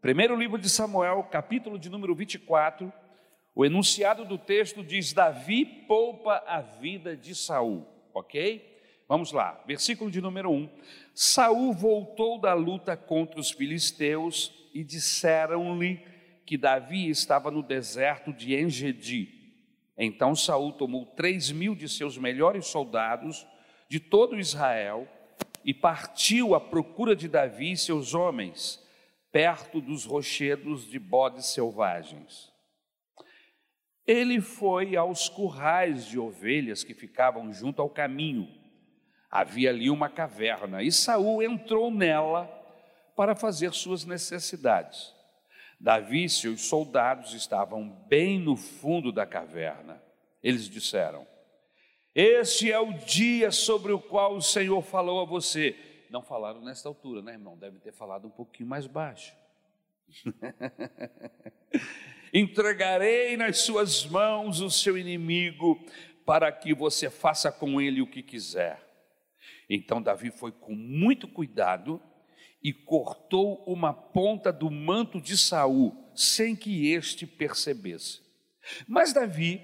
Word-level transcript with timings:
Primeiro 0.00 0.34
livro 0.34 0.56
de 0.56 0.70
Samuel, 0.70 1.24
capítulo 1.30 1.78
de 1.78 1.90
número 1.90 2.14
24, 2.14 2.90
o 3.54 3.66
enunciado 3.66 4.24
do 4.24 4.38
texto 4.38 4.82
diz: 4.82 5.12
Davi 5.12 5.66
poupa 5.66 6.42
a 6.46 6.62
vida 6.62 7.14
de 7.14 7.34
Saul, 7.34 7.86
ok? 8.14 8.66
Vamos 9.06 9.30
lá, 9.30 9.62
versículo 9.66 10.10
de 10.10 10.18
número 10.22 10.50
1. 10.50 10.70
Saul 11.14 11.74
voltou 11.74 12.40
da 12.40 12.54
luta 12.54 12.96
contra 12.96 13.38
os 13.38 13.50
filisteus 13.50 14.50
e 14.72 14.82
disseram-lhe 14.82 16.02
que 16.46 16.56
Davi 16.56 17.10
estava 17.10 17.50
no 17.50 17.62
deserto 17.62 18.32
de 18.32 18.54
Engedi. 18.54 19.52
Então 19.98 20.34
Saul 20.34 20.72
tomou 20.72 21.04
três 21.04 21.50
mil 21.50 21.74
de 21.74 21.86
seus 21.90 22.16
melhores 22.16 22.66
soldados 22.68 23.46
de 23.86 24.00
todo 24.00 24.40
Israel 24.40 25.06
e 25.62 25.74
partiu 25.74 26.54
à 26.54 26.60
procura 26.60 27.14
de 27.14 27.28
Davi 27.28 27.72
e 27.72 27.76
seus 27.76 28.14
homens, 28.14 28.79
perto 29.32 29.80
dos 29.80 30.04
rochedos 30.04 30.86
de 30.86 30.98
bodes 30.98 31.46
selvagens. 31.46 32.50
Ele 34.06 34.40
foi 34.40 34.96
aos 34.96 35.28
currais 35.28 36.06
de 36.06 36.18
ovelhas 36.18 36.82
que 36.82 36.94
ficavam 36.94 37.52
junto 37.52 37.80
ao 37.80 37.88
caminho. 37.88 38.48
Havia 39.30 39.70
ali 39.70 39.88
uma 39.88 40.08
caverna 40.08 40.82
e 40.82 40.90
Saul 40.90 41.42
entrou 41.42 41.90
nela 41.90 42.46
para 43.14 43.36
fazer 43.36 43.72
suas 43.72 44.04
necessidades. 44.04 45.14
Davi 45.78 46.24
e 46.24 46.28
seus 46.28 46.62
soldados 46.62 47.32
estavam 47.32 47.88
bem 48.08 48.38
no 48.38 48.56
fundo 48.56 49.12
da 49.12 49.24
caverna. 49.24 50.02
Eles 50.42 50.68
disseram: 50.68 51.26
Este 52.14 52.70
é 52.70 52.78
o 52.78 52.92
dia 52.92 53.50
sobre 53.50 53.92
o 53.92 54.00
qual 54.00 54.34
o 54.34 54.42
Senhor 54.42 54.82
falou 54.82 55.20
a 55.20 55.24
você. 55.24 55.76
Não 56.10 56.22
falaram 56.22 56.60
nesta 56.60 56.88
altura, 56.88 57.22
né, 57.22 57.32
irmão? 57.32 57.56
Deve 57.56 57.78
ter 57.78 57.92
falado 57.92 58.26
um 58.26 58.30
pouquinho 58.30 58.68
mais 58.68 58.84
baixo. 58.84 59.32
Entregarei 62.34 63.36
nas 63.36 63.58
suas 63.58 64.04
mãos 64.06 64.60
o 64.60 64.68
seu 64.68 64.98
inimigo, 64.98 65.80
para 66.26 66.50
que 66.50 66.74
você 66.74 67.08
faça 67.08 67.52
com 67.52 67.80
ele 67.80 68.02
o 68.02 68.10
que 68.10 68.24
quiser. 68.24 68.84
Então 69.68 70.02
Davi 70.02 70.32
foi 70.32 70.50
com 70.50 70.74
muito 70.74 71.28
cuidado 71.28 72.02
e 72.60 72.72
cortou 72.72 73.62
uma 73.64 73.92
ponta 73.92 74.52
do 74.52 74.68
manto 74.68 75.20
de 75.20 75.38
Saul, 75.38 76.10
sem 76.14 76.56
que 76.56 76.92
este 76.92 77.24
percebesse. 77.24 78.20
Mas 78.86 79.12
Davi 79.12 79.60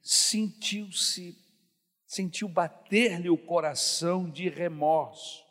sentiu-se, 0.00 1.36
sentiu 2.06 2.48
bater-lhe 2.48 3.28
o 3.28 3.36
coração 3.36 4.30
de 4.30 4.48
remorso 4.48 5.43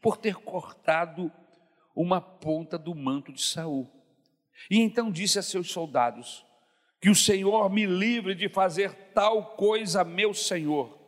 por 0.00 0.16
ter 0.16 0.36
cortado 0.36 1.32
uma 1.94 2.20
ponta 2.20 2.78
do 2.78 2.94
manto 2.94 3.32
de 3.32 3.42
Saul. 3.42 3.90
E 4.70 4.78
então 4.78 5.10
disse 5.10 5.38
a 5.38 5.42
seus 5.42 5.70
soldados: 5.70 6.44
Que 7.00 7.10
o 7.10 7.14
Senhor 7.14 7.68
me 7.70 7.86
livre 7.86 8.34
de 8.34 8.48
fazer 8.48 8.92
tal 9.12 9.56
coisa, 9.56 10.04
meu 10.04 10.32
Senhor, 10.32 10.98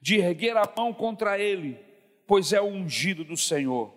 de 0.00 0.16
erguer 0.16 0.56
a 0.56 0.70
mão 0.76 0.92
contra 0.92 1.38
ele, 1.38 1.78
pois 2.26 2.52
é 2.52 2.60
o 2.60 2.66
ungido 2.66 3.24
do 3.24 3.36
Senhor. 3.36 3.94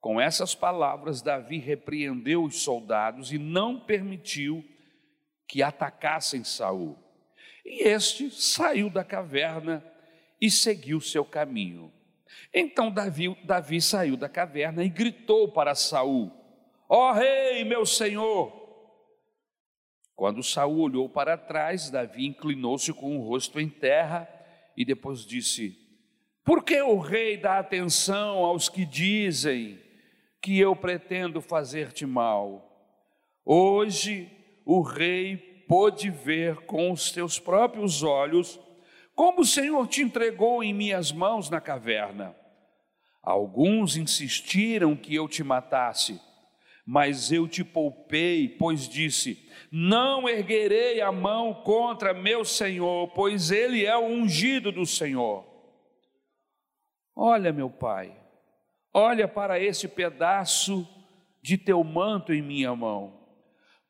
Com 0.00 0.20
essas 0.20 0.54
palavras, 0.54 1.22
Davi 1.22 1.58
repreendeu 1.58 2.44
os 2.44 2.62
soldados 2.62 3.32
e 3.32 3.38
não 3.38 3.80
permitiu 3.80 4.62
que 5.48 5.62
atacassem 5.62 6.44
Saul. 6.44 6.98
E 7.64 7.88
este 7.88 8.30
saiu 8.30 8.90
da 8.90 9.02
caverna 9.02 9.82
e 10.40 10.50
seguiu 10.50 11.00
seu 11.00 11.24
caminho. 11.24 11.90
Então 12.52 12.90
Davi, 12.90 13.36
Davi 13.44 13.80
saiu 13.80 14.16
da 14.16 14.28
caverna 14.28 14.84
e 14.84 14.88
gritou 14.88 15.52
para 15.52 15.74
Saul: 15.74 16.30
Ó 16.88 17.10
oh, 17.10 17.12
rei, 17.12 17.64
meu 17.64 17.84
senhor! 17.84 18.64
Quando 20.14 20.42
Saul 20.42 20.78
olhou 20.78 21.08
para 21.08 21.36
trás, 21.36 21.90
Davi 21.90 22.26
inclinou-se 22.26 22.92
com 22.92 23.18
o 23.18 23.22
rosto 23.22 23.58
em 23.58 23.68
terra 23.68 24.28
e 24.76 24.84
depois 24.84 25.24
disse: 25.24 25.76
Por 26.44 26.62
que 26.62 26.80
o 26.82 26.98
rei 26.98 27.36
dá 27.36 27.58
atenção 27.58 28.44
aos 28.44 28.68
que 28.68 28.84
dizem 28.84 29.80
que 30.40 30.58
eu 30.58 30.76
pretendo 30.76 31.40
fazer-te 31.40 32.06
mal? 32.06 32.70
Hoje 33.44 34.30
o 34.64 34.82
rei 34.82 35.36
pôde 35.66 36.10
ver 36.10 36.56
com 36.66 36.92
os 36.92 37.10
teus 37.10 37.38
próprios 37.38 38.02
olhos 38.02 38.60
como 39.14 39.42
o 39.42 39.46
Senhor 39.46 39.86
te 39.86 40.02
entregou 40.02 40.62
em 40.62 40.74
minhas 40.74 41.12
mãos 41.12 41.48
na 41.48 41.60
caverna. 41.60 42.34
Alguns 43.22 43.96
insistiram 43.96 44.94
que 44.94 45.14
eu 45.14 45.28
te 45.28 45.42
matasse, 45.42 46.20
mas 46.86 47.32
eu 47.32 47.48
te 47.48 47.64
poupei, 47.64 48.48
pois 48.48 48.88
disse: 48.88 49.48
Não 49.72 50.28
erguerei 50.28 51.00
a 51.00 51.10
mão 51.10 51.54
contra 51.54 52.12
meu 52.12 52.44
Senhor, 52.44 53.08
pois 53.14 53.50
ele 53.50 53.86
é 53.86 53.96
o 53.96 54.04
ungido 54.04 54.70
do 54.70 54.84
Senhor. 54.84 55.46
Olha, 57.16 57.52
meu 57.52 57.70
pai, 57.70 58.14
olha 58.92 59.26
para 59.28 59.58
esse 59.58 59.88
pedaço 59.88 60.86
de 61.40 61.56
teu 61.56 61.82
manto 61.84 62.32
em 62.34 62.42
minha 62.42 62.74
mão. 62.74 63.22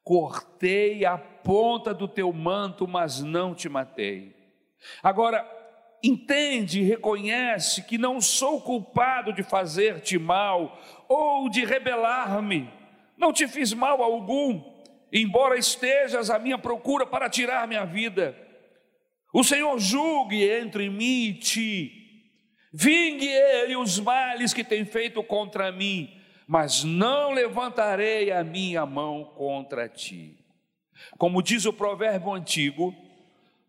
Cortei 0.05 1.05
a 1.05 1.17
ponta 1.17 1.95
do 1.95 2.07
teu 2.07 2.33
manto, 2.33 2.87
mas 2.87 3.23
não 3.23 3.55
te 3.55 3.69
matei. 3.69 4.44
Agora, 5.03 5.49
entende 6.03 6.81
e 6.81 6.85
reconhece 6.85 7.83
que 7.83 7.99
não 7.99 8.21
sou 8.21 8.61
culpado 8.61 9.33
de 9.33 9.43
fazer-te 9.43 10.19
mal 10.19 10.79
ou 11.09 11.49
de 11.49 11.65
rebelar-me 11.65 12.71
não 13.17 13.33
te 13.33 13.47
fiz 13.47 13.73
mal 13.73 14.03
algum, 14.03 14.63
embora 15.13 15.57
estejas 15.57 16.31
à 16.31 16.39
minha 16.39 16.59
procura 16.59 17.07
para 17.07 17.29
tirar 17.29 17.67
minha 17.69 17.85
vida. 17.85 18.37
O 19.33 19.43
Senhor 19.43 19.79
julgue 19.79 20.49
entre 20.49 20.89
mim 20.89 21.29
e 21.29 21.35
ti, 21.35 21.93
vingue 22.73 23.27
ele 23.27 23.77
os 23.77 23.99
males 23.99 24.53
que 24.53 24.65
tem 24.65 24.85
feito 24.85 25.23
contra 25.23 25.73
mim, 25.73 26.21
mas 26.47 26.85
não 26.85 27.33
levantarei 27.33 28.31
a 28.31 28.45
minha 28.45 28.85
mão 28.85 29.25
contra 29.37 29.89
ti. 29.89 30.39
Como 31.19 31.43
diz 31.43 31.65
o 31.65 31.73
provérbio 31.73 32.33
antigo, 32.33 32.95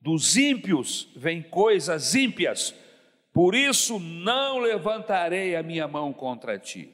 dos 0.05 0.37
ímpios 0.37 1.09
vêm 1.15 1.41
coisas 1.41 2.13
ímpias, 2.13 2.75
por 3.33 3.55
isso 3.55 3.99
não 3.99 4.59
levantarei 4.59 5.55
a 5.55 5.63
minha 5.63 5.87
mão 5.87 6.13
contra 6.13 6.59
ti. 6.59 6.93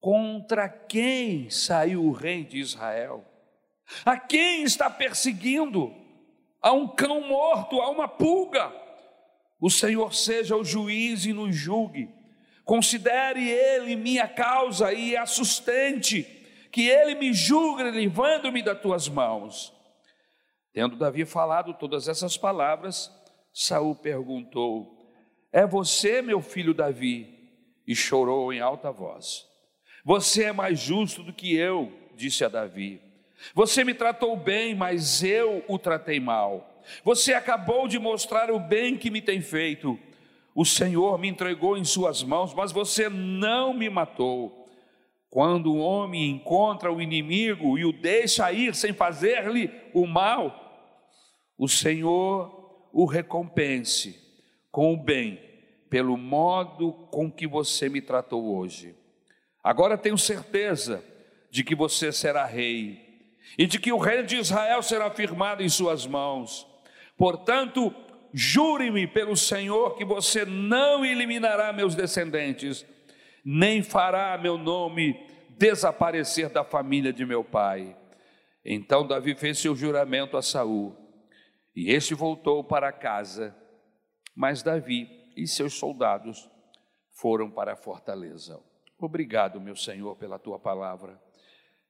Contra 0.00 0.68
quem 0.68 1.50
saiu 1.50 2.04
o 2.04 2.12
rei 2.12 2.44
de 2.44 2.60
Israel? 2.60 3.24
A 4.04 4.16
quem 4.16 4.62
está 4.62 4.88
perseguindo? 4.88 5.92
A 6.62 6.70
um 6.70 6.86
cão 6.86 7.20
morto, 7.22 7.80
a 7.80 7.90
uma 7.90 8.06
pulga. 8.06 8.72
O 9.60 9.68
Senhor 9.68 10.14
seja 10.14 10.54
o 10.54 10.64
juiz 10.64 11.26
e 11.26 11.32
nos 11.32 11.56
julgue. 11.56 12.08
Considere 12.64 13.50
ele 13.50 13.96
minha 13.96 14.28
causa 14.28 14.92
e 14.92 15.16
a 15.16 15.26
sustente, 15.26 16.22
que 16.70 16.88
ele 16.88 17.16
me 17.16 17.32
julgue, 17.32 17.90
livrando-me 17.90 18.62
das 18.62 18.80
tuas 18.80 19.08
mãos. 19.08 19.73
Tendo 20.74 20.96
Davi 20.96 21.24
falado 21.24 21.72
todas 21.72 22.08
essas 22.08 22.36
palavras, 22.36 23.08
Saul 23.52 23.94
perguntou: 23.94 25.08
É 25.52 25.64
você, 25.64 26.20
meu 26.20 26.42
filho 26.42 26.74
Davi? 26.74 27.32
E 27.86 27.94
chorou 27.94 28.52
em 28.52 28.58
alta 28.58 28.90
voz. 28.90 29.46
Você 30.04 30.44
é 30.44 30.52
mais 30.52 30.80
justo 30.80 31.22
do 31.22 31.32
que 31.32 31.54
eu, 31.54 31.92
disse 32.16 32.44
a 32.44 32.48
Davi. 32.48 33.00
Você 33.54 33.84
me 33.84 33.94
tratou 33.94 34.36
bem, 34.36 34.74
mas 34.74 35.22
eu 35.22 35.64
o 35.68 35.78
tratei 35.78 36.18
mal. 36.18 36.82
Você 37.04 37.34
acabou 37.34 37.86
de 37.86 37.98
mostrar 37.98 38.50
o 38.50 38.58
bem 38.58 38.96
que 38.96 39.10
me 39.10 39.22
tem 39.22 39.40
feito. 39.40 39.96
O 40.54 40.64
Senhor 40.64 41.18
me 41.18 41.28
entregou 41.28 41.76
em 41.76 41.84
suas 41.84 42.22
mãos, 42.22 42.52
mas 42.52 42.72
você 42.72 43.08
não 43.08 43.72
me 43.72 43.88
matou. 43.88 44.68
Quando 45.30 45.72
o 45.72 45.78
homem 45.78 46.30
encontra 46.30 46.92
o 46.92 47.00
inimigo 47.00 47.78
e 47.78 47.84
o 47.84 47.92
deixa 47.92 48.50
ir 48.52 48.74
sem 48.74 48.92
fazer-lhe 48.92 49.70
o 49.92 50.06
mal, 50.06 50.63
o 51.56 51.68
Senhor 51.68 52.88
o 52.92 53.04
recompense 53.04 54.20
com 54.70 54.94
o 54.94 54.96
bem, 54.96 55.40
pelo 55.90 56.16
modo 56.16 56.92
com 57.10 57.30
que 57.30 57.46
você 57.46 57.88
me 57.88 58.00
tratou 58.00 58.56
hoje. 58.56 58.94
Agora 59.62 59.98
tenho 59.98 60.18
certeza 60.18 61.04
de 61.50 61.62
que 61.62 61.74
você 61.74 62.12
será 62.12 62.44
rei 62.44 63.30
e 63.56 63.66
de 63.66 63.78
que 63.78 63.92
o 63.92 63.98
reino 63.98 64.26
de 64.26 64.36
Israel 64.36 64.82
será 64.82 65.10
firmado 65.10 65.62
em 65.62 65.68
suas 65.68 66.06
mãos. 66.06 66.66
Portanto, 67.16 67.94
jure-me 68.32 69.06
pelo 69.06 69.36
Senhor 69.36 69.96
que 69.96 70.04
você 70.04 70.44
não 70.44 71.04
eliminará 71.04 71.72
meus 71.72 71.94
descendentes, 71.94 72.84
nem 73.44 73.82
fará 73.82 74.36
meu 74.36 74.58
nome 74.58 75.16
desaparecer 75.50 76.48
da 76.48 76.64
família 76.64 77.12
de 77.12 77.24
meu 77.24 77.44
pai. 77.44 77.96
Então 78.64 79.06
Davi 79.06 79.34
fez 79.34 79.58
seu 79.58 79.76
juramento 79.76 80.36
a 80.36 80.42
Saul, 80.42 81.03
e 81.74 81.90
este 81.90 82.14
voltou 82.14 82.62
para 82.62 82.92
casa, 82.92 83.56
mas 84.34 84.62
Davi 84.62 85.08
e 85.36 85.46
seus 85.46 85.74
soldados 85.74 86.48
foram 87.10 87.50
para 87.50 87.72
a 87.72 87.76
fortaleza. 87.76 88.60
Obrigado, 88.98 89.60
meu 89.60 89.76
Senhor, 89.76 90.16
pela 90.16 90.38
tua 90.38 90.58
palavra. 90.58 91.20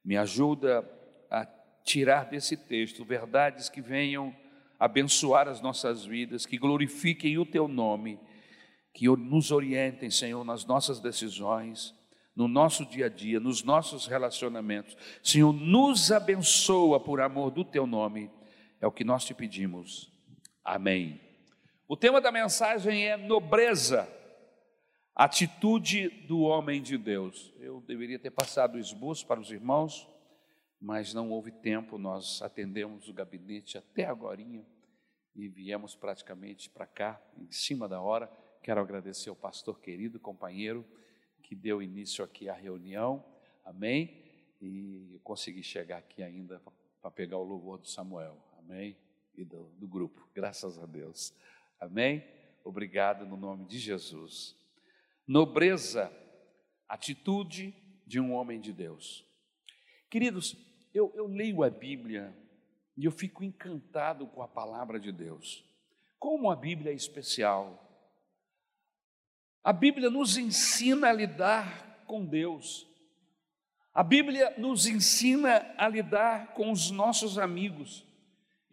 Me 0.03 0.17
ajuda 0.17 0.87
a 1.29 1.45
tirar 1.83 2.25
desse 2.25 2.57
texto 2.57 3.05
verdades 3.05 3.69
que 3.69 3.81
venham 3.81 4.35
abençoar 4.79 5.47
as 5.47 5.61
nossas 5.61 6.05
vidas, 6.05 6.45
que 6.45 6.57
glorifiquem 6.57 7.37
o 7.37 7.45
teu 7.45 7.67
nome, 7.67 8.19
que 8.93 9.07
nos 9.07 9.51
orientem, 9.51 10.09
Senhor, 10.09 10.43
nas 10.43 10.65
nossas 10.65 10.99
decisões, 10.99 11.93
no 12.35 12.47
nosso 12.47 12.85
dia 12.85 13.05
a 13.05 13.09
dia, 13.09 13.39
nos 13.39 13.63
nossos 13.63 14.07
relacionamentos. 14.07 14.97
Senhor, 15.23 15.53
nos 15.53 16.11
abençoa 16.11 16.99
por 16.99 17.21
amor 17.21 17.51
do 17.51 17.63
teu 17.63 17.87
nome. 17.87 18.29
É 18.79 18.87
o 18.87 18.91
que 18.91 19.03
nós 19.03 19.25
te 19.25 19.33
pedimos. 19.33 20.11
Amém. 20.63 21.21
O 21.87 21.95
tema 21.95 22.19
da 22.19 22.31
mensagem 22.31 23.05
é 23.07 23.15
nobreza, 23.15 24.09
atitude 25.13 26.09
do 26.27 26.41
homem 26.41 26.81
de 26.81 26.97
Deus. 26.97 27.53
Eu 27.59 27.81
deveria 27.81 28.17
ter 28.17 28.31
passado 28.31 28.75
o 28.75 28.79
esboço 28.79 29.25
para 29.27 29.39
os 29.39 29.51
irmãos, 29.51 30.09
mas 30.81 31.13
não 31.13 31.31
houve 31.31 31.51
tempo, 31.51 31.97
nós 31.97 32.41
atendemos 32.41 33.07
o 33.07 33.13
gabinete 33.13 33.77
até 33.77 34.05
agora 34.05 34.41
e 35.35 35.47
viemos 35.47 35.95
praticamente 35.95 36.69
para 36.69 36.85
cá, 36.85 37.21
em 37.37 37.51
cima 37.51 37.87
da 37.87 38.01
hora. 38.01 38.27
Quero 38.61 38.81
agradecer 38.81 39.29
ao 39.29 39.35
pastor 39.35 39.79
querido, 39.79 40.19
companheiro, 40.19 40.83
que 41.43 41.53
deu 41.53 41.81
início 41.81 42.23
aqui 42.23 42.49
à 42.49 42.53
reunião, 42.53 43.23
amém? 43.63 44.23
E 44.59 45.13
eu 45.13 45.19
consegui 45.19 45.61
chegar 45.61 45.97
aqui 45.97 46.23
ainda 46.23 46.59
para 46.99 47.11
pegar 47.11 47.37
o 47.37 47.43
louvor 47.43 47.77
do 47.77 47.87
Samuel, 47.87 48.37
amém? 48.65 48.97
E 49.35 49.43
do, 49.43 49.69
do 49.77 49.87
grupo, 49.87 50.27
graças 50.33 50.79
a 50.79 50.85
Deus, 50.85 51.33
amém? 51.79 52.23
Obrigado 52.63 53.25
no 53.25 53.37
nome 53.37 53.65
de 53.65 53.77
Jesus. 53.77 54.55
Nobreza, 55.27 56.11
atitude 56.89 57.75
de 58.07 58.19
um 58.19 58.33
homem 58.33 58.59
de 58.59 58.73
Deus. 58.73 59.23
Queridos, 60.09 60.55
eu, 60.93 61.11
eu 61.15 61.27
leio 61.27 61.63
a 61.63 61.69
Bíblia 61.69 62.35
e 62.97 63.05
eu 63.05 63.11
fico 63.11 63.43
encantado 63.43 64.25
com 64.27 64.41
a 64.41 64.47
palavra 64.47 64.99
de 64.99 65.11
Deus. 65.11 65.63
Como 66.17 66.49
a 66.49 66.55
Bíblia 66.55 66.91
é 66.91 66.95
especial. 66.95 67.81
A 69.63 69.73
Bíblia 69.73 70.09
nos 70.09 70.37
ensina 70.37 71.09
a 71.09 71.13
lidar 71.13 72.03
com 72.07 72.25
Deus. 72.25 72.87
A 73.93 74.03
Bíblia 74.03 74.53
nos 74.57 74.87
ensina 74.87 75.73
a 75.77 75.87
lidar 75.87 76.53
com 76.53 76.71
os 76.71 76.89
nossos 76.89 77.37
amigos. 77.37 78.04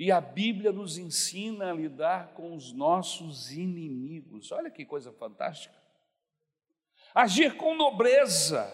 E 0.02 0.10
a 0.10 0.20
Bíblia 0.20 0.72
nos 0.72 0.98
ensina 0.98 1.70
a 1.70 1.72
lidar 1.72 2.32
com 2.34 2.56
os 2.56 2.72
nossos 2.72 3.52
inimigos. 3.52 4.50
Olha 4.50 4.68
que 4.68 4.84
coisa 4.84 5.12
fantástica. 5.12 5.76
Agir 7.14 7.56
com 7.56 7.76
nobreza. 7.76 8.68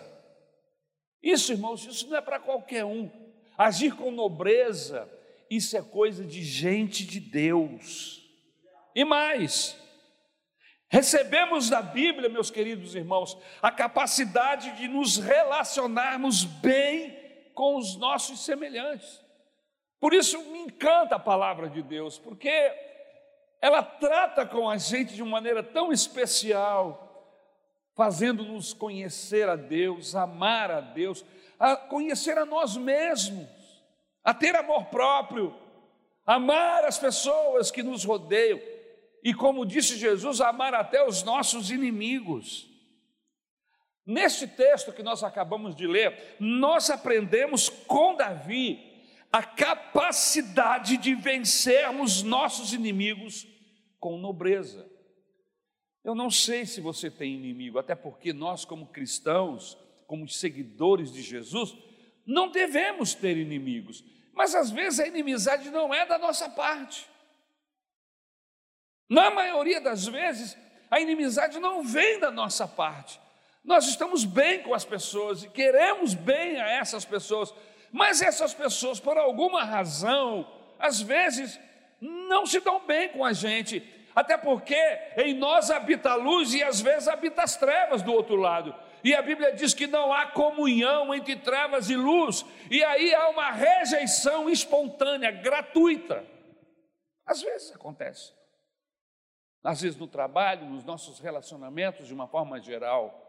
Isso, 1.22 1.52
irmãos, 1.52 1.84
isso 1.84 2.08
não 2.08 2.16
é 2.16 2.22
para 2.22 2.40
qualquer 2.40 2.82
um. 2.86 3.10
Agir 3.58 3.94
com 3.94 4.10
nobreza, 4.10 5.06
isso 5.50 5.76
é 5.76 5.82
coisa 5.82 6.24
de 6.24 6.42
gente 6.42 7.04
de 7.04 7.20
Deus. 7.20 8.26
E 8.94 9.04
mais, 9.04 9.78
recebemos 10.88 11.68
da 11.68 11.82
Bíblia, 11.82 12.30
meus 12.30 12.50
queridos 12.50 12.94
irmãos, 12.94 13.36
a 13.60 13.70
capacidade 13.70 14.78
de 14.78 14.88
nos 14.88 15.18
relacionarmos 15.18 16.44
bem 16.44 17.14
com 17.52 17.76
os 17.76 17.96
nossos 17.98 18.46
semelhantes. 18.46 19.27
Por 20.00 20.14
isso 20.14 20.38
me 20.50 20.60
encanta 20.60 21.16
a 21.16 21.20
palavra 21.20 21.68
de 21.68 21.82
Deus, 21.82 22.18
porque 22.18 22.72
ela 23.60 23.82
trata 23.82 24.46
com 24.46 24.68
a 24.70 24.76
gente 24.76 25.14
de 25.14 25.22
uma 25.22 25.32
maneira 25.32 25.62
tão 25.62 25.92
especial, 25.92 27.04
fazendo-nos 27.94 28.72
conhecer 28.72 29.48
a 29.48 29.56
Deus, 29.56 30.14
amar 30.14 30.70
a 30.70 30.80
Deus, 30.80 31.24
a 31.58 31.74
conhecer 31.76 32.38
a 32.38 32.46
nós 32.46 32.76
mesmos, 32.76 33.48
a 34.22 34.32
ter 34.32 34.54
amor 34.54 34.84
próprio, 34.86 35.52
amar 36.24 36.84
as 36.84 36.98
pessoas 36.98 37.70
que 37.70 37.82
nos 37.82 38.04
rodeiam 38.04 38.60
e, 39.24 39.34
como 39.34 39.66
disse 39.66 39.96
Jesus, 39.96 40.40
amar 40.40 40.74
até 40.74 41.04
os 41.04 41.24
nossos 41.24 41.72
inimigos. 41.72 42.68
Neste 44.06 44.46
texto 44.46 44.92
que 44.92 45.02
nós 45.02 45.24
acabamos 45.24 45.74
de 45.74 45.86
ler, 45.86 46.36
nós 46.38 46.88
aprendemos 46.88 47.68
com 47.68 48.14
Davi 48.14 48.87
a 49.32 49.42
capacidade 49.42 50.96
de 50.96 51.14
vencermos 51.14 52.22
nossos 52.22 52.72
inimigos 52.72 53.46
com 54.00 54.18
nobreza. 54.18 54.88
Eu 56.02 56.14
não 56.14 56.30
sei 56.30 56.64
se 56.64 56.80
você 56.80 57.10
tem 57.10 57.34
inimigo, 57.34 57.78
até 57.78 57.94
porque 57.94 58.32
nós, 58.32 58.64
como 58.64 58.86
cristãos, 58.86 59.76
como 60.06 60.28
seguidores 60.28 61.12
de 61.12 61.20
Jesus, 61.20 61.76
não 62.26 62.50
devemos 62.50 63.14
ter 63.14 63.36
inimigos, 63.36 64.02
mas 64.32 64.54
às 64.54 64.70
vezes 64.70 65.00
a 65.00 65.06
inimizade 65.06 65.70
não 65.70 65.92
é 65.92 66.06
da 66.06 66.18
nossa 66.18 66.48
parte. 66.48 67.08
Na 69.08 69.30
maioria 69.30 69.80
das 69.80 70.06
vezes, 70.06 70.56
a 70.90 71.00
inimizade 71.00 71.58
não 71.58 71.82
vem 71.82 72.18
da 72.18 72.30
nossa 72.30 72.66
parte. 72.66 73.20
Nós 73.64 73.86
estamos 73.86 74.24
bem 74.24 74.62
com 74.62 74.72
as 74.72 74.84
pessoas 74.84 75.42
e 75.42 75.50
queremos 75.50 76.14
bem 76.14 76.60
a 76.60 76.70
essas 76.70 77.04
pessoas, 77.04 77.52
mas 77.92 78.22
essas 78.22 78.54
pessoas, 78.54 79.00
por 79.00 79.16
alguma 79.16 79.64
razão, 79.64 80.46
às 80.78 81.00
vezes 81.00 81.58
não 82.00 82.46
se 82.46 82.60
dão 82.60 82.86
bem 82.86 83.08
com 83.08 83.24
a 83.24 83.32
gente, 83.32 83.82
até 84.14 84.36
porque 84.36 84.76
em 85.16 85.34
nós 85.34 85.70
habita 85.70 86.10
a 86.10 86.14
luz 86.16 86.54
e 86.54 86.62
às 86.62 86.80
vezes 86.80 87.08
habita 87.08 87.42
as 87.42 87.56
trevas 87.56 88.02
do 88.02 88.12
outro 88.12 88.36
lado. 88.36 88.74
E 89.02 89.14
a 89.14 89.22
Bíblia 89.22 89.52
diz 89.52 89.74
que 89.74 89.86
não 89.86 90.12
há 90.12 90.26
comunhão 90.26 91.14
entre 91.14 91.36
trevas 91.36 91.88
e 91.88 91.96
luz, 91.96 92.44
e 92.70 92.82
aí 92.82 93.14
há 93.14 93.28
uma 93.28 93.50
rejeição 93.50 94.50
espontânea, 94.50 95.30
gratuita. 95.30 96.24
Às 97.24 97.40
vezes 97.42 97.72
acontece. 97.72 98.32
Às 99.62 99.82
vezes 99.82 99.98
no 99.98 100.06
trabalho, 100.06 100.66
nos 100.66 100.84
nossos 100.84 101.20
relacionamentos, 101.20 102.06
de 102.06 102.14
uma 102.14 102.26
forma 102.26 102.60
geral. 102.60 103.27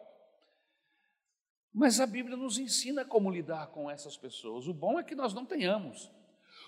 Mas 1.73 1.99
a 1.99 2.07
Bíblia 2.07 2.35
nos 2.35 2.57
ensina 2.57 3.05
como 3.05 3.29
lidar 3.29 3.67
com 3.67 3.89
essas 3.89 4.17
pessoas. 4.17 4.67
O 4.67 4.73
bom 4.73 4.99
é 4.99 5.03
que 5.03 5.15
nós 5.15 5.33
não 5.33 5.45
tenhamos. 5.45 6.11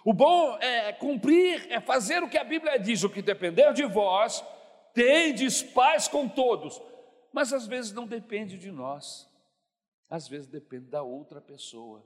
O 0.06 0.14
bom 0.14 0.58
é 0.58 0.92
cumprir, 0.94 1.72
é 1.72 1.80
fazer 1.80 2.24
o 2.24 2.30
que 2.30 2.38
a 2.38 2.44
Bíblia 2.44 2.80
diz, 2.80 3.04
o 3.04 3.10
que 3.10 3.22
depender 3.22 3.74
de 3.74 3.86
vós, 3.86 4.44
tendes 4.94 5.62
paz 5.62 6.08
com 6.08 6.28
todos. 6.28 6.82
Mas 7.32 7.54
às 7.54 7.68
vezes 7.68 7.92
não 7.92 8.08
depende 8.08 8.58
de 8.58 8.72
nós, 8.72 9.30
às 10.10 10.28
vezes 10.28 10.48
depende 10.48 10.88
da 10.88 11.02
outra 11.02 11.40
pessoa. 11.40 12.06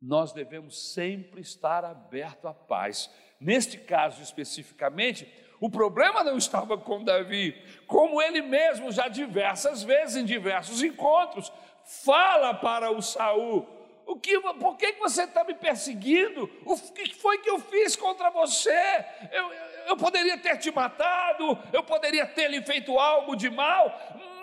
Nós 0.00 0.32
devemos 0.32 0.92
sempre 0.92 1.40
estar 1.40 1.84
aberto 1.84 2.46
à 2.46 2.54
paz. 2.54 3.10
Neste 3.40 3.78
caso 3.78 4.22
especificamente, 4.22 5.26
o 5.60 5.70
problema 5.70 6.22
não 6.22 6.36
estava 6.36 6.76
com 6.78 7.02
Davi, 7.02 7.54
como 7.86 8.20
ele 8.20 8.42
mesmo 8.42 8.92
já 8.92 9.08
diversas 9.08 9.82
vezes 9.82 10.16
em 10.16 10.24
diversos 10.24 10.82
encontros 10.82 11.50
fala 11.86 12.52
para 12.52 12.90
o 12.90 13.00
Saul: 13.00 13.66
o 14.06 14.16
que, 14.16 14.40
por 14.40 14.76
que 14.76 14.92
você 14.92 15.24
está 15.24 15.44
me 15.44 15.54
perseguindo? 15.54 16.50
O 16.64 16.76
que 16.92 17.14
foi 17.14 17.38
que 17.38 17.50
eu 17.50 17.58
fiz 17.58 17.96
contra 17.96 18.30
você? 18.30 19.04
Eu, 19.32 19.52
eu 19.88 19.96
poderia 19.96 20.38
ter 20.38 20.58
te 20.58 20.70
matado, 20.70 21.58
eu 21.72 21.82
poderia 21.82 22.26
ter 22.26 22.48
lhe 22.48 22.62
feito 22.62 22.98
algo 22.98 23.34
de 23.34 23.50
mal, 23.50 23.92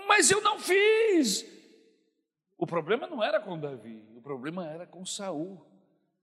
mas 0.08 0.32
eu 0.32 0.42
não 0.42 0.60
fiz. 0.60 1.46
O 2.58 2.66
problema 2.66 3.08
não 3.08 3.24
era 3.24 3.40
com 3.40 3.60
Davi, 3.60 4.06
o 4.16 4.22
problema 4.22 4.68
era 4.68 4.86
com 4.86 5.06
Saul. 5.06 5.66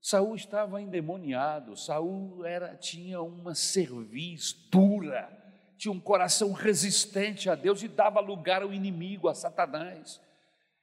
Saul 0.03 0.35
estava 0.35 0.81
endemoniado, 0.81 1.77
Saul 1.77 2.45
era, 2.47 2.75
tinha 2.75 3.21
uma 3.21 3.55
cerviz 3.55 4.55
dura, 4.71 5.31
tinha 5.77 5.93
um 5.93 6.01
coração 6.01 6.53
resistente 6.53 7.51
a 7.51 7.55
Deus 7.55 7.83
e 7.83 7.89
dava 7.89 8.19
lugar 8.21 8.63
ao 8.63 8.73
inimigo, 8.73 9.29
a 9.29 9.35
Satanás 9.35 10.21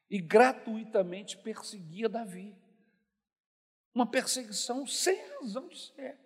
e 0.10 0.20
gratuitamente 0.20 1.38
perseguia 1.38 2.08
Davi. 2.08 2.56
Uma 3.94 4.06
perseguição 4.10 4.86
sem 4.86 5.20
razão 5.40 5.68
de 5.68 5.80
ser. 5.80 6.18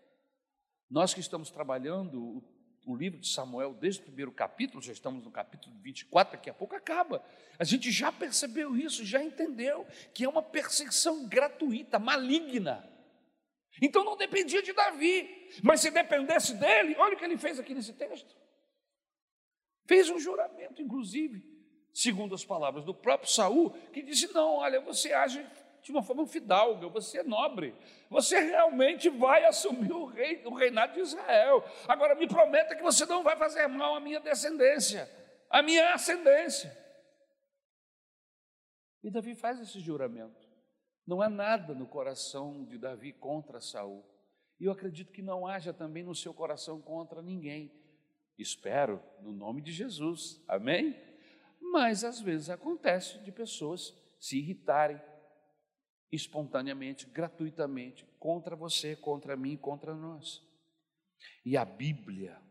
Nós 0.89 1.13
que 1.13 1.19
estamos 1.19 1.49
trabalhando 1.49 2.43
o, 2.85 2.95
livro 2.95 3.19
de 3.19 3.27
Samuel 3.27 3.73
desde 3.73 4.01
o 4.01 4.05
primeiro 4.05 4.31
capítulo, 4.31 4.81
já 4.81 4.91
estamos 4.91 5.23
no 5.23 5.31
capítulo 5.31 5.73
24, 5.79 6.33
daqui 6.33 6.49
a 6.49 6.53
pouco 6.53 6.75
acaba. 6.75 7.23
A 7.57 7.63
gente 7.63 7.89
já 7.89 8.11
percebeu 8.11 8.75
isso, 8.75 9.05
já 9.05 9.23
entendeu 9.23 9.87
que 10.13 10.25
é 10.25 10.29
uma 10.29 10.43
perseguição 10.43 11.25
gratuita, 11.27 11.97
maligna. 11.97 12.87
Então 13.81 14.03
não 14.03 14.17
dependia 14.17 14.61
de 14.61 14.73
Davi, 14.73 15.49
mas 15.63 15.79
se 15.79 15.89
dependesse 15.89 16.55
dele, 16.55 16.95
olha 16.97 17.15
o 17.15 17.17
que 17.17 17.23
ele 17.23 17.37
fez 17.37 17.57
aqui 17.57 17.73
nesse 17.73 17.93
texto. 17.93 18.35
Fez 19.87 20.09
um 20.09 20.19
juramento, 20.19 20.81
inclusive, 20.81 21.50
segundo 21.93 22.35
as 22.35 22.43
palavras 22.43 22.83
do 22.83 22.93
próprio 22.93 23.29
Saul, 23.29 23.71
que 23.91 24.01
disse: 24.01 24.33
Não, 24.33 24.55
olha, 24.57 24.79
você 24.81 25.13
age 25.13 25.45
de 25.81 25.91
uma 25.91 26.03
forma 26.03 26.25
fidalga, 26.27 26.87
você 26.87 27.19
é 27.19 27.23
nobre, 27.23 27.73
você 28.09 28.39
realmente 28.39 29.09
vai 29.09 29.45
assumir 29.45 29.91
o, 29.91 30.05
rei, 30.05 30.41
o 30.45 30.53
reinado 30.53 30.93
de 30.93 30.99
Israel. 30.99 31.63
Agora 31.87 32.15
me 32.15 32.27
prometa 32.27 32.75
que 32.75 32.83
você 32.83 33.05
não 33.05 33.23
vai 33.23 33.35
fazer 33.35 33.67
mal 33.67 33.95
à 33.95 33.99
minha 33.99 34.19
descendência, 34.19 35.09
à 35.49 35.61
minha 35.61 35.93
ascendência. 35.93 36.77
E 39.03 39.09
Davi 39.09 39.33
faz 39.33 39.59
esse 39.59 39.79
juramento. 39.79 40.47
Não 41.07 41.21
há 41.21 41.29
nada 41.29 41.73
no 41.73 41.87
coração 41.87 42.63
de 42.65 42.77
Davi 42.77 43.11
contra 43.11 43.59
Saul. 43.59 44.05
E 44.59 44.65
eu 44.65 44.71
acredito 44.71 45.11
que 45.11 45.23
não 45.23 45.47
haja 45.47 45.73
também 45.73 46.03
no 46.03 46.13
seu 46.13 46.33
coração 46.33 46.79
contra 46.79 47.21
ninguém. 47.21 47.71
Espero, 48.37 49.01
no 49.19 49.31
nome 49.31 49.61
de 49.61 49.71
Jesus. 49.71 50.39
Amém? 50.47 50.95
Mas 51.61 52.03
às 52.03 52.19
vezes 52.19 52.49
acontece 52.49 53.19
de 53.19 53.31
pessoas 53.31 53.93
se 54.19 54.37
irritarem 54.37 54.99
espontaneamente, 56.11 57.05
gratuitamente, 57.05 58.05
contra 58.19 58.55
você, 58.55 58.95
contra 58.95 59.37
mim, 59.37 59.55
contra 59.55 59.95
nós. 59.95 60.41
E 61.45 61.55
a 61.55 61.63
Bíblia 61.63 62.41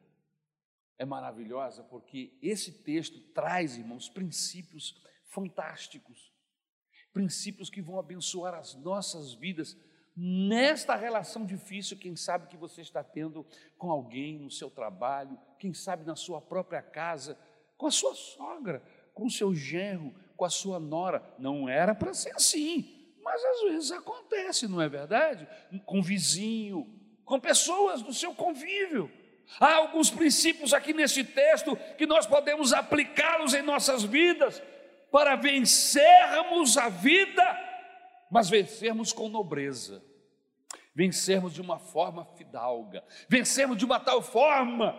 é 0.99 1.05
maravilhosa 1.05 1.83
porque 1.85 2.39
esse 2.41 2.83
texto 2.83 3.21
traz, 3.33 3.77
irmãos, 3.77 4.09
princípios 4.09 5.03
fantásticos, 5.27 6.33
princípios 7.13 7.69
que 7.69 7.83
vão 7.83 7.99
abençoar 7.99 8.55
as 8.55 8.75
nossas 8.75 9.35
vidas 9.35 9.77
nesta 10.17 10.95
relação 10.95 11.47
difícil, 11.47 11.97
quem 11.97 12.17
sabe 12.17 12.49
que 12.49 12.57
você 12.57 12.83
está 12.83 13.03
tendo 13.03 13.47
com 13.79 13.91
alguém 13.91 14.39
no 14.39 14.51
seu 14.51 14.71
trabalho, 14.71 15.39
quem 15.59 15.73
sabe 15.73 16.05
na 16.05 16.17
sua 16.17 16.41
própria 16.41 16.83
casa, 16.83 17.39
com 17.77 17.87
a 17.87 17.91
sua 17.91 18.15
sogra, 18.15 18.83
com 19.21 19.29
seu 19.29 19.55
genro, 19.55 20.15
com 20.35 20.47
a 20.47 20.49
sua 20.49 20.81
nora. 20.81 21.23
Não 21.39 21.69
era 21.69 21.95
para 21.95 22.15
ser 22.15 22.35
assim, 22.35 22.91
mas 23.23 23.45
às 23.45 23.61
vezes 23.65 23.93
acontece, 23.93 24.67
não 24.67 24.81
é 24.81 24.89
verdade? 24.89 25.47
Com 25.85 26.01
vizinho, 26.01 26.89
com 27.23 27.39
pessoas 27.39 28.01
do 28.01 28.15
seu 28.15 28.35
convívio. 28.35 29.13
Há 29.61 29.75
alguns 29.75 30.11
princípios 30.11 30.73
aqui 30.73 30.95
nesse 30.95 31.23
texto 31.23 31.77
que 31.99 32.07
nós 32.07 32.27
podemos 32.27 32.73
aplicá-los 32.73 33.53
em 33.53 33.61
nossas 33.61 34.03
vidas 34.03 34.63
para 35.13 35.37
vencermos 35.37 36.79
a 36.79 36.89
vida, 36.89 37.45
mas 38.31 38.49
vencermos 38.49 39.13
com 39.13 39.29
nobreza, 39.29 40.03
vencermos 40.95 41.53
de 41.53 41.61
uma 41.61 41.79
forma 41.79 42.25
fidalga, 42.25 43.05
vencermos 43.29 43.77
de 43.77 43.85
uma 43.85 44.01
tal 44.01 44.23
forma 44.23 44.99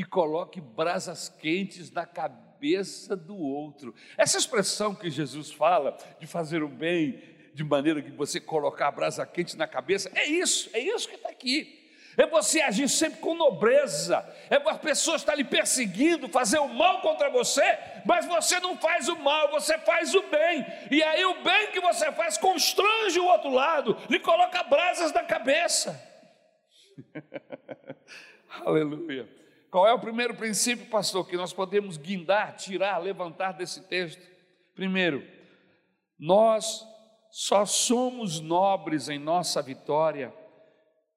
que 0.00 0.04
coloque 0.08 0.62
brasas 0.62 1.28
quentes 1.28 1.90
na 1.90 2.06
cabeça 2.06 3.14
do 3.14 3.36
outro. 3.36 3.94
Essa 4.16 4.38
expressão 4.38 4.94
que 4.94 5.10
Jesus 5.10 5.52
fala 5.52 5.94
de 6.18 6.26
fazer 6.26 6.62
o 6.62 6.68
bem 6.68 7.22
de 7.52 7.62
maneira 7.62 8.00
que 8.00 8.10
você 8.10 8.40
colocar 8.40 8.88
a 8.88 8.90
brasa 8.90 9.26
quente 9.26 9.58
na 9.58 9.66
cabeça, 9.66 10.10
é 10.14 10.26
isso, 10.26 10.70
é 10.72 10.80
isso 10.80 11.06
que 11.06 11.16
está 11.16 11.28
aqui 11.28 11.78
é 12.16 12.26
você 12.26 12.60
agir 12.60 12.88
sempre 12.88 13.20
com 13.20 13.34
nobreza, 13.34 14.28
é 14.50 14.56
a 14.56 14.74
pessoa 14.74 15.16
estar 15.16 15.34
lhe 15.34 15.44
perseguindo, 15.44 16.28
fazer 16.28 16.58
o 16.58 16.68
mal 16.68 17.00
contra 17.00 17.30
você, 17.30 17.62
mas 18.04 18.26
você 18.26 18.58
não 18.58 18.76
faz 18.76 19.08
o 19.08 19.16
mal, 19.16 19.50
você 19.50 19.78
faz 19.78 20.12
o 20.14 20.22
bem, 20.22 20.66
e 20.90 21.02
aí 21.02 21.24
o 21.24 21.42
bem 21.42 21.70
que 21.70 21.80
você 21.80 22.10
faz 22.12 22.36
constrange 22.36 23.18
o 23.18 23.26
outro 23.26 23.50
lado, 23.50 23.96
lhe 24.10 24.18
coloca 24.18 24.62
brasas 24.64 25.12
na 25.12 25.22
cabeça. 25.22 25.98
Aleluia. 28.66 29.39
Qual 29.70 29.86
é 29.86 29.92
o 29.92 30.00
primeiro 30.00 30.34
princípio, 30.34 30.86
pastor, 30.86 31.26
que 31.28 31.36
nós 31.36 31.52
podemos 31.52 31.96
guindar, 31.96 32.56
tirar, 32.56 32.98
levantar 32.98 33.52
desse 33.52 33.82
texto? 33.82 34.20
Primeiro, 34.74 35.24
nós 36.18 36.84
só 37.30 37.64
somos 37.64 38.40
nobres 38.40 39.08
em 39.08 39.18
nossa 39.18 39.62
vitória 39.62 40.34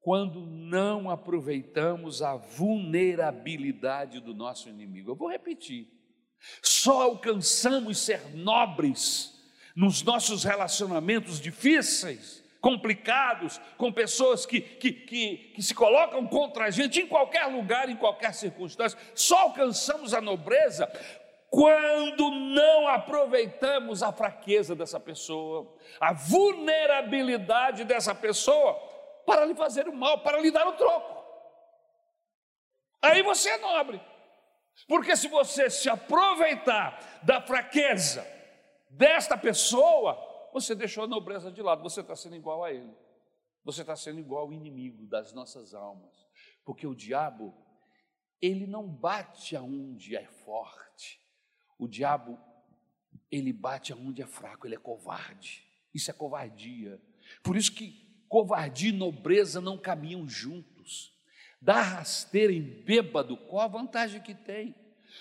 quando 0.01 0.45
não 0.45 1.09
aproveitamos 1.09 2.21
a 2.21 2.35
vulnerabilidade 2.35 4.19
do 4.19 4.33
nosso 4.33 4.69
inimigo. 4.69 5.11
Eu 5.11 5.15
vou 5.15 5.29
repetir. 5.29 5.87
Só 6.61 7.03
alcançamos 7.03 7.97
ser 7.97 8.35
nobres 8.35 9.33
nos 9.75 10.03
nossos 10.03 10.43
relacionamentos 10.43 11.39
difíceis, 11.39 12.42
complicados, 12.63 13.59
com 13.77 13.91
pessoas 13.91 14.45
que, 14.45 14.61
que, 14.61 14.93
que, 14.93 15.37
que, 15.53 15.61
se 15.61 15.75
colocam 15.75 16.25
contra 16.25 16.63
a 16.63 16.71
gente 16.71 17.01
em 17.01 17.05
qualquer 17.05 17.45
lugar, 17.47 17.89
em 17.89 17.95
qualquer 17.97 18.33
circunstância. 18.33 18.97
Só 19.13 19.37
alcançamos 19.39 20.13
a 20.13 20.21
nobreza 20.21 20.89
quando 21.49 22.31
não 22.31 22.87
aproveitamos 22.87 24.01
a 24.01 24.13
fraqueza 24.13 24.73
dessa 24.73 24.97
pessoa, 24.97 25.75
a 25.99 26.13
vulnerabilidade 26.13 27.83
dessa 27.83 28.15
pessoa 28.15 28.75
para 29.25 29.43
lhe 29.43 29.55
fazer 29.55 29.89
o 29.89 29.93
mal, 29.93 30.19
para 30.19 30.39
lhe 30.39 30.49
dar 30.49 30.65
o 30.65 30.71
troco. 30.71 31.21
Aí 33.01 33.21
você 33.23 33.49
é 33.49 33.57
nobre. 33.57 34.01
Porque 34.87 35.17
se 35.17 35.27
você 35.27 35.69
se 35.69 35.89
aproveitar 35.89 36.97
da 37.23 37.41
fraqueza 37.41 38.25
desta 38.89 39.37
pessoa, 39.37 40.32
você 40.53 40.75
deixou 40.75 41.03
a 41.03 41.07
nobreza 41.07 41.51
de 41.51 41.61
lado, 41.61 41.83
você 41.83 42.01
está 42.01 42.15
sendo 42.15 42.35
igual 42.35 42.63
a 42.63 42.71
ele. 42.71 42.93
Você 43.63 43.81
está 43.81 43.95
sendo 43.95 44.19
igual 44.19 44.43
ao 44.43 44.53
inimigo 44.53 45.05
das 45.07 45.33
nossas 45.33 45.73
almas. 45.73 46.27
Porque 46.65 46.85
o 46.85 46.95
diabo, 46.95 47.53
ele 48.41 48.67
não 48.67 48.87
bate 48.87 49.55
aonde 49.55 50.15
é 50.15 50.25
forte. 50.25 51.19
O 51.77 51.87
diabo, 51.87 52.37
ele 53.31 53.51
bate 53.51 53.91
aonde 53.91 54.21
é 54.21 54.27
fraco, 54.27 54.67
ele 54.67 54.75
é 54.75 54.79
covarde. 54.79 55.65
Isso 55.93 56.11
é 56.11 56.13
covardia. 56.13 57.01
Por 57.41 57.55
isso 57.55 57.71
que 57.71 58.03
Covardia 58.33 58.89
e 58.89 58.91
nobreza 58.91 59.61
não 59.61 59.77
caminham 59.77 60.27
juntos. 60.27 61.13
Dar 61.61 61.83
rasteira 61.83 62.51
em 62.51 62.63
bêbado, 62.63 63.37
qual 63.37 63.61
a 63.61 63.67
vantagem 63.67 64.19
que 64.23 64.33
tem? 64.33 64.73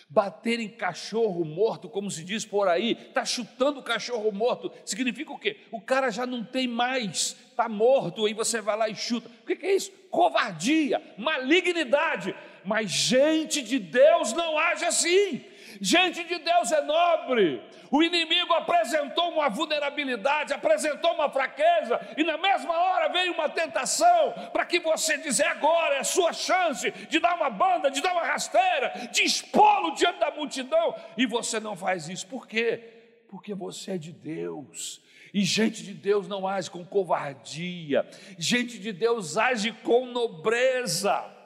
Bater 0.09 0.61
em 0.61 0.69
cachorro 0.69 1.45
morto, 1.45 1.89
como 1.89 2.11
se 2.11 2.25
diz 2.25 2.45
por 2.45 2.69
aí, 2.69 2.93
está 2.93 3.25
chutando 3.25 3.81
o 3.81 3.83
cachorro 3.83 4.31
morto, 4.33 4.71
significa 4.85 5.33
o 5.33 5.39
quê? 5.39 5.57
O 5.71 5.81
cara 5.81 6.11
já 6.11 6.27
não 6.27 6.45
tem 6.45 6.69
mais, 6.69 7.37
está 7.51 7.69
morto, 7.69 8.27
aí 8.27 8.35
você 8.35 8.61
vai 8.61 8.77
lá 8.77 8.89
e 8.89 8.95
chuta. 8.95 9.31
O 9.43 9.47
que 9.47 9.67
é 9.67 9.75
isso? 9.75 9.91
Covardia, 10.11 11.03
malignidade. 11.17 12.35
Mas 12.65 12.91
gente 12.91 13.63
de 13.63 13.79
Deus 13.79 14.33
não 14.33 14.59
age 14.59 14.85
assim. 14.85 15.45
Gente 15.81 16.25
de 16.25 16.39
Deus 16.39 16.73
é 16.73 16.83
nobre. 16.83 17.63
O 17.91 18.03
inimigo 18.03 18.53
apresentou 18.55 19.31
uma 19.33 19.49
vulnerabilidade, 19.49 20.53
apresentou 20.53 21.13
uma 21.13 21.29
fraqueza, 21.29 22.01
e 22.17 22.25
na 22.25 22.39
mesma 22.39 22.75
hora 22.75 23.09
veio 23.09 23.35
uma 23.35 23.49
tentação 23.49 24.33
para 24.53 24.65
que 24.65 24.81
você 24.81 25.19
dizer 25.19 25.45
agora 25.45 25.97
é 25.97 25.99
a 25.99 26.05
sua 26.05 26.33
chance 26.33 26.91
de 26.91 27.19
dar 27.19 27.37
uma 27.37 27.51
banda, 27.51 27.91
de 27.91 28.01
dar 28.01 28.13
uma 28.13 28.25
rasteira, 28.25 29.09
de 29.11 29.23
expô-lo 29.23 29.95
diante 29.95 30.21
da 30.21 30.31
multidão, 30.31 30.95
e 31.17 31.27
você 31.27 31.61
não 31.61 31.77
faz 31.77 32.09
isso. 32.09 32.27
Por 32.27 32.47
quê? 32.47 32.83
Porque 33.29 33.55
você 33.55 33.93
é 33.93 33.99
de 33.99 34.13
Deus. 34.13 35.03
E 35.35 35.43
gente 35.43 35.83
de 35.83 35.95
Deus 35.95 36.29
não 36.29 36.47
age 36.47 36.71
com 36.71 36.85
covardia, 36.85 38.07
gente 38.39 38.79
de 38.79 38.93
Deus 38.93 39.39
age 39.39 39.73
com 39.83 40.07
nobreza. 40.07 41.42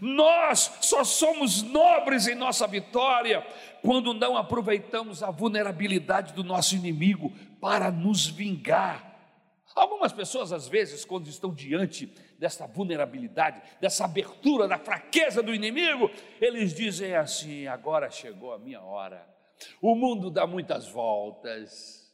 Nós 0.00 0.78
só 0.80 1.04
somos 1.04 1.62
nobres 1.62 2.26
em 2.26 2.34
nossa 2.34 2.66
vitória 2.66 3.46
quando 3.82 4.14
não 4.14 4.36
aproveitamos 4.36 5.22
a 5.22 5.30
vulnerabilidade 5.30 6.32
do 6.32 6.42
nosso 6.42 6.74
inimigo 6.74 7.32
para 7.60 7.90
nos 7.90 8.26
vingar. 8.26 9.12
Algumas 9.74 10.12
pessoas, 10.12 10.52
às 10.52 10.68
vezes, 10.68 11.04
quando 11.04 11.28
estão 11.28 11.52
diante 11.52 12.06
dessa 12.38 12.66
vulnerabilidade, 12.66 13.60
dessa 13.80 14.04
abertura 14.04 14.68
da 14.68 14.78
fraqueza 14.78 15.42
do 15.42 15.52
inimigo, 15.52 16.10
eles 16.40 16.72
dizem 16.72 17.14
assim: 17.14 17.66
agora 17.66 18.08
chegou 18.10 18.52
a 18.52 18.58
minha 18.58 18.80
hora. 18.80 19.26
O 19.82 19.94
mundo 19.94 20.30
dá 20.30 20.46
muitas 20.46 20.88
voltas. 20.88 22.04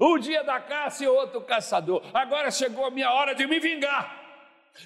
Um 0.00 0.18
dia 0.18 0.44
da 0.44 0.60
caça 0.60 1.04
e 1.04 1.08
outro 1.08 1.40
caçador. 1.42 2.02
Agora 2.14 2.50
chegou 2.50 2.86
a 2.86 2.90
minha 2.90 3.12
hora 3.12 3.34
de 3.34 3.46
me 3.46 3.58
vingar. 3.58 4.24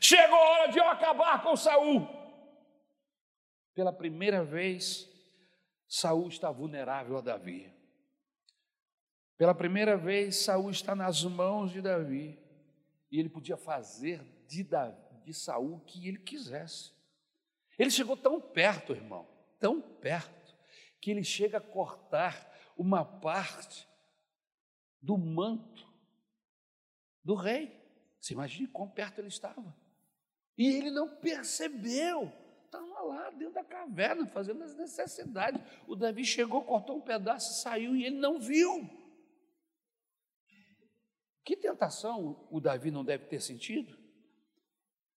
Chegou 0.00 0.36
a 0.36 0.50
hora 0.50 0.72
de 0.72 0.78
eu 0.78 0.88
acabar 0.88 1.42
com 1.42 1.54
Saul. 1.54 2.21
Pela 3.74 3.92
primeira 3.92 4.44
vez, 4.44 5.08
Saul 5.88 6.28
está 6.28 6.50
vulnerável 6.50 7.16
a 7.16 7.20
Davi. 7.20 7.72
Pela 9.36 9.54
primeira 9.54 9.96
vez, 9.96 10.36
Saul 10.36 10.70
está 10.70 10.94
nas 10.94 11.24
mãos 11.24 11.72
de 11.72 11.80
Davi. 11.80 12.38
E 13.10 13.18
ele 13.18 13.28
podia 13.28 13.56
fazer 13.56 14.22
de, 14.46 14.62
Davi, 14.62 15.22
de 15.24 15.34
Saul 15.34 15.76
o 15.76 15.80
que 15.80 16.08
ele 16.08 16.18
quisesse. 16.18 16.92
Ele 17.78 17.90
chegou 17.90 18.16
tão 18.16 18.40
perto, 18.40 18.92
irmão, 18.92 19.28
tão 19.58 19.80
perto, 19.80 20.56
que 21.00 21.10
ele 21.10 21.24
chega 21.24 21.58
a 21.58 21.60
cortar 21.60 22.50
uma 22.76 23.04
parte 23.04 23.88
do 25.00 25.18
manto 25.18 25.86
do 27.24 27.34
rei. 27.34 27.80
Você 28.20 28.34
imagina 28.34 28.68
quão 28.72 28.88
perto 28.88 29.18
ele 29.18 29.28
estava. 29.28 29.76
E 30.56 30.68
ele 30.68 30.90
não 30.90 31.16
percebeu 31.16 32.32
estava 32.72 33.02
lá 33.02 33.30
dentro 33.30 33.54
da 33.54 33.64
caverna 33.64 34.26
fazendo 34.26 34.64
as 34.64 34.74
necessidades. 34.74 35.60
O 35.86 35.94
Davi 35.94 36.24
chegou, 36.24 36.64
cortou 36.64 36.96
um 36.96 37.00
pedaço, 37.00 37.62
saiu 37.62 37.94
e 37.94 38.04
ele 38.04 38.16
não 38.16 38.38
viu. 38.40 38.88
Que 41.44 41.54
tentação 41.54 42.46
o 42.50 42.60
Davi 42.60 42.90
não 42.90 43.04
deve 43.04 43.26
ter 43.26 43.40
sentido? 43.40 43.98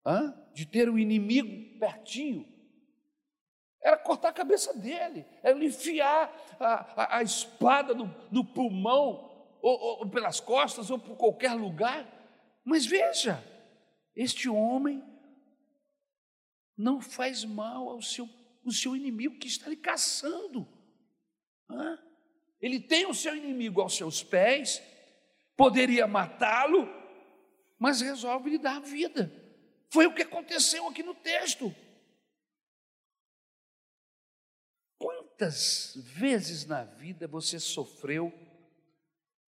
Hã? 0.05 0.35
De 0.53 0.65
ter 0.65 0.89
o 0.89 0.99
inimigo 0.99 1.79
pertinho. 1.79 2.53
Era 3.81 3.97
cortar 3.97 4.29
a 4.29 4.33
cabeça 4.33 4.73
dele, 4.73 5.25
era 5.43 5.63
enfiar 5.63 6.35
a, 6.59 7.03
a, 7.03 7.17
a 7.17 7.23
espada 7.23 7.93
no, 7.93 8.13
no 8.31 8.43
pulmão, 8.43 9.31
ou, 9.61 9.99
ou 9.99 10.09
pelas 10.09 10.39
costas, 10.39 10.89
ou 10.89 10.97
por 10.97 11.15
qualquer 11.15 11.53
lugar. 11.53 12.11
Mas 12.63 12.85
veja, 12.85 13.43
este 14.15 14.49
homem 14.49 15.03
não 16.77 17.01
faz 17.01 17.43
mal 17.43 17.89
ao 17.89 18.01
seu, 18.01 18.29
ao 18.65 18.71
seu 18.71 18.95
inimigo 18.95 19.37
que 19.37 19.47
está 19.47 19.69
lhe 19.69 19.77
caçando. 19.77 20.67
Ele 22.61 22.79
tem 22.79 23.05
o 23.05 23.13
seu 23.13 23.35
inimigo 23.35 23.81
aos 23.81 23.95
seus 23.95 24.23
pés, 24.23 24.81
poderia 25.55 26.07
matá-lo, 26.07 26.87
mas 27.77 28.01
resolve 28.01 28.49
lhe 28.49 28.57
dar 28.57 28.81
vida. 28.81 29.31
Foi 29.89 30.07
o 30.07 30.13
que 30.13 30.23
aconteceu 30.23 30.87
aqui 30.87 31.03
no 31.03 31.15
texto. 31.15 31.73
Quantas 34.97 35.93
vezes 35.97 36.65
na 36.65 36.83
vida 36.83 37.27
você 37.27 37.59
sofreu 37.59 38.33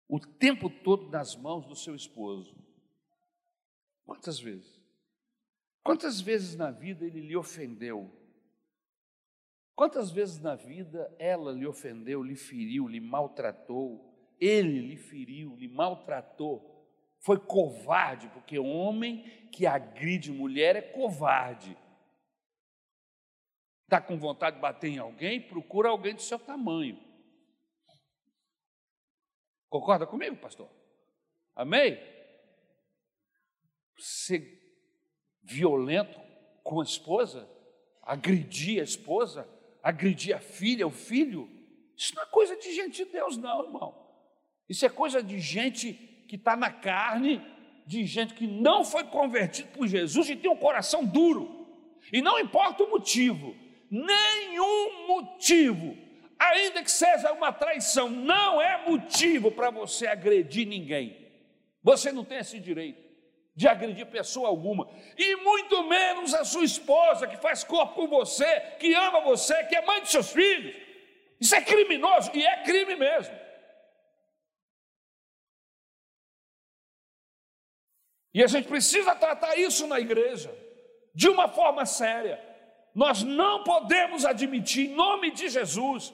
o 0.08 0.20
tempo 0.20 0.68
todo 0.68 1.08
nas 1.10 1.34
mãos 1.34 1.66
do 1.66 1.74
seu 1.74 1.94
esposo? 1.94 2.56
Quantas 4.04 4.38
vezes? 4.38 4.75
Quantas 5.86 6.20
vezes 6.20 6.56
na 6.56 6.72
vida 6.72 7.06
ele 7.06 7.20
lhe 7.20 7.36
ofendeu? 7.36 8.10
Quantas 9.72 10.10
vezes 10.10 10.40
na 10.40 10.56
vida 10.56 11.14
ela 11.16 11.52
lhe 11.52 11.64
ofendeu, 11.64 12.24
lhe 12.24 12.34
feriu, 12.34 12.88
lhe 12.88 12.98
maltratou? 12.98 14.12
Ele 14.40 14.80
lhe 14.80 14.96
feriu, 14.96 15.54
lhe 15.54 15.68
maltratou? 15.68 16.84
Foi 17.20 17.38
covarde, 17.38 18.28
porque 18.30 18.58
homem 18.58 19.48
que 19.50 19.64
agride 19.64 20.32
mulher 20.32 20.74
é 20.74 20.82
covarde. 20.82 21.78
Está 23.84 24.00
com 24.00 24.18
vontade 24.18 24.56
de 24.56 24.62
bater 24.62 24.88
em 24.90 24.98
alguém? 24.98 25.40
Procura 25.40 25.90
alguém 25.90 26.16
do 26.16 26.22
seu 26.22 26.40
tamanho. 26.40 27.00
Concorda 29.68 30.04
comigo, 30.04 30.36
pastor? 30.36 30.68
Amém? 31.54 31.96
Ser 33.96 34.55
violento 35.46 36.20
com 36.62 36.80
a 36.80 36.84
esposa, 36.84 37.48
agredir 38.02 38.80
a 38.80 38.84
esposa, 38.84 39.48
agredir 39.82 40.34
a 40.34 40.40
filha, 40.40 40.86
o 40.86 40.90
filho, 40.90 41.48
isso 41.96 42.14
não 42.14 42.24
é 42.24 42.26
coisa 42.26 42.56
de 42.56 42.74
gente 42.74 43.04
de 43.04 43.10
Deus, 43.10 43.36
não, 43.36 43.64
irmão. 43.64 44.06
Isso 44.68 44.84
é 44.84 44.88
coisa 44.88 45.22
de 45.22 45.38
gente 45.38 45.92
que 46.28 46.34
está 46.36 46.56
na 46.56 46.70
carne, 46.70 47.40
de 47.86 48.04
gente 48.04 48.34
que 48.34 48.46
não 48.46 48.84
foi 48.84 49.04
convertido 49.04 49.68
por 49.68 49.86
Jesus 49.86 50.28
e 50.28 50.36
tem 50.36 50.50
um 50.50 50.56
coração 50.56 51.04
duro. 51.04 51.66
E 52.12 52.20
não 52.20 52.38
importa 52.38 52.82
o 52.82 52.90
motivo, 52.90 53.54
nenhum 53.88 55.06
motivo, 55.06 55.96
ainda 56.38 56.82
que 56.82 56.90
seja 56.90 57.32
uma 57.32 57.52
traição, 57.52 58.10
não 58.10 58.60
é 58.60 58.88
motivo 58.88 59.52
para 59.52 59.70
você 59.70 60.08
agredir 60.08 60.66
ninguém. 60.66 61.16
Você 61.82 62.10
não 62.10 62.24
tem 62.24 62.38
esse 62.38 62.58
direito 62.58 63.05
de 63.56 63.66
agredir 63.66 64.06
pessoa 64.06 64.48
alguma, 64.48 64.86
e 65.16 65.36
muito 65.36 65.82
menos 65.84 66.34
a 66.34 66.44
sua 66.44 66.62
esposa 66.62 67.26
que 67.26 67.38
faz 67.38 67.64
corpo 67.64 67.94
com 67.94 68.06
você, 68.06 68.60
que 68.78 68.94
ama 68.94 69.22
você, 69.22 69.64
que 69.64 69.74
é 69.74 69.80
mãe 69.80 70.02
de 70.02 70.10
seus 70.10 70.30
filhos. 70.30 70.76
Isso 71.40 71.54
é 71.54 71.62
criminoso 71.62 72.30
e 72.34 72.46
é 72.46 72.62
crime 72.64 72.94
mesmo. 72.96 73.34
E 78.34 78.44
a 78.44 78.46
gente 78.46 78.68
precisa 78.68 79.14
tratar 79.14 79.56
isso 79.56 79.86
na 79.86 79.98
igreja 79.98 80.54
de 81.14 81.26
uma 81.26 81.48
forma 81.48 81.86
séria. 81.86 82.38
Nós 82.94 83.22
não 83.22 83.64
podemos 83.64 84.26
admitir, 84.26 84.90
em 84.90 84.94
nome 84.94 85.30
de 85.30 85.48
Jesus, 85.48 86.12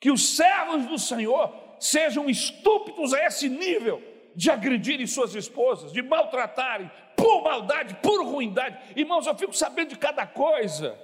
que 0.00 0.10
os 0.10 0.36
servos 0.36 0.86
do 0.86 0.98
Senhor 0.98 1.54
sejam 1.78 2.30
estúpidos 2.30 3.12
a 3.12 3.26
esse 3.26 3.50
nível 3.50 4.02
de 4.36 4.50
agredirem 4.50 5.06
suas 5.06 5.34
esposas, 5.34 5.90
de 5.92 6.02
maltratarem, 6.02 6.90
por 7.16 7.42
maldade, 7.42 7.96
por 8.02 8.22
ruindade. 8.22 8.94
Irmãos, 8.94 9.26
eu 9.26 9.34
fico 9.34 9.54
sabendo 9.54 9.88
de 9.88 9.98
cada 9.98 10.26
coisa 10.26 10.94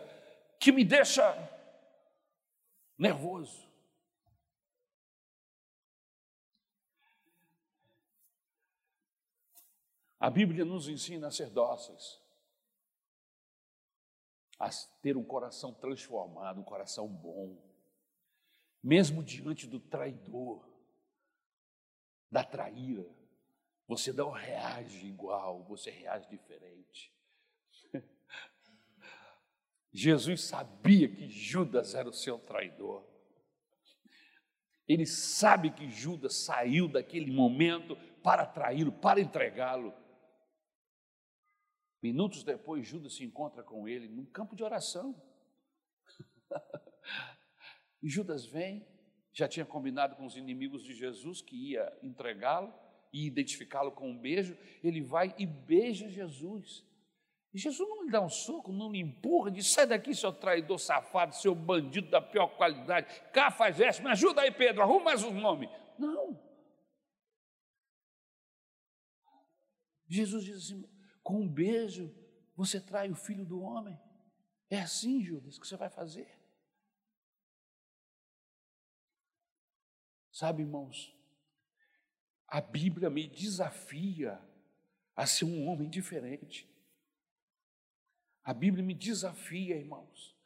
que 0.61 0.71
me 0.71 0.85
deixa 0.85 1.25
nervoso. 2.99 3.66
A 10.21 10.31
Bíblia 10.31 10.64
nos 10.64 10.87
ensina 10.87 11.29
a 11.29 11.31
ser 11.33 11.49
dóceis, 11.49 12.23
a 14.61 14.68
ter 15.01 15.16
um 15.16 15.25
coração 15.25 15.73
transformado, 15.73 16.61
um 16.61 16.64
coração 16.64 17.09
bom, 17.09 17.59
mesmo 18.81 19.25
diante 19.25 19.66
do 19.66 19.81
traidor, 19.81 20.64
da 22.31 22.45
traíra. 22.45 23.22
Você 23.87 24.12
não 24.12 24.31
reage 24.31 25.07
igual, 25.07 25.64
você 25.64 25.90
reage 25.90 26.29
diferente. 26.29 27.12
Jesus 29.92 30.42
sabia 30.42 31.09
que 31.09 31.29
Judas 31.29 31.95
era 31.95 32.09
o 32.09 32.12
seu 32.12 32.38
traidor. 32.38 33.07
Ele 34.87 35.07
sabe 35.07 35.71
que 35.71 35.88
Judas 35.88 36.35
saiu 36.35 36.88
daquele 36.88 37.31
momento 37.31 37.97
para 38.23 38.47
traí-lo, 38.47 38.92
para 38.92 39.21
entregá-lo. 39.21 39.95
Minutos 42.03 42.42
depois, 42.42 42.87
Judas 42.87 43.14
se 43.14 43.25
encontra 43.25 43.62
com 43.62 43.87
ele 43.88 44.09
num 44.09 44.27
campo 44.27 44.57
de 44.57 44.64
oração. 44.64 45.21
e 48.03 48.09
Judas 48.09 48.45
vem, 48.45 48.87
já 49.33 49.49
tinha 49.49 49.64
combinado 49.64 50.16
com 50.16 50.27
os 50.27 50.37
inimigos 50.37 50.83
de 50.83 50.95
Jesus 50.95 51.40
que 51.40 51.71
ia 51.71 51.97
entregá-lo 52.03 52.73
e 53.12 53.27
identificá-lo 53.27 53.92
com 53.92 54.11
um 54.11 54.18
beijo, 54.18 54.57
ele 54.83 55.03
vai 55.03 55.35
e 55.38 55.46
beija 55.46 56.09
Jesus. 56.09 56.85
E 57.53 57.59
Jesus 57.59 57.87
não 57.88 58.05
lhe 58.05 58.11
dá 58.11 58.20
um 58.22 58.31
soco, 58.31 58.72
não 58.72 58.90
lhe 58.90 58.98
empurra, 58.98 59.51
diz: 59.51 59.70
sai 59.70 59.87
daqui, 59.87 60.14
seu 60.14 60.33
traidor 60.33 60.79
safado, 60.79 61.35
seu 61.35 61.55
bandido 61.55 62.09
da 62.09 62.20
pior 62.20 62.48
qualidade, 62.57 63.07
cafajeste, 63.33 64.03
me 64.03 64.11
ajuda 64.11 64.40
aí, 64.40 64.51
Pedro, 64.51 64.83
arruma 64.83 65.05
mais 65.05 65.22
um 65.22 65.33
nome. 65.33 65.68
Não. 65.98 66.40
Jesus 70.09 70.44
diz 70.44 70.57
assim: 70.57 70.83
com 71.22 71.40
um 71.40 71.48
beijo 71.48 72.14
você 72.55 72.81
trai 72.81 73.11
o 73.11 73.14
filho 73.14 73.44
do 73.44 73.61
homem. 73.61 73.98
É 74.70 74.81
assim, 74.81 75.22
Judas, 75.22 75.59
que 75.59 75.66
você 75.66 75.77
vai 75.77 75.90
fazer. 75.90 76.38
Sabe, 80.31 80.62
irmãos, 80.62 81.14
a 82.53 82.61
Bíblia 82.61 83.09
me 83.09 83.27
desafia 83.27 84.38
a 85.17 85.25
ser 85.25 85.47
um 85.47 85.67
homem 85.67 85.88
diferente. 85.88 86.69
A 88.45 88.53
Bíblia 88.53 88.85
me 88.85 88.93
desafia, 88.93 89.75
irmãos, 89.75 90.37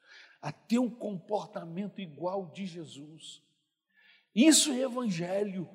a 0.40 0.53
ter 0.53 0.79
um 0.79 0.88
comportamento 0.88 2.01
igual 2.01 2.47
de 2.55 2.64
Jesus. 2.64 3.42
Isso 4.33 4.71
é 4.71 4.83
Evangelho, 4.83 5.69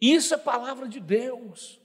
isso 0.00 0.32
é 0.32 0.38
palavra 0.38 0.88
de 0.88 1.00
Deus. 1.00 1.78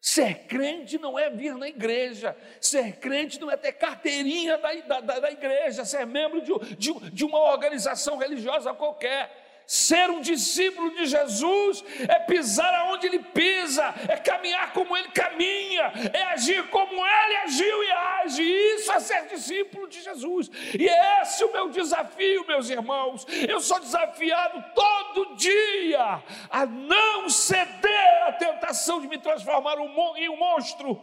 Ser 0.00 0.46
crente 0.46 0.96
não 0.96 1.18
é 1.18 1.28
vir 1.28 1.54
na 1.56 1.68
igreja, 1.68 2.34
ser 2.58 3.00
crente 3.00 3.38
não 3.38 3.50
é 3.50 3.56
ter 3.58 3.72
carteirinha 3.72 4.56
da, 4.56 5.00
da, 5.00 5.20
da 5.20 5.30
igreja, 5.30 5.84
ser 5.84 6.06
membro 6.06 6.40
de, 6.40 6.76
de, 6.76 7.10
de 7.10 7.24
uma 7.24 7.38
organização 7.52 8.16
religiosa 8.16 8.72
qualquer. 8.72 9.43
Ser 9.66 10.10
um 10.10 10.20
discípulo 10.20 10.90
de 10.90 11.06
Jesus 11.06 11.82
é 12.00 12.18
pisar 12.20 12.72
aonde 12.74 13.06
ele 13.06 13.18
pisa, 13.18 13.94
é 14.08 14.16
caminhar 14.16 14.72
como 14.72 14.96
ele 14.96 15.08
caminha, 15.08 15.92
é 16.12 16.22
agir 16.24 16.68
como 16.68 16.94
ele 16.94 17.36
agiu 17.36 17.82
e 17.82 17.90
age. 17.90 18.42
Isso 18.42 18.92
é 18.92 19.00
ser 19.00 19.26
discípulo 19.28 19.88
de 19.88 20.02
Jesus. 20.02 20.50
E 20.78 20.86
esse 20.86 21.42
é 21.42 21.46
o 21.46 21.52
meu 21.52 21.70
desafio, 21.70 22.46
meus 22.46 22.68
irmãos. 22.68 23.26
Eu 23.48 23.60
sou 23.60 23.80
desafiado 23.80 24.62
todo 24.74 25.36
dia 25.36 26.22
a 26.50 26.66
não 26.66 27.28
ceder 27.28 28.22
à 28.26 28.32
tentação 28.32 29.00
de 29.00 29.08
me 29.08 29.18
transformar 29.18 29.76
em 30.16 30.28
um 30.28 30.36
monstro 30.36 31.02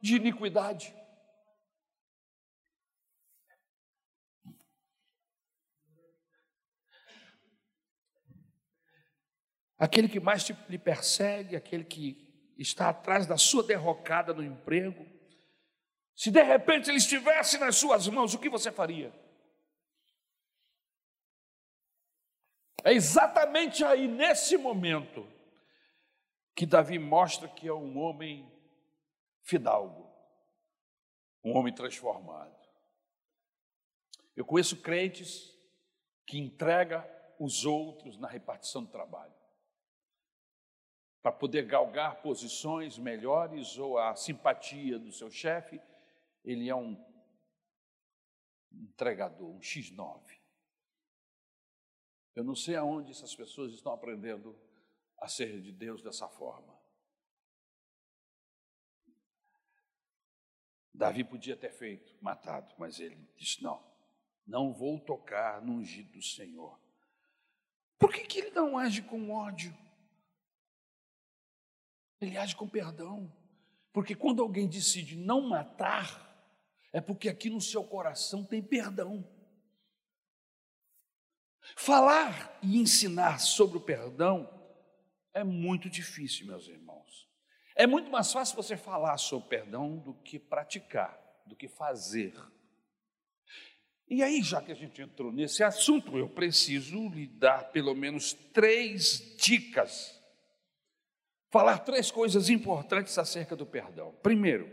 de 0.00 0.16
iniquidade. 0.16 0.99
Aquele 9.80 10.10
que 10.10 10.20
mais 10.20 10.44
te, 10.44 10.54
lhe 10.68 10.78
persegue, 10.78 11.56
aquele 11.56 11.84
que 11.84 12.52
está 12.58 12.90
atrás 12.90 13.26
da 13.26 13.38
sua 13.38 13.62
derrocada 13.62 14.34
no 14.34 14.44
emprego, 14.44 15.06
se 16.14 16.30
de 16.30 16.42
repente 16.42 16.90
ele 16.90 16.98
estivesse 16.98 17.56
nas 17.56 17.76
suas 17.76 18.06
mãos, 18.06 18.34
o 18.34 18.38
que 18.38 18.50
você 18.50 18.70
faria? 18.70 19.10
É 22.84 22.92
exatamente 22.92 23.82
aí, 23.82 24.06
nesse 24.06 24.58
momento, 24.58 25.26
que 26.54 26.66
Davi 26.66 26.98
mostra 26.98 27.48
que 27.48 27.66
é 27.66 27.72
um 27.72 27.98
homem 27.98 28.52
fidalgo, 29.42 30.10
um 31.42 31.56
homem 31.56 31.72
transformado. 31.72 32.54
Eu 34.36 34.44
conheço 34.44 34.76
crentes 34.82 35.54
que 36.26 36.38
entrega 36.38 37.08
os 37.38 37.64
outros 37.64 38.18
na 38.18 38.28
repartição 38.28 38.84
do 38.84 38.90
trabalho 38.90 39.39
para 41.22 41.32
poder 41.32 41.66
galgar 41.66 42.22
posições 42.22 42.98
melhores 42.98 43.76
ou 43.76 43.98
a 43.98 44.14
simpatia 44.16 44.98
do 44.98 45.12
seu 45.12 45.30
chefe, 45.30 45.80
ele 46.44 46.68
é 46.68 46.74
um 46.74 46.96
entregador, 48.72 49.48
um 49.48 49.60
X9. 49.60 50.40
Eu 52.34 52.44
não 52.44 52.54
sei 52.54 52.76
aonde 52.76 53.10
essas 53.10 53.34
pessoas 53.34 53.72
estão 53.72 53.92
aprendendo 53.92 54.58
a 55.18 55.28
ser 55.28 55.60
de 55.60 55.72
Deus 55.72 56.02
dessa 56.02 56.28
forma. 56.28 56.78
Davi 60.94 61.24
podia 61.24 61.56
ter 61.56 61.72
feito, 61.72 62.14
matado, 62.20 62.74
mas 62.78 63.00
ele 63.00 63.16
disse: 63.36 63.62
não, 63.62 63.82
não 64.46 64.72
vou 64.72 64.98
tocar 65.00 65.60
no 65.62 65.74
ungido 65.74 66.12
do 66.12 66.22
Senhor. 66.22 66.78
Por 67.98 68.12
que, 68.12 68.26
que 68.26 68.38
ele 68.38 68.50
não 68.50 68.78
age 68.78 69.02
com 69.02 69.30
ódio? 69.30 69.76
Ele 72.20 72.36
age 72.36 72.54
com 72.54 72.68
perdão. 72.68 73.32
Porque 73.92 74.14
quando 74.14 74.42
alguém 74.42 74.68
decide 74.68 75.16
não 75.16 75.40
matar, 75.40 76.30
é 76.92 77.00
porque 77.00 77.28
aqui 77.28 77.50
no 77.50 77.60
seu 77.60 77.82
coração 77.82 78.44
tem 78.44 78.62
perdão. 78.62 79.26
Falar 81.76 82.58
e 82.62 82.78
ensinar 82.78 83.38
sobre 83.38 83.78
o 83.78 83.80
perdão 83.80 84.48
é 85.32 85.44
muito 85.44 85.88
difícil, 85.88 86.46
meus 86.46 86.66
irmãos. 86.68 87.28
É 87.76 87.86
muito 87.86 88.10
mais 88.10 88.32
fácil 88.32 88.56
você 88.56 88.76
falar 88.76 89.16
sobre 89.16 89.48
perdão 89.48 89.96
do 89.96 90.14
que 90.14 90.38
praticar, 90.38 91.18
do 91.46 91.56
que 91.56 91.68
fazer. 91.68 92.34
E 94.08 94.22
aí, 94.24 94.42
já 94.42 94.60
que 94.60 94.72
a 94.72 94.74
gente 94.74 95.00
entrou 95.00 95.32
nesse 95.32 95.62
assunto, 95.62 96.18
eu 96.18 96.28
preciso 96.28 97.08
lhe 97.08 97.28
dar 97.28 97.70
pelo 97.70 97.94
menos 97.94 98.32
três 98.32 99.36
dicas. 99.38 100.19
Falar 101.50 101.78
três 101.78 102.10
coisas 102.10 102.48
importantes 102.48 103.18
acerca 103.18 103.56
do 103.56 103.66
perdão. 103.66 104.14
Primeiro, 104.22 104.70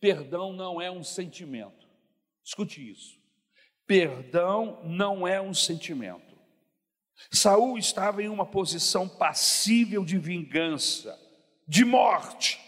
perdão 0.00 0.52
não 0.52 0.80
é 0.80 0.90
um 0.90 1.04
sentimento. 1.04 1.86
Escute 2.42 2.90
isso. 2.90 3.20
Perdão 3.86 4.80
não 4.84 5.28
é 5.28 5.40
um 5.40 5.52
sentimento. 5.52 6.30
Saul 7.30 7.76
estava 7.76 8.22
em 8.22 8.28
uma 8.28 8.46
posição 8.46 9.06
passível 9.06 10.04
de 10.04 10.16
vingança, 10.16 11.18
de 11.68 11.84
morte. 11.84 12.58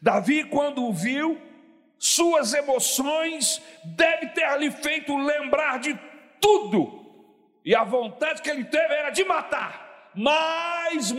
Davi, 0.00 0.44
quando 0.44 0.84
o 0.84 0.92
viu, 0.92 1.40
suas 1.98 2.54
emoções 2.54 3.60
deve 3.84 4.28
ter 4.28 4.58
lhe 4.58 4.70
feito 4.70 5.16
lembrar 5.16 5.80
de 5.80 5.98
tudo. 6.40 7.00
E 7.64 7.74
a 7.74 7.84
vontade 7.84 8.42
que 8.42 8.50
ele 8.50 8.64
teve 8.64 8.94
era 8.94 9.10
de 9.10 9.24
matar. 9.24 10.10
Mais, 10.14 11.10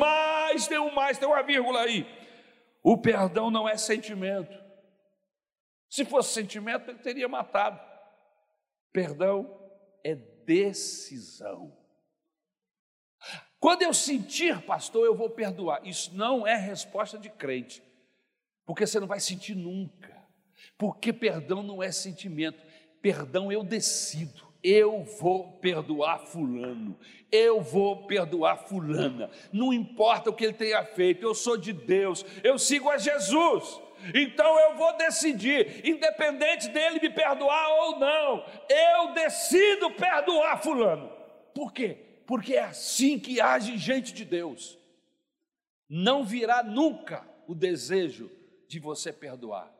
mais, 0.53 0.67
tem 0.67 0.79
um 0.79 0.93
mais, 0.93 1.17
tem 1.17 1.27
uma 1.27 1.41
vírgula 1.41 1.81
aí. 1.81 2.05
O 2.83 2.97
perdão 2.97 3.49
não 3.49 3.67
é 3.67 3.75
sentimento. 3.77 4.61
Se 5.89 6.05
fosse 6.05 6.33
sentimento, 6.33 6.89
ele 6.89 6.99
teria 6.99 7.27
matado. 7.27 7.79
Perdão 8.91 9.59
é 10.03 10.15
decisão. 10.15 11.75
Quando 13.59 13.81
eu 13.81 13.93
sentir, 13.93 14.61
pastor, 14.65 15.05
eu 15.05 15.15
vou 15.15 15.29
perdoar. 15.29 15.85
Isso 15.87 16.13
não 16.15 16.45
é 16.45 16.55
resposta 16.55 17.17
de 17.17 17.29
crente, 17.29 17.81
porque 18.65 18.85
você 18.85 18.99
não 18.99 19.07
vai 19.07 19.19
sentir 19.19 19.55
nunca. 19.55 20.21
Porque 20.77 21.13
perdão 21.13 21.63
não 21.63 21.81
é 21.81 21.91
sentimento, 21.91 22.61
perdão 23.01 23.51
eu 23.51 23.63
decido. 23.63 24.52
Eu 24.63 25.04
vou 25.04 25.52
perdoar 25.60 26.19
Fulano, 26.19 26.97
eu 27.30 27.60
vou 27.60 28.08
perdoar 28.08 28.58
Fulana, 28.58 29.30
não 29.52 29.73
importa 29.73 30.30
o 30.30 30.34
que 30.34 30.45
ele 30.45 30.54
tenha 30.54 30.86
feito, 30.86 31.26
eu 31.26 31.36
sou 31.36 31.58
de 31.58 31.73
Deus, 31.73 32.26
eu 32.43 32.58
sigo 32.58 32.89
a 32.89 32.97
Jesus. 32.97 33.82
Então 34.13 34.60
eu 34.60 34.76
vou 34.76 34.95
decidir, 34.97 35.86
independente 35.86 36.69
dele 36.69 36.99
me 37.02 37.10
perdoar 37.10 37.69
ou 37.69 37.99
não, 37.99 38.45
eu 38.69 39.13
decido 39.13 39.91
perdoar 39.91 40.62
Fulano. 40.62 41.12
Por 41.54 41.71
quê? 41.73 41.97
Porque 42.26 42.56
é 42.56 42.63
assim 42.63 43.19
que 43.19 43.41
age 43.41 43.78
gente 43.78 44.13
de 44.13 44.26
Deus. 44.26 44.78
Não 45.89 46.23
virá 46.23 46.63
nunca 46.63 47.28
o 47.47 47.54
desejo 47.54 48.32
de 48.67 48.80
você 48.80 49.12
perdoar. 49.12 49.71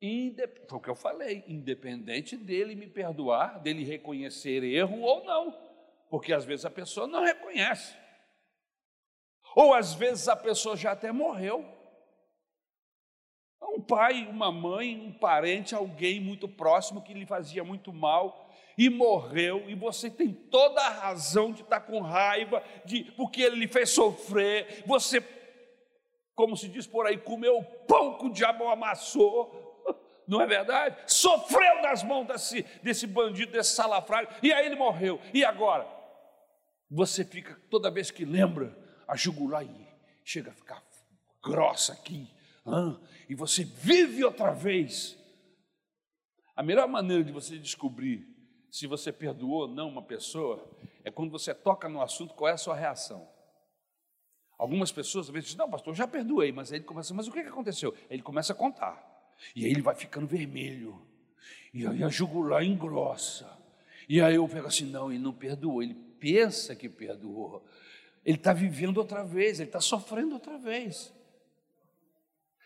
Foi 0.00 0.78
o 0.78 0.80
que 0.80 0.88
eu 0.88 0.94
falei, 0.94 1.44
independente 1.48 2.36
dele 2.36 2.74
me 2.74 2.86
perdoar, 2.86 3.60
dele 3.60 3.84
reconhecer 3.84 4.62
erro 4.62 5.00
ou 5.00 5.24
não, 5.24 5.56
porque 6.08 6.32
às 6.32 6.44
vezes 6.44 6.64
a 6.64 6.70
pessoa 6.70 7.06
não 7.06 7.24
reconhece. 7.24 7.96
Ou 9.56 9.74
às 9.74 9.94
vezes 9.94 10.28
a 10.28 10.36
pessoa 10.36 10.76
já 10.76 10.92
até 10.92 11.10
morreu. 11.10 11.64
Um 13.60 13.80
pai, 13.80 14.26
uma 14.26 14.52
mãe, 14.52 14.96
um 14.96 15.12
parente, 15.12 15.74
alguém 15.74 16.20
muito 16.20 16.48
próximo 16.48 17.02
que 17.02 17.12
lhe 17.12 17.26
fazia 17.26 17.64
muito 17.64 17.92
mal 17.92 18.48
e 18.78 18.88
morreu, 18.88 19.68
e 19.68 19.74
você 19.74 20.08
tem 20.08 20.32
toda 20.32 20.80
a 20.80 20.88
razão 20.88 21.52
de 21.52 21.62
estar 21.62 21.80
com 21.80 21.98
raiva, 22.00 22.62
de 22.84 23.02
porque 23.16 23.42
ele 23.42 23.56
lhe 23.56 23.66
fez 23.66 23.90
sofrer. 23.90 24.84
Você, 24.86 25.20
como 26.36 26.56
se 26.56 26.68
diz 26.68 26.86
por 26.86 27.04
aí, 27.04 27.18
comeu 27.18 27.58
o 27.58 27.64
pão 27.64 28.16
que 28.16 28.26
o 28.26 28.32
diabo 28.32 28.68
amassou, 28.68 29.67
não 30.28 30.40
é 30.42 30.46
verdade? 30.46 30.96
Sofreu 31.06 31.82
nas 31.82 32.02
mãos 32.02 32.26
desse, 32.26 32.62
desse 32.82 33.06
bandido, 33.06 33.52
desse 33.52 33.74
salafrário, 33.74 34.28
e 34.42 34.52
aí 34.52 34.66
ele 34.66 34.76
morreu. 34.76 35.20
E 35.32 35.44
agora? 35.44 35.88
Você 36.90 37.24
fica, 37.24 37.60
toda 37.70 37.90
vez 37.90 38.10
que 38.10 38.24
lembra, 38.24 38.76
a 39.06 39.16
jugular 39.16 39.64
e 39.64 39.88
chega 40.24 40.50
a 40.50 40.54
ficar 40.54 40.82
grossa 41.42 41.94
aqui, 41.94 42.30
e 43.28 43.34
você 43.34 43.64
vive 43.64 44.22
outra 44.22 44.52
vez. 44.52 45.16
A 46.54 46.62
melhor 46.62 46.86
maneira 46.88 47.24
de 47.24 47.32
você 47.32 47.56
descobrir 47.56 48.26
se 48.70 48.86
você 48.86 49.10
perdoou 49.10 49.62
ou 49.62 49.68
não 49.68 49.88
uma 49.88 50.02
pessoa 50.02 50.68
é 51.04 51.10
quando 51.10 51.30
você 51.30 51.54
toca 51.54 51.88
no 51.88 52.02
assunto, 52.02 52.34
qual 52.34 52.50
é 52.50 52.52
a 52.52 52.58
sua 52.58 52.74
reação. 52.74 53.26
Algumas 54.58 54.90
pessoas 54.90 55.26
às 55.26 55.32
vezes 55.32 55.50
dizem, 55.50 55.58
não, 55.58 55.70
pastor, 55.70 55.94
já 55.94 56.06
perdoei, 56.06 56.50
mas 56.52 56.72
aí 56.72 56.78
ele 56.78 56.84
começa, 56.84 57.14
mas 57.14 57.28
o 57.28 57.32
que 57.32 57.38
aconteceu? 57.38 57.94
Aí 57.94 58.16
ele 58.16 58.22
começa 58.22 58.52
a 58.52 58.56
contar, 58.56 59.07
e 59.54 59.64
aí 59.64 59.70
ele 59.70 59.82
vai 59.82 59.94
ficando 59.94 60.26
vermelho, 60.26 61.00
e 61.72 61.86
aí 61.86 62.02
a 62.02 62.08
jugular 62.08 62.64
engrossa, 62.64 63.58
e 64.08 64.20
aí 64.20 64.34
eu 64.36 64.48
pego 64.48 64.66
assim, 64.66 64.86
não, 64.90 65.10
ele 65.10 65.22
não 65.22 65.32
perdoou, 65.32 65.82
ele 65.82 65.94
pensa 65.94 66.74
que 66.74 66.88
perdoou, 66.88 67.64
ele 68.24 68.36
está 68.36 68.52
vivendo 68.52 68.98
outra 68.98 69.24
vez, 69.24 69.60
ele 69.60 69.68
está 69.68 69.80
sofrendo 69.80 70.34
outra 70.34 70.58
vez. 70.58 71.14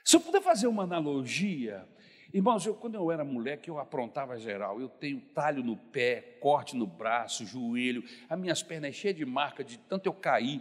Se 0.05 0.17
eu 0.17 0.21
puder 0.21 0.43
fazer 0.43 0.67
uma 0.67 0.83
analogia, 0.83 1.87
irmãos, 2.35 2.67
eu, 2.67 2.75
quando 2.75 2.97
eu 2.97 3.11
era 3.11 3.25
moleque, 3.25 3.69
eu 3.69 3.79
aprontava 3.79 4.37
geral. 4.39 4.81
Eu 4.81 4.89
tenho 4.89 5.21
talho 5.33 5.63
no 5.63 5.77
pé, 5.77 6.39
corte 6.41 6.77
no 6.77 6.87
braço, 6.87 7.47
joelho, 7.47 8.03
as 8.29 8.39
minhas 8.39 8.63
pernas 8.63 8.95
cheias 8.95 9.17
de 9.17 9.25
marca, 9.25 9.63
de 9.63 9.79
tanto 9.79 10.07
eu 10.07 10.13
cair, 10.13 10.61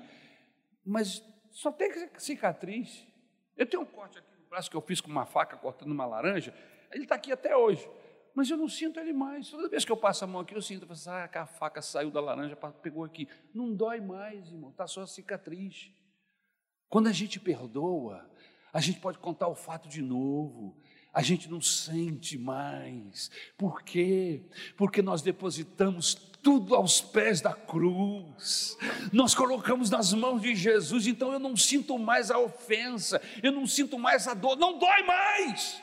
mas 0.85 1.23
só 1.49 1.71
tem 1.71 1.91
cicatriz. 2.17 3.07
Eu 3.57 3.65
tenho 3.65 3.83
um 3.83 3.85
corte 3.85 4.19
aqui 4.19 4.30
braço 4.51 4.69
que 4.69 4.75
eu 4.75 4.81
fiz 4.81 4.99
com 4.99 5.09
uma 5.09 5.25
faca 5.25 5.55
cortando 5.55 5.91
uma 5.91 6.05
laranja, 6.05 6.53
ele 6.91 7.03
está 7.03 7.15
aqui 7.15 7.31
até 7.31 7.55
hoje 7.55 7.89
mas 8.33 8.49
eu 8.49 8.57
não 8.57 8.67
sinto 8.67 8.99
ele 8.99 9.13
mais. 9.13 9.49
Toda 9.49 9.69
vez 9.69 9.83
que 9.83 9.91
eu 9.91 9.97
passo 9.97 10.23
a 10.23 10.27
mão 10.27 10.41
aqui, 10.41 10.55
eu 10.55 10.61
sinto, 10.61 10.83
eu 10.87 10.95
falo, 10.95 11.17
ah, 11.17 11.29
a 11.41 11.45
faca 11.45 11.81
saiu 11.81 12.09
da 12.09 12.21
laranja, 12.21 12.55
pegou 12.81 13.03
aqui. 13.03 13.27
Não 13.53 13.73
dói 13.73 13.99
mais, 13.99 14.49
irmão, 14.49 14.69
está 14.69 14.87
só 14.87 15.01
a 15.01 15.07
cicatriz. 15.07 15.91
Quando 16.89 17.07
a 17.07 17.11
gente 17.11 17.39
perdoa, 17.39 18.29
a 18.73 18.79
gente 18.79 18.99
pode 18.99 19.17
contar 19.17 19.47
o 19.47 19.55
fato 19.55 19.87
de 19.87 20.01
novo, 20.01 20.77
a 21.13 21.21
gente 21.21 21.49
não 21.49 21.59
sente 21.59 22.37
mais. 22.37 23.29
Por 23.57 23.81
quê? 23.81 24.45
Porque 24.77 25.01
nós 25.01 25.21
depositamos 25.21 26.15
tudo 26.43 26.75
aos 26.75 27.01
pés 27.01 27.41
da 27.41 27.53
cruz, 27.53 28.77
nós 29.11 29.35
colocamos 29.35 29.89
nas 29.89 30.13
mãos 30.13 30.41
de 30.41 30.55
Jesus, 30.55 31.07
então 31.07 31.31
eu 31.31 31.39
não 31.39 31.55
sinto 31.55 31.97
mais 31.99 32.31
a 32.31 32.39
ofensa, 32.39 33.21
eu 33.43 33.51
não 33.51 33.67
sinto 33.67 33.97
mais 33.99 34.27
a 34.27 34.33
dor, 34.33 34.57
não 34.57 34.77
dói 34.77 35.03
mais. 35.03 35.81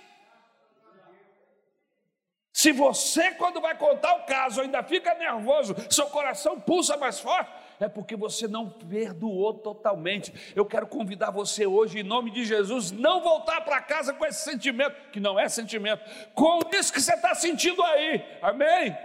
Se 2.52 2.72
você, 2.72 3.30
quando 3.32 3.60
vai 3.60 3.76
contar 3.78 4.16
o 4.16 4.26
caso, 4.26 4.60
ainda 4.60 4.82
fica 4.82 5.14
nervoso, 5.14 5.76
seu 5.88 6.06
coração 6.06 6.58
pulsa 6.58 6.96
mais 6.96 7.20
forte, 7.20 7.48
é 7.78 7.88
porque 7.88 8.16
você 8.16 8.48
não 8.48 8.68
perdoou 8.68 9.54
totalmente. 9.54 10.34
Eu 10.56 10.66
quero 10.66 10.88
convidar 10.88 11.30
você 11.30 11.66
hoje, 11.66 12.00
em 12.00 12.02
nome 12.02 12.32
de 12.32 12.44
Jesus, 12.44 12.90
não 12.90 13.20
voltar 13.20 13.60
para 13.60 13.80
casa 13.80 14.12
com 14.12 14.26
esse 14.26 14.42
sentimento, 14.42 14.96
que 15.12 15.20
não 15.20 15.38
é 15.38 15.48
sentimento, 15.48 16.02
com 16.34 16.58
isso 16.74 16.92
que 16.92 17.00
você 17.00 17.14
está 17.14 17.32
sentindo 17.32 17.80
aí, 17.80 18.24
amém? 18.42 18.96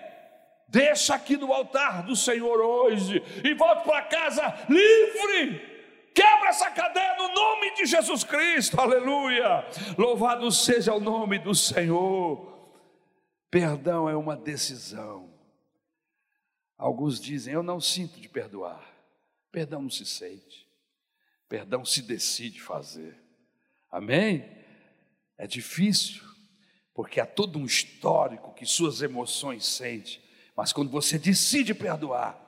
Deixa 0.73 1.13
aqui 1.13 1.37
no 1.37 1.53
altar 1.53 2.01
do 2.01 2.15
Senhor 2.15 2.59
hoje 2.59 3.21
e 3.43 3.53
volte 3.53 3.83
para 3.83 4.01
casa 4.05 4.41
livre. 4.67 5.59
Quebra 6.15 6.49
essa 6.49 6.71
cadeia 6.71 7.15
no 7.15 7.27
nome 7.27 7.75
de 7.75 7.85
Jesus 7.85 8.23
Cristo, 8.23 8.81
aleluia. 8.81 9.67
Louvado 9.95 10.51
seja 10.51 10.91
o 10.91 10.99
nome 10.99 11.37
do 11.37 11.53
Senhor. 11.53 12.51
Perdão 13.51 14.09
é 14.09 14.15
uma 14.15 14.35
decisão. 14.35 15.31
Alguns 16.75 17.19
dizem: 17.21 17.53
Eu 17.53 17.61
não 17.61 17.79
sinto 17.79 18.19
de 18.19 18.27
perdoar. 18.27 18.83
Perdão 19.51 19.83
não 19.83 19.91
se 19.91 20.07
sente, 20.07 20.67
perdão 21.47 21.85
se 21.85 22.01
decide 22.01 22.59
fazer. 22.59 23.15
Amém? 23.91 24.43
É 25.37 25.45
difícil, 25.45 26.23
porque 26.95 27.19
há 27.19 27.27
todo 27.27 27.59
um 27.59 27.65
histórico 27.65 28.55
que 28.55 28.65
suas 28.65 29.03
emoções 29.03 29.67
sentem, 29.67 30.22
mas 30.55 30.73
quando 30.73 30.89
você 30.89 31.17
decide 31.17 31.73
perdoar, 31.73 32.39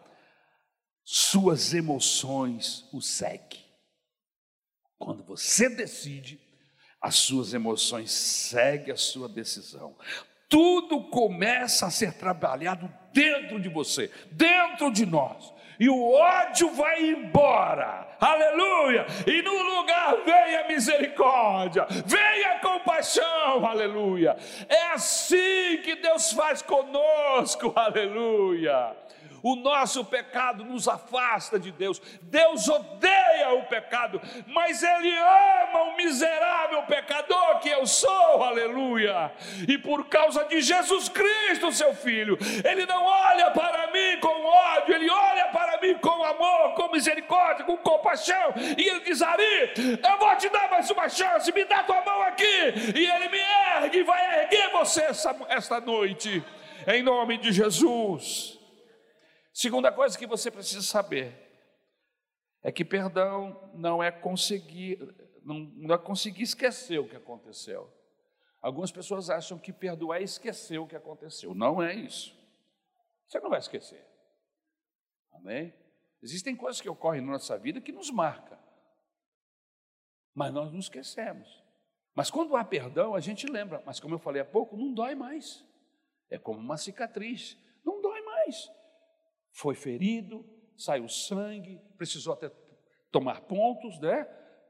suas 1.03 1.73
emoções 1.73 2.87
o 2.91 3.01
seguem. 3.01 3.63
Quando 4.97 5.23
você 5.23 5.69
decide, 5.69 6.39
as 7.01 7.15
suas 7.15 7.53
emoções 7.53 8.11
seguem 8.11 8.93
a 8.93 8.97
sua 8.97 9.29
decisão 9.29 9.97
tudo 10.49 11.03
começa 11.09 11.87
a 11.87 11.91
ser 11.91 12.13
trabalhado 12.13 12.91
dentro 13.11 13.59
de 13.59 13.69
você, 13.69 14.11
dentro 14.31 14.91
de 14.91 15.05
nós. 15.05 15.53
E 15.79 15.89
o 15.89 16.11
ódio 16.13 16.69
vai 16.71 17.01
embora, 17.01 18.07
aleluia. 18.19 19.05
E 19.27 19.41
no 19.41 19.61
lugar 19.61 20.15
vem 20.25 20.55
a 20.57 20.67
misericórdia, 20.67 21.85
vem 22.05 22.45
a 22.45 22.59
compaixão, 22.59 23.65
aleluia. 23.65 24.35
É 24.69 24.93
assim 24.93 25.77
que 25.83 25.95
Deus 25.95 26.31
faz 26.31 26.61
conosco, 26.61 27.73
aleluia. 27.75 28.95
O 29.45 29.55
nosso 29.55 30.03
pecado 30.03 30.65
nos 30.65 30.87
afasta 30.87 31.59
de 31.59 31.71
Deus. 31.71 32.01
Deus 32.23 32.67
odeia 32.67 33.53
o 33.53 33.65
pecado, 33.65 34.19
mas 34.47 34.81
Ele 34.81 35.15
ama 35.15 35.83
o 35.83 35.97
miserável 35.97 36.81
pecador 36.87 37.59
que 37.59 37.69
eu 37.69 37.85
sou, 37.85 38.43
aleluia. 38.43 39.31
E 39.67 39.77
por 39.77 40.07
causa 40.07 40.45
de 40.45 40.61
Jesus 40.61 41.09
Cristo, 41.09 41.71
seu 41.71 41.93
Filho, 41.93 42.39
Ele 42.67 42.87
não 42.87 43.05
olha 43.05 43.51
para 43.51 43.85
mim 43.91 44.19
com 44.19 44.45
ódio, 44.45 44.95
Ele 44.95 45.07
olha 45.11 45.45
para 45.49 45.79
mim 45.79 45.93
com 45.99 46.23
amor, 46.23 46.73
com 46.73 46.91
misericórdia, 46.91 47.65
com 47.65 47.77
compaixão. 47.77 48.51
E 48.75 48.89
Ele 48.89 49.01
diz: 49.01 49.21
Ari, 49.21 49.73
eu 49.77 50.17
vou 50.17 50.35
te 50.37 50.49
dar 50.49 50.71
mais 50.71 50.89
uma 50.89 51.07
chance, 51.07 51.51
me 51.51 51.65
dá 51.65 51.83
tua 51.83 52.01
mão 52.01 52.23
aqui. 52.23 52.73
E 52.95 53.05
Ele 53.05 53.29
me 53.29 53.39
ergue, 53.77 54.01
vai 54.01 54.41
erguer 54.41 54.71
você 54.71 55.03
esta 55.49 55.79
noite, 55.79 56.43
em 56.87 57.03
nome 57.03 57.37
de 57.37 57.51
Jesus. 57.51 58.54
Segunda 59.55 59.89
coisa 59.89 60.17
que 60.17 60.27
você 60.27 60.51
precisa 60.51 60.81
saber 60.81 61.33
é 62.61 62.73
que 62.73 62.83
perdão 62.83 63.71
não 63.73 64.03
é 64.03 64.11
conseguir, 64.11 64.99
não, 65.41 65.59
não 65.59 65.95
é 65.95 65.97
conseguir 65.97 66.43
esquecer 66.43 66.99
o 66.99 67.07
que 67.07 67.15
aconteceu. 67.15 67.89
Algumas 68.61 68.91
pessoas 68.91 69.29
acham 69.29 69.57
que 69.57 69.71
perdoar 69.71 70.19
é 70.19 70.23
esquecer 70.23 70.77
o 70.77 70.85
que 70.85 70.95
aconteceu. 70.97 71.55
Não 71.55 71.81
é 71.81 71.95
isso. 71.95 72.37
Você 73.25 73.39
não 73.39 73.49
vai 73.49 73.59
esquecer. 73.59 74.05
Amém? 75.31 75.73
Existem 76.21 76.53
coisas 76.53 76.81
que 76.81 76.89
ocorrem 76.89 77.21
na 77.21 77.31
nossa 77.31 77.57
vida 77.57 77.79
que 77.79 77.93
nos 77.93 78.11
marcam. 78.11 78.59
Mas 80.33 80.53
nós 80.53 80.69
não 80.69 80.79
esquecemos. 80.79 81.63
Mas 82.13 82.29
quando 82.29 82.57
há 82.57 82.65
perdão, 82.65 83.15
a 83.15 83.21
gente 83.21 83.47
lembra. 83.47 83.81
Mas 83.85 84.01
como 84.01 84.15
eu 84.15 84.19
falei 84.19 84.41
há 84.41 84.45
pouco, 84.45 84.75
não 84.75 84.93
dói 84.93 85.15
mais. 85.15 85.63
É 86.29 86.37
como 86.37 86.59
uma 86.59 86.75
cicatriz. 86.75 87.57
Não 87.85 88.01
dói 88.01 88.21
mais 88.21 88.69
foi 89.55 89.73
ferido, 89.73 90.45
saiu 90.77 91.07
sangue, 91.07 91.79
precisou 91.97 92.33
até 92.33 92.49
tomar 93.09 93.41
pontos, 93.41 93.97
né? 94.01 94.27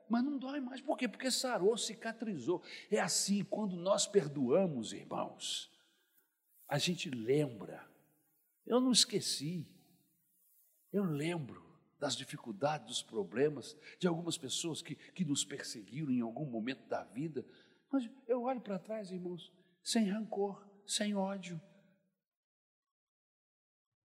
Mas 0.07 0.23
não 0.23 0.37
dói 0.37 0.59
mais, 0.59 0.79
por 0.79 0.95
quê? 0.95 1.07
Porque 1.07 1.31
sarou, 1.31 1.75
cicatrizou. 1.75 2.63
É 2.91 2.99
assim, 2.99 3.43
quando 3.43 3.75
nós 3.75 4.05
perdoamos, 4.05 4.93
irmãos, 4.93 5.75
a 6.67 6.77
gente 6.77 7.09
lembra. 7.09 7.83
Eu 8.63 8.79
não 8.79 8.91
esqueci, 8.91 9.67
eu 10.93 11.03
lembro 11.03 11.65
das 11.99 12.15
dificuldades, 12.15 12.87
dos 12.87 13.01
problemas, 13.01 13.75
de 13.99 14.07
algumas 14.07 14.37
pessoas 14.37 14.83
que, 14.83 14.93
que 14.93 15.25
nos 15.25 15.43
perseguiram 15.43 16.11
em 16.11 16.21
algum 16.21 16.45
momento 16.45 16.87
da 16.87 17.03
vida. 17.03 17.43
Mas 17.91 18.07
eu 18.27 18.43
olho 18.43 18.61
para 18.61 18.77
trás, 18.77 19.09
irmãos, 19.09 19.51
sem 19.81 20.05
rancor, 20.11 20.63
sem 20.85 21.15
ódio. 21.15 21.59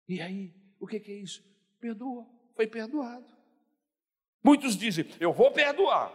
E 0.07 0.21
aí, 0.21 0.58
o 0.79 0.87
que, 0.87 0.97
é 0.97 1.15
isso? 1.15 1.43
Perdoa, 1.79 2.27
foi 2.55 2.67
perdoado. 2.67 3.37
Muitos 4.43 4.77
dizem, 4.77 5.05
eu 5.19 5.33
vou 5.33 5.51
perdoar, 5.51 6.13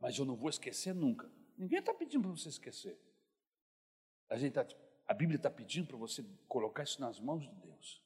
mas 0.00 0.18
eu 0.18 0.24
não 0.24 0.34
vou 0.34 0.48
esquecer 0.48 0.94
nunca. 0.94 1.30
Ninguém 1.56 1.78
está 1.78 1.92
pedindo 1.92 2.22
para 2.22 2.30
você 2.30 2.48
esquecer. 2.48 2.98
A, 4.30 4.38
gente 4.38 4.54
tá, 4.54 4.66
a 5.06 5.12
Bíblia 5.12 5.36
está 5.36 5.50
pedindo 5.50 5.88
para 5.88 5.96
você 5.96 6.24
colocar 6.48 6.82
isso 6.82 7.00
nas 7.00 7.20
mãos 7.20 7.42
de 7.42 7.54
Deus. 7.56 8.02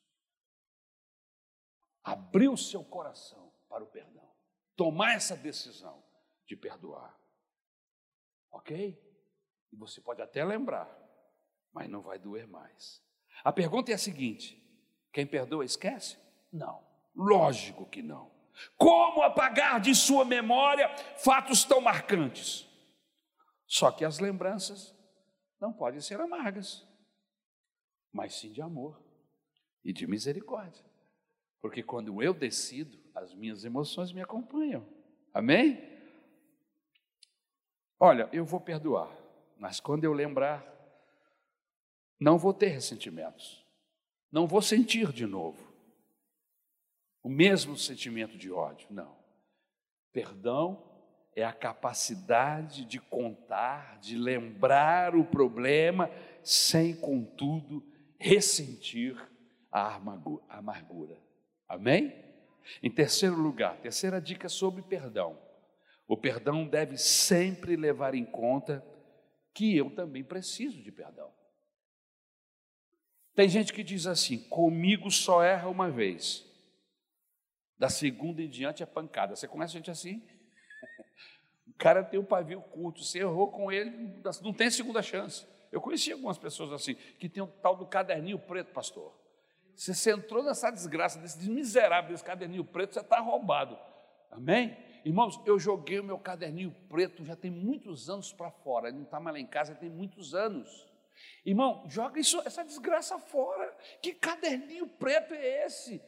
Abrir 2.03 2.49
o 2.49 2.57
seu 2.57 2.83
coração 2.83 3.53
para 3.69 3.85
o 3.85 3.87
perdão. 3.87 4.29
Tomar 4.75 5.15
essa 5.15 5.37
decisão 5.37 6.05
de 6.47 6.57
perdoar. 6.57 7.17
Ok? 8.51 9.01
E 9.73 9.77
você 9.77 10.01
pode 10.01 10.21
até 10.21 10.45
lembrar, 10.45 10.89
mas 11.73 11.89
não 11.89 12.03
vai 12.03 12.19
doer 12.19 12.47
mais. 12.47 13.03
A 13.43 13.53
pergunta 13.53 13.91
é 13.91 13.95
a 13.95 13.99
seguinte: 13.99 14.64
quem 15.15 15.25
perdoa 15.25 15.65
esquece? 15.65 16.19
Não, 16.53 16.85
lógico 17.15 17.87
que 17.87 18.03
não. 18.03 18.33
Como 18.77 19.23
apagar 19.23 19.81
de 19.81 19.95
sua 19.95 20.25
memória 20.25 20.89
fatos 21.19 21.65
tão 21.65 21.81
marcantes? 21.81 22.69
Só 23.65 23.93
que 23.93 24.05
as 24.05 24.19
lembranças 24.19 24.93
não 25.61 25.73
podem 25.73 26.01
ser 26.01 26.21
amargas, 26.21 26.85
mas 28.13 28.35
sim 28.35 28.51
de 28.51 28.61
amor 28.61 29.01
e 29.85 29.93
de 29.93 30.05
misericórdia. 30.05 30.85
Porque 31.61 31.83
quando 31.83 32.21
eu 32.21 32.35
decido, 32.35 32.99
as 33.15 33.33
minhas 33.35 33.65
emoções 33.65 34.13
me 34.13 34.21
acompanham. 34.21 34.85
Amém? 35.33 35.81
Olha, 38.01 38.29
eu 38.33 38.45
vou 38.45 38.61
perdoar, 38.61 39.17
mas 39.57 39.79
quando 39.79 40.03
eu 40.03 40.13
lembrar, 40.13 40.67
não 42.19 42.37
vou 42.37 42.53
ter 42.53 42.67
ressentimentos 42.67 43.64
não 44.35 44.49
vou 44.49 44.61
sentir 44.61 45.13
de 45.13 45.27
novo 45.27 45.73
o 47.23 47.29
mesmo 47.29 47.77
sentimento 47.77 48.37
de 48.37 48.51
ódio, 48.51 48.89
não. 48.91 49.17
Perdão 50.13 50.85
é 51.37 51.45
a 51.45 51.53
capacidade 51.53 52.85
de 52.85 52.99
contar, 52.99 53.97
de 54.01 54.19
lembrar 54.19 55.15
o 55.15 55.25
problema, 55.25 56.11
sem, 56.43 56.97
contudo, 56.97 57.81
ressentir 58.19 59.17
a 59.71 60.01
amargura. 60.49 61.17
Amém? 61.69 62.13
Em 62.83 62.91
terceiro 62.91 63.37
lugar, 63.37 63.79
terceira 63.79 64.21
dica 64.21 64.49
sobre 64.49 64.83
perdão. 64.83 65.39
O 66.09 66.17
perdão 66.17 66.67
deve 66.67 66.99
sempre 66.99 67.77
levar 67.77 68.17
em 68.17 68.25
conta 68.25 68.85
que 69.55 69.77
eu 69.77 69.91
também 69.95 70.25
preciso 70.25 70.83
de 70.83 70.91
perdão. 70.91 71.33
Tem 73.35 73.49
gente 73.49 73.73
que 73.73 73.83
diz 73.83 74.07
assim: 74.07 74.39
comigo 74.49 75.11
só 75.11 75.43
erra 75.43 75.69
uma 75.69 75.91
vez. 75.91 76.45
Da 77.77 77.89
segunda 77.89 78.41
em 78.41 78.49
diante 78.49 78.83
é 78.83 78.87
pancada. 78.87 79.35
Você 79.35 79.49
conhece 79.49 79.73
gente 79.73 79.91
assim? 79.91 80.23
O 81.67 81.77
cara 81.77 82.05
tem 82.05 82.21
o 82.21 82.25
pavio 82.25 82.61
curto, 82.61 83.03
você 83.03 83.19
errou 83.19 83.51
com 83.51 83.73
ele, 83.73 83.91
não 84.43 84.53
tem 84.53 84.71
segunda 84.71 85.03
chance. 85.03 85.45
Eu 85.73 85.81
conheci 85.81 86.13
algumas 86.13 86.39
pessoas 86.39 86.73
assim, 86.73 86.95
que 86.95 87.29
tem 87.29 87.43
o 87.43 87.49
tal 87.49 87.75
do 87.77 87.85
caderninho 87.85 88.39
preto, 88.39 88.73
pastor. 88.73 89.13
Você 89.75 90.13
entrou 90.13 90.45
nessa 90.45 90.71
desgraça, 90.71 91.19
desse 91.19 91.51
miserável 91.51 92.13
desse 92.13 92.23
caderninho 92.23 92.65
preto, 92.65 92.95
você 92.95 93.01
está 93.01 93.19
roubado. 93.19 93.77
Amém? 94.31 94.77
Irmãos, 95.05 95.41
eu 95.45 95.59
joguei 95.59 95.99
o 95.99 96.05
meu 96.05 96.19
caderninho 96.19 96.71
preto 96.89 97.25
já 97.25 97.35
tem 97.35 97.51
muitos 97.51 98.09
anos 98.09 98.33
para 98.33 98.53
fora, 98.53 98.89
ele 98.89 98.99
não 98.99 99.05
está 99.05 99.19
mais 99.19 99.35
lá 99.35 99.41
em 99.41 99.47
casa, 99.47 99.75
tem 99.75 99.91
muitos 99.91 100.33
anos. 100.33 100.87
Irmão, 101.45 101.85
joga 101.89 102.19
isso, 102.19 102.41
essa 102.47 102.65
desgraça 102.65 103.19
fora. 103.19 103.77
Que 104.01 104.15
caderninho 104.15 104.87
preto 104.87 105.35
é 105.35 105.67
esse? 105.67 106.03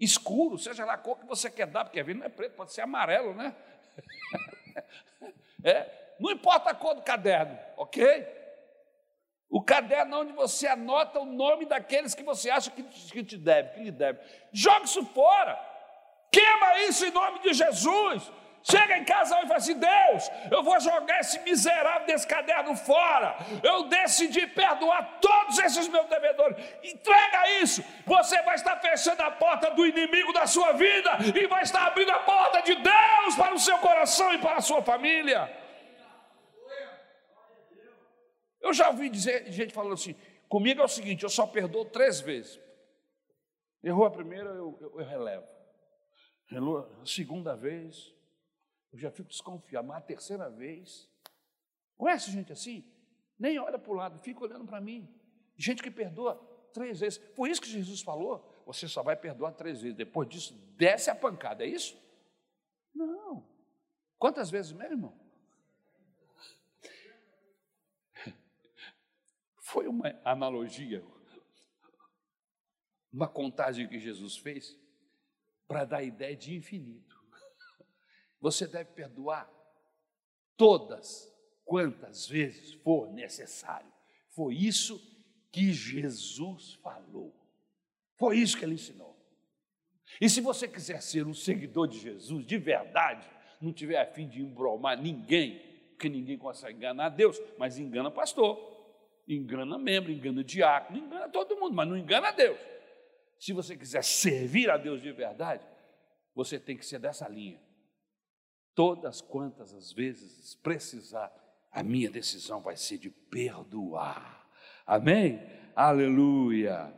Escuro, 0.00 0.58
seja 0.58 0.84
lá 0.84 0.94
a 0.94 0.98
cor 0.98 1.18
que 1.18 1.26
você 1.26 1.50
quer 1.50 1.66
dar, 1.66 1.84
porque 1.84 2.00
a 2.00 2.02
vida 2.02 2.20
não 2.20 2.26
é 2.26 2.30
preto, 2.30 2.54
pode 2.54 2.72
ser 2.72 2.82
amarelo, 2.82 3.34
né? 3.34 3.54
é, 5.64 6.14
não 6.18 6.30
importa 6.30 6.70
a 6.70 6.74
cor 6.74 6.94
do 6.94 7.02
caderno, 7.02 7.58
ok? 7.76 8.26
O 9.48 9.62
caderno 9.62 10.20
onde 10.20 10.32
você 10.32 10.66
anota 10.66 11.20
o 11.20 11.24
nome 11.24 11.66
daqueles 11.66 12.14
que 12.14 12.22
você 12.22 12.50
acha 12.50 12.70
que, 12.70 12.82
que 12.82 13.24
te 13.24 13.36
deve, 13.36 13.74
que 13.74 13.80
lhe 13.80 13.90
deve. 13.90 14.20
Joga 14.52 14.84
isso 14.84 15.04
fora. 15.06 15.58
Queima 16.30 16.80
isso 16.80 17.04
em 17.06 17.10
nome 17.10 17.38
de 17.40 17.54
Jesus. 17.54 18.30
Chega 18.68 18.98
em 18.98 19.04
casa 19.04 19.38
e 19.38 19.46
fala 19.46 19.58
assim: 19.58 19.78
Deus, 19.78 20.30
eu 20.50 20.60
vou 20.60 20.78
jogar 20.80 21.20
esse 21.20 21.38
miserável 21.40 22.04
desse 22.04 22.26
caderno 22.26 22.74
fora. 22.74 23.36
Eu 23.62 23.84
decidi 23.84 24.44
perdoar 24.48 25.20
todos 25.20 25.56
esses 25.60 25.86
meus 25.86 26.06
devedores. 26.08 26.56
Entrega 26.82 27.60
isso. 27.62 27.84
Você 28.04 28.42
vai 28.42 28.56
estar 28.56 28.76
fechando 28.80 29.22
a 29.22 29.30
porta 29.30 29.70
do 29.70 29.86
inimigo 29.86 30.32
da 30.32 30.48
sua 30.48 30.72
vida 30.72 31.10
e 31.32 31.46
vai 31.46 31.62
estar 31.62 31.86
abrindo 31.86 32.10
a 32.10 32.18
porta 32.18 32.60
de 32.62 32.74
Deus 32.74 33.36
para 33.36 33.54
o 33.54 33.58
seu 33.58 33.78
coração 33.78 34.34
e 34.34 34.38
para 34.38 34.56
a 34.56 34.60
sua 34.60 34.82
família. 34.82 35.48
Eu 38.60 38.74
já 38.74 38.88
ouvi 38.88 39.08
dizer 39.08 39.48
gente 39.52 39.72
falando 39.72 39.94
assim: 39.94 40.16
comigo 40.48 40.80
é 40.80 40.84
o 40.84 40.88
seguinte, 40.88 41.22
eu 41.22 41.30
só 41.30 41.46
perdoo 41.46 41.84
três 41.84 42.18
vezes. 42.18 42.60
Errou 43.80 44.06
a 44.06 44.10
primeira, 44.10 44.50
eu, 44.50 44.76
eu, 44.80 44.98
eu 44.98 45.06
relevo. 45.06 45.46
Errou 46.50 46.78
a 47.00 47.06
segunda 47.06 47.54
vez, 47.54 48.15
eu 48.96 49.00
já 49.00 49.10
fico 49.10 49.28
desconfiado, 49.28 49.86
mas 49.86 49.98
a 49.98 50.00
terceira 50.00 50.48
vez. 50.48 51.06
Conhece 51.96 52.30
gente 52.30 52.50
assim? 52.50 52.82
Nem 53.38 53.58
olha 53.58 53.78
para 53.78 53.92
o 53.92 53.94
lado, 53.94 54.18
fica 54.20 54.42
olhando 54.42 54.64
para 54.64 54.80
mim. 54.80 55.06
Gente 55.54 55.82
que 55.82 55.90
perdoa 55.90 56.34
três 56.72 57.00
vezes. 57.00 57.18
Foi 57.34 57.50
isso 57.50 57.60
que 57.60 57.68
Jesus 57.68 58.00
falou. 58.00 58.62
Você 58.64 58.88
só 58.88 59.02
vai 59.02 59.14
perdoar 59.14 59.52
três 59.52 59.82
vezes. 59.82 59.96
Depois 59.96 60.28
disso, 60.28 60.54
desce 60.76 61.10
a 61.10 61.14
pancada, 61.14 61.62
é 61.62 61.68
isso? 61.68 61.94
Não. 62.94 63.46
Quantas 64.18 64.50
vezes 64.50 64.72
mesmo, 64.72 64.94
irmão? 64.94 65.20
Foi 69.60 69.86
uma 69.86 70.18
analogia, 70.24 71.04
uma 73.12 73.28
contagem 73.28 73.86
que 73.86 73.98
Jesus 73.98 74.38
fez 74.38 74.74
para 75.68 75.84
dar 75.84 75.98
a 75.98 76.02
ideia 76.02 76.34
de 76.34 76.54
infinito. 76.54 77.15
Você 78.40 78.66
deve 78.66 78.90
perdoar 78.92 79.50
todas 80.56 81.32
quantas 81.64 82.26
vezes 82.26 82.72
for 82.74 83.12
necessário. 83.12 83.90
Foi 84.30 84.54
isso 84.54 85.00
que 85.50 85.72
Jesus 85.72 86.74
falou. 86.82 87.34
Foi 88.16 88.38
isso 88.38 88.56
que 88.56 88.64
ele 88.64 88.74
ensinou. 88.74 89.16
E 90.20 90.28
se 90.28 90.40
você 90.40 90.68
quiser 90.68 91.02
ser 91.02 91.26
um 91.26 91.34
seguidor 91.34 91.88
de 91.88 91.98
Jesus 91.98 92.46
de 92.46 92.58
verdade, 92.58 93.28
não 93.60 93.72
tiver 93.72 94.00
a 94.00 94.06
fim 94.06 94.28
de 94.28 94.40
embromar 94.40 95.00
ninguém, 95.00 95.58
porque 95.90 96.08
ninguém 96.08 96.38
consegue 96.38 96.76
enganar 96.76 97.08
Deus, 97.08 97.40
mas 97.58 97.78
engana 97.78 98.10
pastor 98.10 98.76
engana 99.28 99.78
membro, 99.78 100.12
engana 100.12 100.44
diácono, 100.44 100.98
engana 100.98 101.28
todo 101.28 101.56
mundo, 101.56 101.74
mas 101.74 101.88
não 101.88 101.96
engana 101.96 102.30
Deus. 102.30 102.58
Se 103.38 103.52
você 103.52 103.76
quiser 103.76 104.04
servir 104.04 104.70
a 104.70 104.76
Deus 104.76 105.02
de 105.02 105.10
verdade, 105.12 105.66
você 106.34 106.58
tem 106.58 106.76
que 106.76 106.86
ser 106.86 106.98
dessa 106.98 107.28
linha. 107.28 107.60
Todas 108.76 109.22
quantas 109.22 109.72
as 109.72 109.90
vezes 109.90 110.54
precisar, 110.56 111.32
a 111.72 111.82
minha 111.82 112.10
decisão 112.10 112.60
vai 112.60 112.76
ser 112.76 112.98
de 112.98 113.08
perdoar. 113.08 114.46
Amém? 114.86 115.40
Aleluia. 115.74 116.94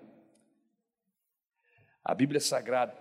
A 2.02 2.12
Bíblia 2.16 2.40
Sagrada, 2.40 2.98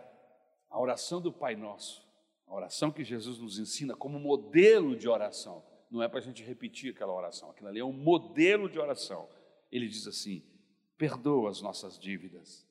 a 0.70 0.80
oração 0.80 1.20
do 1.20 1.34
Pai 1.34 1.56
Nosso, 1.56 2.08
a 2.46 2.54
oração 2.54 2.92
que 2.92 3.04
Jesus 3.04 3.40
nos 3.40 3.58
ensina 3.58 3.96
como 3.96 4.20
modelo 4.20 4.96
de 4.96 5.10
oração, 5.10 5.66
não 5.90 6.04
é 6.04 6.08
para 6.08 6.20
a 6.20 6.22
gente 6.22 6.44
repetir 6.44 6.94
aquela 6.94 7.14
oração, 7.14 7.50
aquilo 7.50 7.70
ali 7.70 7.80
é 7.80 7.84
um 7.84 7.92
modelo 7.92 8.70
de 8.70 8.78
oração. 8.78 9.28
Ele 9.72 9.88
diz 9.88 10.06
assim: 10.06 10.44
perdoa 11.00 11.50
as 11.50 11.62
nossas 11.62 11.98
dívidas, 11.98 12.64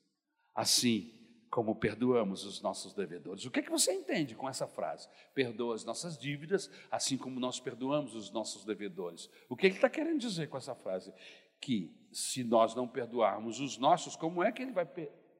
assim 0.54 1.15
como 1.50 1.76
perdoamos 1.76 2.44
os 2.44 2.60
nossos 2.60 2.92
devedores. 2.92 3.44
O 3.44 3.50
que, 3.50 3.60
é 3.60 3.62
que 3.62 3.70
você 3.70 3.92
entende 3.92 4.34
com 4.34 4.48
essa 4.48 4.66
frase? 4.66 5.08
Perdoa 5.34 5.74
as 5.74 5.84
nossas 5.84 6.18
dívidas, 6.18 6.70
assim 6.90 7.16
como 7.16 7.40
nós 7.40 7.60
perdoamos 7.60 8.14
os 8.14 8.30
nossos 8.30 8.64
devedores. 8.64 9.30
O 9.48 9.56
que 9.56 9.66
ele 9.66 9.76
está 9.76 9.88
querendo 9.88 10.20
dizer 10.20 10.48
com 10.48 10.56
essa 10.56 10.74
frase? 10.74 11.12
Que 11.60 11.94
se 12.12 12.44
nós 12.44 12.74
não 12.74 12.86
perdoarmos 12.86 13.60
os 13.60 13.78
nossos, 13.78 14.16
como 14.16 14.42
é 14.42 14.52
que 14.52 14.62
ele 14.62 14.72
vai 14.72 14.86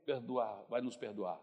perdoar, 0.04 0.64
vai 0.68 0.80
nos 0.80 0.96
perdoar? 0.96 1.40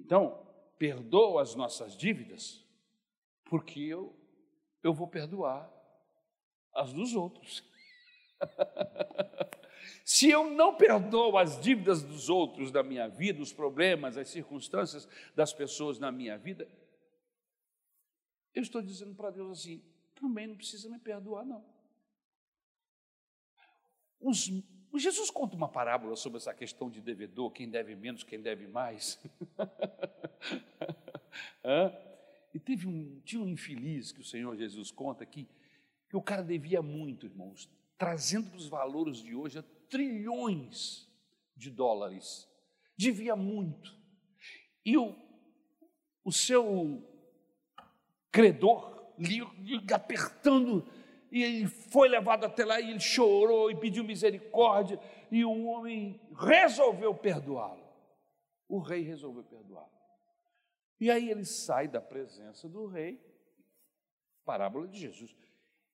Então, 0.00 0.46
perdoa 0.78 1.42
as 1.42 1.54
nossas 1.54 1.96
dívidas, 1.96 2.64
porque 3.44 3.80
eu, 3.80 4.16
eu 4.82 4.94
vou 4.94 5.08
perdoar 5.08 5.70
as 6.74 6.92
dos 6.92 7.14
outros. 7.14 7.64
Se 10.08 10.30
eu 10.30 10.48
não 10.48 10.74
perdoo 10.74 11.36
as 11.36 11.60
dívidas 11.60 12.02
dos 12.02 12.30
outros 12.30 12.72
da 12.72 12.82
minha 12.82 13.06
vida, 13.06 13.42
os 13.42 13.52
problemas, 13.52 14.16
as 14.16 14.30
circunstâncias 14.30 15.06
das 15.36 15.52
pessoas 15.52 15.98
na 15.98 16.10
minha 16.10 16.38
vida, 16.38 16.66
eu 18.54 18.62
estou 18.62 18.80
dizendo 18.80 19.14
para 19.14 19.30
Deus 19.30 19.58
assim: 19.58 19.84
também 20.14 20.46
não 20.46 20.56
precisa 20.56 20.88
me 20.88 20.98
perdoar, 20.98 21.44
não. 21.44 21.62
Os, 24.18 24.50
Jesus 24.94 25.30
conta 25.30 25.54
uma 25.54 25.68
parábola 25.68 26.16
sobre 26.16 26.38
essa 26.38 26.54
questão 26.54 26.88
de 26.88 27.02
devedor, 27.02 27.50
quem 27.50 27.68
deve 27.68 27.94
menos, 27.94 28.24
quem 28.24 28.40
deve 28.40 28.66
mais. 28.66 29.20
E 32.54 32.58
teve 32.58 32.88
um, 32.88 33.20
tinha 33.20 33.42
um 33.42 33.48
infeliz 33.48 34.10
que 34.10 34.22
o 34.22 34.24
Senhor 34.24 34.56
Jesus 34.56 34.90
conta 34.90 35.24
que, 35.26 35.46
que 36.08 36.16
o 36.16 36.22
cara 36.22 36.42
devia 36.42 36.80
muito, 36.80 37.26
irmãos, 37.26 37.68
trazendo 37.98 38.48
para 38.48 38.56
os 38.56 38.66
valores 38.66 39.18
de 39.18 39.34
hoje, 39.34 39.58
trilhões 39.88 41.08
de 41.56 41.70
dólares. 41.70 42.48
Devia 42.96 43.34
muito. 43.36 43.96
E 44.84 44.96
o, 44.96 45.14
o 46.24 46.32
seu 46.32 47.02
credor 48.30 49.12
lhe, 49.18 49.42
apertando, 49.92 50.86
e 51.30 51.42
ele 51.42 51.66
foi 51.66 52.08
levado 52.08 52.44
até 52.44 52.64
lá 52.64 52.80
e 52.80 52.90
ele 52.90 53.00
chorou 53.00 53.70
e 53.70 53.76
pediu 53.76 54.04
misericórdia, 54.04 54.98
e 55.30 55.44
o 55.44 55.66
homem 55.66 56.20
resolveu 56.36 57.14
perdoá-lo. 57.14 57.86
O 58.68 58.78
rei 58.78 59.02
resolveu 59.02 59.44
perdoá-lo. 59.44 59.90
E 61.00 61.10
aí 61.10 61.30
ele 61.30 61.44
sai 61.44 61.88
da 61.88 62.00
presença 62.00 62.68
do 62.68 62.86
rei, 62.86 63.20
parábola 64.44 64.88
de 64.88 64.98
Jesus. 64.98 65.34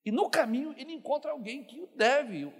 E 0.04 0.10
no 0.10 0.28
caminho 0.30 0.74
ele 0.76 0.92
encontra 0.92 1.30
alguém 1.30 1.64
que 1.64 1.80
o 1.80 1.86
deve, 1.94 2.52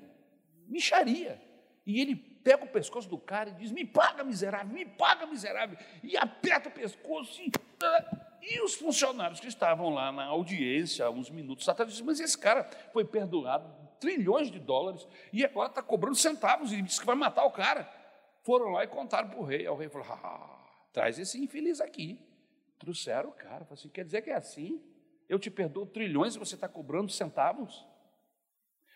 micharia. 0.69 1.41
E 1.87 2.01
ele 2.01 2.17
pega 2.17 2.65
o 2.65 2.69
pescoço 2.69 3.09
do 3.09 3.19
cara 3.19 3.51
e 3.51 3.55
diz: 3.55 3.71
Me 3.71 3.85
paga, 3.85 4.25
miserável, 4.25 4.73
me 4.73 4.85
paga, 4.85 5.27
miserável. 5.27 5.77
E 6.03 6.17
aperta 6.17 6.69
o 6.69 6.73
pescoço. 6.73 7.41
E, 7.43 7.51
e 8.43 8.63
os 8.63 8.75
funcionários 8.75 9.41
que 9.41 9.49
estavam 9.49 9.91
lá 9.91 10.11
na 10.11 10.25
audiência, 10.25 11.09
uns 11.11 11.31
minutos 11.31 11.69
atrás, 11.69 11.91
dizem: 11.91 12.07
Mas 12.07 12.21
esse 12.21 12.39
cara 12.39 12.69
foi 12.93 13.05
perdoado 13.05 13.85
trilhões 14.01 14.51
de 14.51 14.59
dólares 14.59 15.07
e 15.33 15.45
agora 15.45 15.69
está 15.69 15.83
cobrando 15.83 16.17
centavos 16.17 16.73
e 16.73 16.83
disse 16.83 17.01
que 17.01 17.07
vai 17.07 17.17
matar 17.17 17.45
o 17.45 17.51
cara. 17.51 17.89
Foram 18.43 18.71
lá 18.71 18.85
e 18.85 18.87
contaram 18.87 19.29
para 19.31 19.39
o 19.39 19.45
rei. 19.45 19.61
Aí 19.61 19.69
o 19.69 19.77
rei 19.77 19.89
falou: 19.89 20.07
ah, 20.11 20.55
Traz 20.93 21.19
esse 21.19 21.43
infeliz 21.43 21.81
aqui. 21.81 22.21
Trouxeram 22.79 23.31
o 23.31 23.33
cara. 23.33 23.65
Falei 23.65 23.75
assim, 23.75 23.89
quer 23.89 24.05
dizer 24.05 24.23
que 24.23 24.31
é 24.31 24.37
assim? 24.37 24.81
Eu 25.29 25.39
te 25.39 25.51
perdoo 25.51 25.87
trilhões 25.87 26.37
e 26.37 26.39
você 26.39 26.55
está 26.55 26.69
cobrando 26.69 27.11
centavos? 27.11 27.85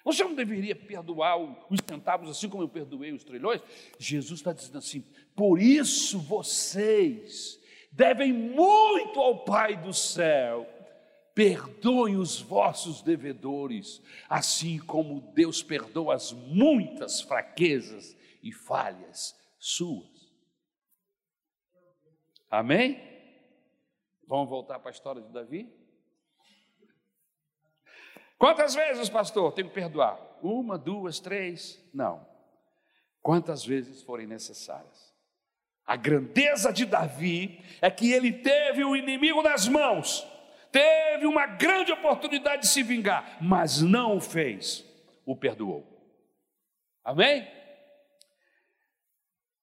Você 0.08 0.24
não 0.24 0.34
deveria 0.34 0.74
perdoar 0.74 1.36
os 1.36 1.80
centavos 1.86 2.30
assim 2.30 2.48
como 2.48 2.62
eu 2.62 2.68
perdoei 2.68 3.12
os 3.12 3.22
trilhões? 3.22 3.60
Jesus 3.98 4.40
está 4.40 4.54
dizendo 4.54 4.78
assim: 4.78 5.04
por 5.36 5.60
isso 5.60 6.18
vocês 6.18 7.60
devem 7.92 8.32
muito 8.32 9.20
ao 9.20 9.44
Pai 9.44 9.76
do 9.76 9.92
céu. 9.92 10.66
Perdoem 11.34 12.16
os 12.16 12.40
vossos 12.40 13.02
devedores, 13.02 14.02
assim 14.30 14.78
como 14.78 15.20
Deus 15.34 15.62
perdoa 15.62 16.14
as 16.14 16.32
muitas 16.32 17.20
fraquezas 17.20 18.16
e 18.42 18.50
falhas 18.50 19.38
suas. 19.58 20.32
Amém? 22.50 22.98
Vamos 24.26 24.48
voltar 24.48 24.78
para 24.78 24.88
a 24.88 24.92
história 24.92 25.20
de 25.20 25.28
Davi? 25.28 25.70
Quantas 28.38 28.74
vezes, 28.74 29.08
pastor, 29.08 29.52
tenho 29.52 29.68
que 29.68 29.74
perdoar? 29.74 30.16
Uma, 30.40 30.78
duas, 30.78 31.18
três? 31.18 31.84
Não. 31.92 32.24
Quantas 33.20 33.64
vezes 33.64 34.00
forem 34.02 34.26
necessárias. 34.26 35.12
A 35.84 35.96
grandeza 35.96 36.72
de 36.72 36.86
Davi 36.86 37.64
é 37.82 37.90
que 37.90 38.12
ele 38.12 38.32
teve 38.32 38.84
o 38.84 38.94
inimigo 38.94 39.42
nas 39.42 39.66
mãos, 39.66 40.24
teve 40.70 41.26
uma 41.26 41.46
grande 41.46 41.90
oportunidade 41.92 42.62
de 42.62 42.68
se 42.68 42.82
vingar, 42.82 43.38
mas 43.40 43.80
não 43.80 44.18
o 44.18 44.20
fez, 44.20 44.84
o 45.24 45.34
perdoou. 45.34 45.84
Amém? 47.02 47.48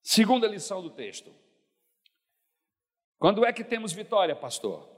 Segunda 0.02 0.48
lição 0.48 0.82
do 0.82 0.90
texto. 0.90 1.32
Quando 3.20 3.46
é 3.46 3.54
que 3.54 3.64
temos 3.64 3.94
vitória, 3.94 4.36
pastor? 4.36 4.90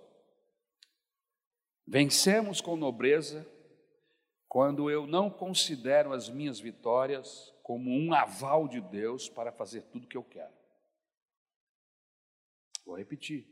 Vencemos 1.85 2.61
com 2.61 2.75
nobreza 2.75 3.45
quando 4.47 4.89
eu 4.89 5.05
não 5.05 5.29
considero 5.29 6.13
as 6.13 6.29
minhas 6.29 6.59
vitórias 6.59 7.53
como 7.61 7.91
um 7.91 8.13
aval 8.13 8.67
de 8.67 8.79
Deus 8.79 9.27
para 9.27 9.51
fazer 9.51 9.81
tudo 9.83 10.05
o 10.05 10.07
que 10.07 10.17
eu 10.17 10.23
quero. 10.23 10.53
Vou 12.85 12.95
repetir. 12.95 13.45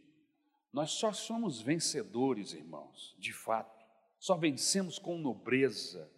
Nós 0.72 0.92
só 0.92 1.12
somos 1.12 1.62
vencedores, 1.62 2.54
irmãos, 2.54 3.16
de 3.20 3.34
fato. 3.34 3.86
Só 4.18 4.36
vencemos 4.36 4.98
com 4.98 5.18
nobreza. 5.18 6.10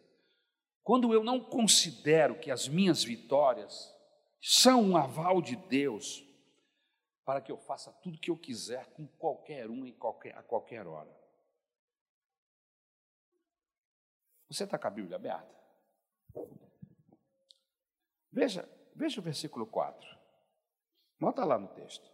Quando 0.84 1.12
eu 1.14 1.24
não 1.24 1.40
considero 1.40 2.40
que 2.40 2.52
as 2.52 2.68
minhas 2.68 3.04
vitórias 3.04 3.94
são 4.40 4.82
um 4.82 4.98
aval 4.98 5.42
de 5.42 5.56
Deus 5.56 6.24
para 7.26 7.42
que 7.42 7.52
eu 7.52 7.58
faça 7.58 7.92
tudo 7.92 8.16
o 8.16 8.20
que 8.20 8.32
eu 8.32 8.38
quiser 8.38 8.86
com 8.92 9.06
qualquer 9.06 9.70
um 9.70 9.86
em 9.86 9.92
qualquer, 9.92 10.38
a 10.38 10.44
qualquer 10.44 10.88
hora. 10.88 11.14
Você 14.50 14.64
está 14.64 14.78
com 14.78 14.88
a 14.88 14.92
Bíblia 14.92 15.18
aberta? 15.18 15.56
Veja, 18.32 18.70
veja 18.96 19.20
o 19.20 19.24
versículo 19.24 19.66
4. 19.66 20.18
Nota 21.20 21.44
lá 21.44 21.58
no 21.58 21.68
texto. 21.70 22.10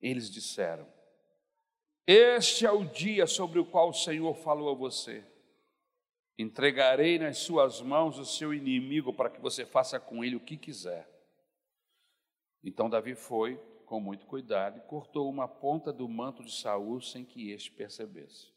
Eles 0.00 0.30
disseram: 0.30 0.86
Este 2.06 2.66
é 2.66 2.70
o 2.70 2.84
dia 2.84 3.26
sobre 3.26 3.58
o 3.58 3.66
qual 3.66 3.88
o 3.88 3.94
Senhor 3.94 4.34
falou 4.34 4.70
a 4.70 4.74
você. 4.74 5.24
Entregarei 6.38 7.18
nas 7.18 7.38
suas 7.38 7.80
mãos 7.80 8.16
o 8.16 8.24
seu 8.24 8.54
inimigo 8.54 9.12
para 9.12 9.28
que 9.28 9.40
você 9.40 9.66
faça 9.66 9.98
com 9.98 10.24
ele 10.24 10.36
o 10.36 10.40
que 10.40 10.56
quiser. 10.56 11.08
Então 12.62 12.88
Davi 12.88 13.16
foi, 13.16 13.56
com 13.86 13.98
muito 13.98 14.26
cuidado, 14.26 14.78
e 14.78 14.82
cortou 14.82 15.28
uma 15.28 15.48
ponta 15.48 15.92
do 15.92 16.08
manto 16.08 16.44
de 16.44 16.52
Saul 16.52 17.00
sem 17.00 17.24
que 17.24 17.50
este 17.50 17.72
percebesse. 17.72 18.52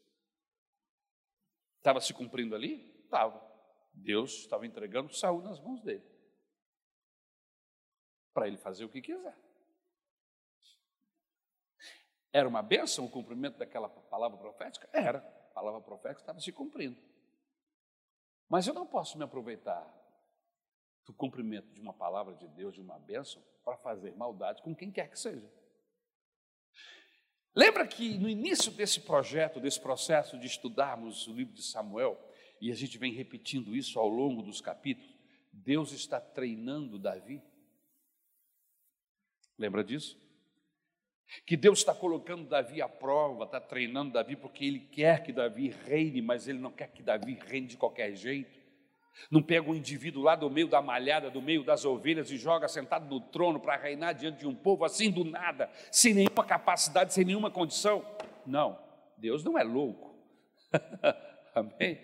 Estava 1.82 2.00
se 2.00 2.14
cumprindo 2.14 2.54
ali? 2.54 2.94
Estava. 3.02 3.44
Deus 3.92 4.34
estava 4.34 4.64
entregando 4.64 5.12
Saul 5.12 5.42
nas 5.42 5.58
mãos 5.58 5.82
dele. 5.82 6.04
Para 8.32 8.46
ele 8.46 8.56
fazer 8.56 8.84
o 8.84 8.88
que 8.88 9.02
quiser. 9.02 9.36
Era 12.32 12.48
uma 12.48 12.62
bênção 12.62 13.04
o 13.04 13.10
cumprimento 13.10 13.58
daquela 13.58 13.88
palavra 13.88 14.38
profética? 14.38 14.88
Era. 14.92 15.18
A 15.18 15.54
palavra 15.54 15.80
profética 15.80 16.20
estava 16.20 16.38
se 16.38 16.52
cumprindo. 16.52 17.02
Mas 18.48 18.68
eu 18.68 18.74
não 18.74 18.86
posso 18.86 19.18
me 19.18 19.24
aproveitar 19.24 19.84
do 21.04 21.12
cumprimento 21.12 21.66
de 21.74 21.80
uma 21.80 21.92
palavra 21.92 22.36
de 22.36 22.46
Deus, 22.46 22.74
de 22.74 22.80
uma 22.80 23.00
bênção, 23.00 23.42
para 23.64 23.76
fazer 23.76 24.14
maldade 24.14 24.62
com 24.62 24.72
quem 24.72 24.92
quer 24.92 25.10
que 25.10 25.18
seja. 25.18 25.52
Lembra 27.54 27.86
que 27.86 28.16
no 28.18 28.28
início 28.28 28.72
desse 28.72 29.00
projeto, 29.00 29.60
desse 29.60 29.80
processo 29.80 30.38
de 30.38 30.46
estudarmos 30.46 31.26
o 31.26 31.34
livro 31.34 31.52
de 31.52 31.62
Samuel, 31.62 32.18
e 32.60 32.70
a 32.70 32.74
gente 32.74 32.96
vem 32.96 33.12
repetindo 33.12 33.76
isso 33.76 33.98
ao 33.98 34.08
longo 34.08 34.42
dos 34.42 34.60
capítulos, 34.60 35.12
Deus 35.52 35.92
está 35.92 36.18
treinando 36.18 36.98
Davi. 36.98 37.42
Lembra 39.58 39.84
disso? 39.84 40.18
Que 41.46 41.56
Deus 41.56 41.80
está 41.80 41.94
colocando 41.94 42.48
Davi 42.48 42.80
à 42.80 42.88
prova, 42.88 43.44
está 43.44 43.60
treinando 43.60 44.12
Davi, 44.12 44.36
porque 44.36 44.64
Ele 44.64 44.80
quer 44.80 45.22
que 45.22 45.32
Davi 45.32 45.68
reine, 45.68 46.22
mas 46.22 46.48
Ele 46.48 46.58
não 46.58 46.70
quer 46.70 46.90
que 46.90 47.02
Davi 47.02 47.34
reine 47.34 47.66
de 47.66 47.76
qualquer 47.76 48.14
jeito. 48.14 48.61
Não 49.30 49.42
pega 49.42 49.70
um 49.70 49.74
indivíduo 49.74 50.22
lá 50.22 50.34
do 50.34 50.50
meio 50.50 50.68
da 50.68 50.82
malhada, 50.82 51.30
do 51.30 51.40
meio 51.40 51.64
das 51.64 51.84
ovelhas 51.84 52.30
e 52.30 52.36
joga 52.36 52.68
sentado 52.68 53.06
no 53.06 53.20
trono 53.20 53.60
para 53.60 53.76
reinar 53.76 54.14
diante 54.14 54.40
de 54.40 54.46
um 54.46 54.54
povo 54.54 54.84
assim 54.84 55.10
do 55.10 55.24
nada, 55.24 55.70
sem 55.90 56.14
nenhuma 56.14 56.44
capacidade, 56.44 57.12
sem 57.12 57.24
nenhuma 57.24 57.50
condição. 57.50 58.04
Não, 58.46 58.78
Deus 59.18 59.44
não 59.44 59.58
é 59.58 59.62
louco. 59.62 60.16
Amém? 61.54 62.00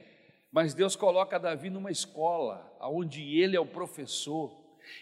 Mas 0.51 0.75
Deus 0.75 0.97
coloca 0.97 1.39
Davi 1.39 1.71
numa 1.71 1.91
escola, 1.91 2.77
onde 2.81 3.39
ele 3.39 3.57
é 3.57 3.61
o 3.61 3.67
professor, 3.67 4.57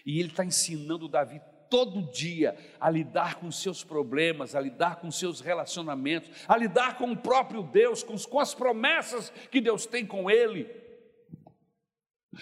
e 0.05 0.19
ele 0.19 0.29
está 0.29 0.43
ensinando 0.43 1.07
Davi 1.07 1.41
todo 1.69 2.01
dia 2.11 2.57
a 2.79 2.89
lidar 2.89 3.35
com 3.35 3.51
seus 3.51 3.83
problemas, 3.83 4.55
a 4.55 4.59
lidar 4.59 4.97
com 4.97 5.11
seus 5.11 5.39
relacionamentos, 5.39 6.29
a 6.47 6.57
lidar 6.57 6.97
com 6.97 7.11
o 7.11 7.17
próprio 7.17 7.63
Deus, 7.63 8.03
com, 8.03 8.17
com 8.17 8.39
as 8.39 8.53
promessas 8.53 9.29
que 9.51 9.61
Deus 9.61 9.85
tem 9.85 10.05
com 10.05 10.29
ele. 10.29 10.86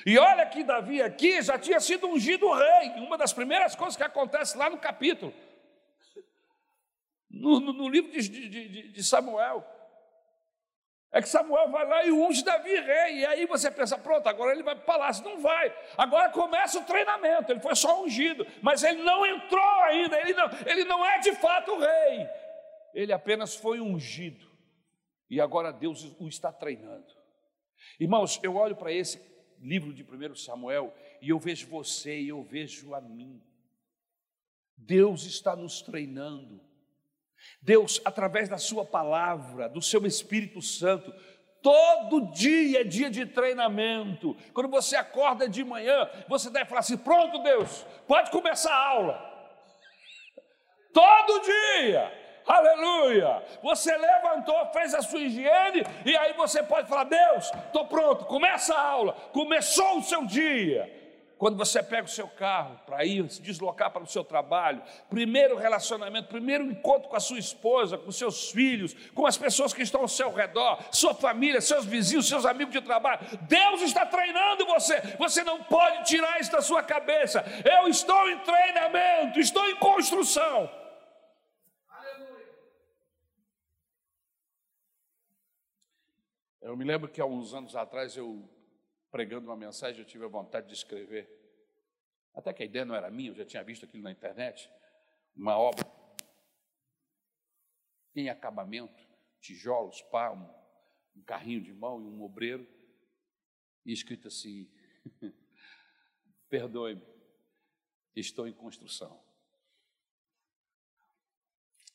E 0.05 0.17
olha 0.17 0.45
que 0.45 0.63
Davi 0.63 1.01
aqui 1.01 1.41
já 1.41 1.59
tinha 1.59 1.79
sido 1.79 2.07
ungido 2.07 2.51
rei, 2.51 2.89
uma 2.97 3.17
das 3.17 3.31
primeiras 3.31 3.75
coisas 3.75 3.95
que 3.95 4.03
acontece 4.03 4.57
lá 4.57 4.69
no 4.69 4.77
capítulo, 4.77 5.33
no, 7.29 7.59
no, 7.59 7.73
no 7.73 7.89
livro 7.89 8.11
de, 8.11 8.27
de, 8.27 8.91
de 8.91 9.03
Samuel. 9.03 9.65
É 11.11 11.21
que 11.21 11.29
Samuel 11.29 11.69
vai 11.69 11.87
lá 11.87 12.03
e 12.03 12.11
unge 12.11 12.43
Davi 12.43 12.75
rei. 12.75 13.19
E 13.19 13.25
aí 13.25 13.45
você 13.45 13.71
pensa, 13.71 13.97
pronto, 13.97 14.27
agora 14.27 14.51
ele 14.51 14.63
vai 14.63 14.75
para 14.75 14.83
o 14.83 14.85
palácio. 14.85 15.23
Não 15.23 15.39
vai. 15.39 15.73
Agora 15.97 16.29
começa 16.29 16.77
o 16.77 16.83
treinamento. 16.83 17.53
Ele 17.53 17.61
foi 17.61 17.73
só 17.73 18.03
ungido, 18.03 18.45
mas 18.61 18.83
ele 18.83 19.01
não 19.01 19.25
entrou 19.25 19.81
ainda. 19.83 20.19
Ele 20.19 20.33
não, 20.33 20.49
ele 20.65 20.83
não 20.83 21.05
é 21.05 21.19
de 21.19 21.33
fato 21.35 21.77
rei. 21.77 22.27
Ele 22.93 23.13
apenas 23.13 23.55
foi 23.55 23.79
ungido. 23.79 24.45
E 25.29 25.39
agora 25.39 25.71
Deus 25.71 26.03
o 26.19 26.27
está 26.27 26.51
treinando. 26.51 27.07
Irmãos, 27.97 28.37
eu 28.43 28.57
olho 28.57 28.75
para 28.75 28.91
esse 28.91 29.17
livro 29.65 29.93
de 29.93 30.03
1 30.03 30.35
Samuel 30.35 30.93
e 31.21 31.29
eu 31.29 31.39
vejo 31.39 31.67
você 31.67 32.19
e 32.19 32.29
eu 32.29 32.43
vejo 32.43 32.93
a 32.93 33.01
mim. 33.01 33.41
Deus 34.77 35.25
está 35.25 35.55
nos 35.55 35.81
treinando. 35.81 36.61
Deus, 37.61 38.01
através 38.05 38.47
da 38.47 38.57
Sua 38.57 38.85
palavra, 38.85 39.67
do 39.67 39.81
Seu 39.81 40.05
Espírito 40.05 40.61
Santo, 40.61 41.13
todo 41.61 42.31
dia 42.31 42.81
é 42.81 42.83
dia 42.83 43.09
de 43.09 43.25
treinamento. 43.25 44.35
Quando 44.53 44.69
você 44.69 44.95
acorda 44.95 45.49
de 45.49 45.63
manhã, 45.63 46.09
você 46.27 46.49
deve 46.49 46.65
falar 46.65 46.81
assim: 46.81 46.97
pronto, 46.97 47.39
Deus, 47.39 47.85
pode 48.07 48.31
começar 48.31 48.73
a 48.73 48.87
aula. 48.87 49.35
Todo 50.93 51.43
dia, 51.43 52.24
aleluia. 52.47 53.43
Você 53.61 53.95
levantou, 53.95 54.65
fez 54.73 54.93
a 54.93 55.01
sua 55.01 55.19
higiene, 55.19 55.83
e 56.05 56.15
aí 56.15 56.33
você 56.33 56.63
pode 56.63 56.87
falar: 56.87 57.05
Deus, 57.05 57.51
estou 57.67 57.85
pronto, 57.85 58.25
começa 58.25 58.73
a 58.73 58.81
aula. 58.81 59.13
Começou 59.31 59.97
o 59.97 60.03
seu 60.03 60.25
dia. 60.25 61.05
Quando 61.37 61.57
você 61.57 61.83
pega 61.83 62.05
o 62.05 62.09
seu 62.09 62.29
carro 62.29 62.79
para 62.85 63.03
ir 63.03 63.29
se 63.29 63.41
deslocar 63.41 63.91
para 63.91 64.01
o 64.01 64.07
seu 64.07 64.23
trabalho, 64.23 64.81
primeiro 65.09 65.57
relacionamento, 65.57 66.29
primeiro 66.29 66.65
encontro 66.65 67.09
com 67.09 67.15
a 67.15 67.19
sua 67.19 67.37
esposa, 67.37 67.97
com 67.97 68.09
seus 68.09 68.51
filhos, 68.51 68.93
com 69.13 69.27
as 69.27 69.37
pessoas 69.37 69.73
que 69.73 69.81
estão 69.81 70.01
ao 70.01 70.07
seu 70.07 70.33
redor, 70.33 70.79
sua 70.91 71.13
família, 71.13 71.59
seus 71.59 71.85
vizinhos, 71.85 72.27
seus 72.27 72.45
amigos 72.45 72.73
de 72.73 72.79
trabalho, 72.79 73.19
Deus 73.41 73.81
está 73.81 74.05
treinando 74.05 74.65
você. 74.65 75.01
Você 75.19 75.43
não 75.43 75.61
pode 75.63 76.05
tirar 76.05 76.39
isso 76.39 76.53
da 76.53 76.61
sua 76.61 76.81
cabeça. 76.81 77.43
Eu 77.65 77.89
estou 77.89 78.29
em 78.29 78.39
treinamento, 78.39 79.39
estou 79.39 79.69
em 79.69 79.75
construção. 79.75 80.69
Eu 86.65 86.75
me 86.75 86.83
lembro 86.83 87.07
que 87.07 87.21
há 87.21 87.25
uns 87.27 87.53
anos 87.53 87.75
atrás 87.75 88.17
eu 88.17 88.49
pregando 89.11 89.47
uma 89.47 89.55
mensagem, 89.55 90.01
eu 90.01 90.07
tive 90.07 90.25
a 90.25 90.27
vontade 90.27 90.65
de 90.65 90.73
escrever. 90.73 91.29
Até 92.33 92.51
que 92.51 92.63
a 92.63 92.65
ideia 92.65 92.83
não 92.83 92.95
era 92.95 93.11
minha, 93.11 93.29
eu 93.29 93.35
já 93.35 93.45
tinha 93.45 93.63
visto 93.63 93.85
aquilo 93.85 94.01
na 94.01 94.11
internet. 94.11 94.67
Uma 95.35 95.59
obra 95.59 95.85
em 98.15 98.29
acabamento, 98.29 98.99
tijolos, 99.39 100.01
pá, 100.09 100.31
um, 100.31 100.49
um 101.15 101.21
carrinho 101.21 101.61
de 101.61 101.71
mão 101.71 102.01
e 102.01 102.07
um 102.07 102.23
obreiro, 102.23 102.67
e 103.85 103.93
escrito 103.93 104.27
assim: 104.27 104.67
Perdoe-me, 106.49 107.05
estou 108.15 108.47
em 108.47 108.53
construção. 108.53 109.23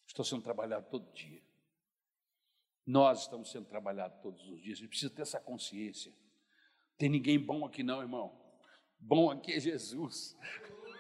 Estou 0.07 0.25
sendo 0.25 0.45
trabalhado 0.45 0.89
todo 0.89 1.13
dia. 1.13 1.50
Nós 2.91 3.21
estamos 3.21 3.53
sendo 3.53 3.67
trabalhados 3.67 4.19
todos 4.21 4.49
os 4.49 4.61
dias. 4.61 4.79
A 4.79 4.81
gente 4.81 4.89
precisa 4.89 5.15
ter 5.15 5.23
essa 5.23 5.39
consciência. 5.39 6.13
Tem 6.99 7.09
ninguém 7.09 7.39
bom 7.39 7.65
aqui 7.65 7.85
não, 7.85 8.01
irmão. 8.01 8.37
Bom 8.99 9.31
aqui 9.31 9.53
é 9.53 9.61
Jesus. 9.61 10.37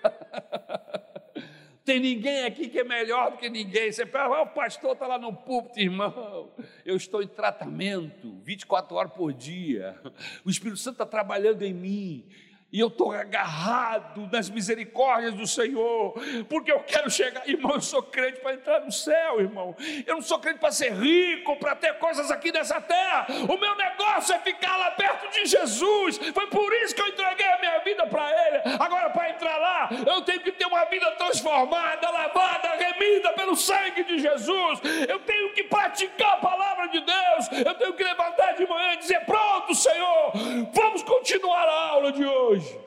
Tem 1.84 1.99
ninguém 1.99 2.45
aqui 2.45 2.68
que 2.68 2.78
é 2.78 2.84
melhor 2.84 3.32
do 3.32 3.38
que 3.38 3.51
ninguém. 3.51 3.91
Você 3.91 4.07
fala, 4.07 4.36
ah, 4.36 4.43
o 4.43 4.55
pastor 4.55 4.93
está 4.93 5.09
lá 5.09 5.18
no 5.18 5.34
púlpito, 5.34 5.80
irmão. 5.80 6.55
Eu 6.84 6.95
estou 6.95 7.24
em 7.24 7.26
tratamento 7.26 8.38
24 8.41 8.95
horas 8.97 9.12
por 9.12 9.32
dia. 9.32 10.01
O 10.45 10.51
Espírito 10.51 10.78
Santo 10.78 10.95
está 10.95 11.07
trabalhando 11.07 11.62
em 11.62 11.74
mim 11.74 12.28
e 12.73 12.79
eu 12.79 12.87
estou 12.87 13.12
agarrado 13.12 14.29
nas 14.31 14.49
misericórdias 14.49 15.35
do 15.35 15.47
Senhor, 15.47 16.14
porque 16.49 16.71
eu 16.71 16.81
quero 16.81 17.11
chegar, 17.11 17.49
irmão. 17.49 17.73
Eu 17.75 17.81
sou 17.81 18.03
crente 18.03 18.41
para 18.41 18.55
entrar 18.55 18.81
no 18.81 18.93
céu, 18.93 19.41
irmão. 19.41 19.75
Eu 20.07 20.16
não 20.16 20.23
sou 20.23 20.39
crente 20.39 20.61
para 20.61 20.71
ser 20.71 20.93
rico, 20.93 21.57
para 21.57 21.75
ter 21.75 21.95
coisas 21.99 22.31
aqui 22.31 22.53
nessa 22.53 22.81
terra. 22.81 23.27
O 23.49 23.57
meu 23.59 23.75
negócio 23.75 24.35
é 24.35 24.39
ficar 24.39 24.77
lá 24.77 24.93
perto 24.93 25.29
de 25.33 25.47
Jesus. 25.47 26.18
Foi 26.33 26.47
por 26.47 26.73
isso 26.75 26.95
que 26.95 27.03
eu 27.03 27.09
entreguei 27.09 27.47
a 27.47 27.59
minha 27.59 27.79
vida 27.81 28.07
para 28.07 28.31
Ele. 28.47 28.77
Agora, 28.79 29.11
para 29.11 29.31
entrar 29.31 29.57
lá, 29.57 29.89
eu 30.07 30.23
tenho 30.23 30.41
que 30.41 30.53
ter 30.53 30.66
uma 30.66 30.85
vida 30.85 31.11
transformada, 31.12 32.09
lavada, 32.09 32.68
remida 32.77 33.33
pelo 33.33 33.57
sangue 33.57 34.05
de 34.05 34.18
Jesus. 34.21 34.81
Eu 35.09 35.18
tenho 35.21 35.53
que 35.55 35.64
praticar 35.64 36.35
a 36.35 36.37
palavra 36.37 36.87
de 36.89 37.01
Deus. 37.01 37.66
Eu 37.66 37.75
tenho 37.75 37.95
que 37.95 38.05
levantar 38.05 38.53
de 38.53 38.64
manhã 38.66 38.93
e 38.93 38.99
dizer: 38.99 39.25
Pronto, 39.27 39.75
Senhor, 39.75 40.33
vamos 40.73 41.03
continuar 41.03 41.66
a 41.66 41.89
aula 41.89 42.12
de 42.12 42.25
hoje 42.25 42.61
hoje. 42.61 42.81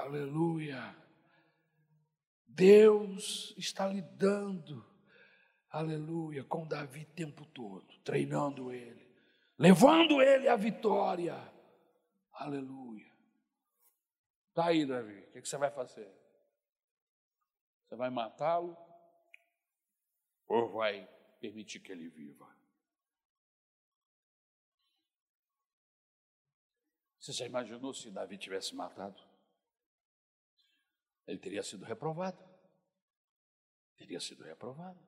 Aleluia. 0.00 0.96
Deus 2.46 3.54
está 3.56 3.86
lidando, 3.86 4.84
aleluia, 5.68 6.42
com 6.42 6.66
Davi 6.66 7.02
o 7.02 7.14
tempo 7.14 7.44
todo, 7.46 7.98
treinando 8.00 8.72
ele, 8.72 9.14
levando 9.58 10.22
ele 10.22 10.48
à 10.48 10.56
vitória. 10.56 11.36
Aleluia. 12.32 13.10
Está 14.48 14.66
aí, 14.66 14.86
Davi, 14.86 15.20
o 15.20 15.32
que 15.32 15.46
você 15.46 15.58
vai 15.58 15.70
fazer? 15.70 16.10
Você 17.84 17.94
vai 17.96 18.08
matá-lo 18.08 18.76
ou 20.48 20.70
vai 20.72 21.06
permitir 21.40 21.80
que 21.80 21.92
ele 21.92 22.08
viva? 22.08 22.48
Você 27.18 27.32
já 27.32 27.44
imaginou 27.44 27.92
se 27.92 28.10
Davi 28.10 28.38
tivesse 28.38 28.74
matado? 28.74 29.29
Ele 31.30 31.38
teria 31.38 31.62
sido 31.62 31.84
reprovado. 31.84 32.42
Teria 33.96 34.18
sido 34.18 34.42
reprovado. 34.42 34.98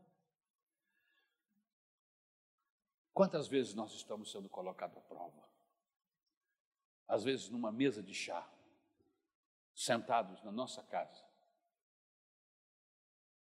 Quantas 3.12 3.48
vezes 3.48 3.74
nós 3.74 3.92
estamos 3.92 4.30
sendo 4.30 4.48
colocados 4.48 4.96
à 4.96 5.00
prova? 5.00 5.48
Às 7.08 7.24
vezes 7.24 7.48
numa 7.48 7.72
mesa 7.72 8.02
de 8.02 8.14
chá, 8.14 8.48
sentados 9.74 10.42
na 10.42 10.52
nossa 10.52 10.82
casa, 10.84 11.26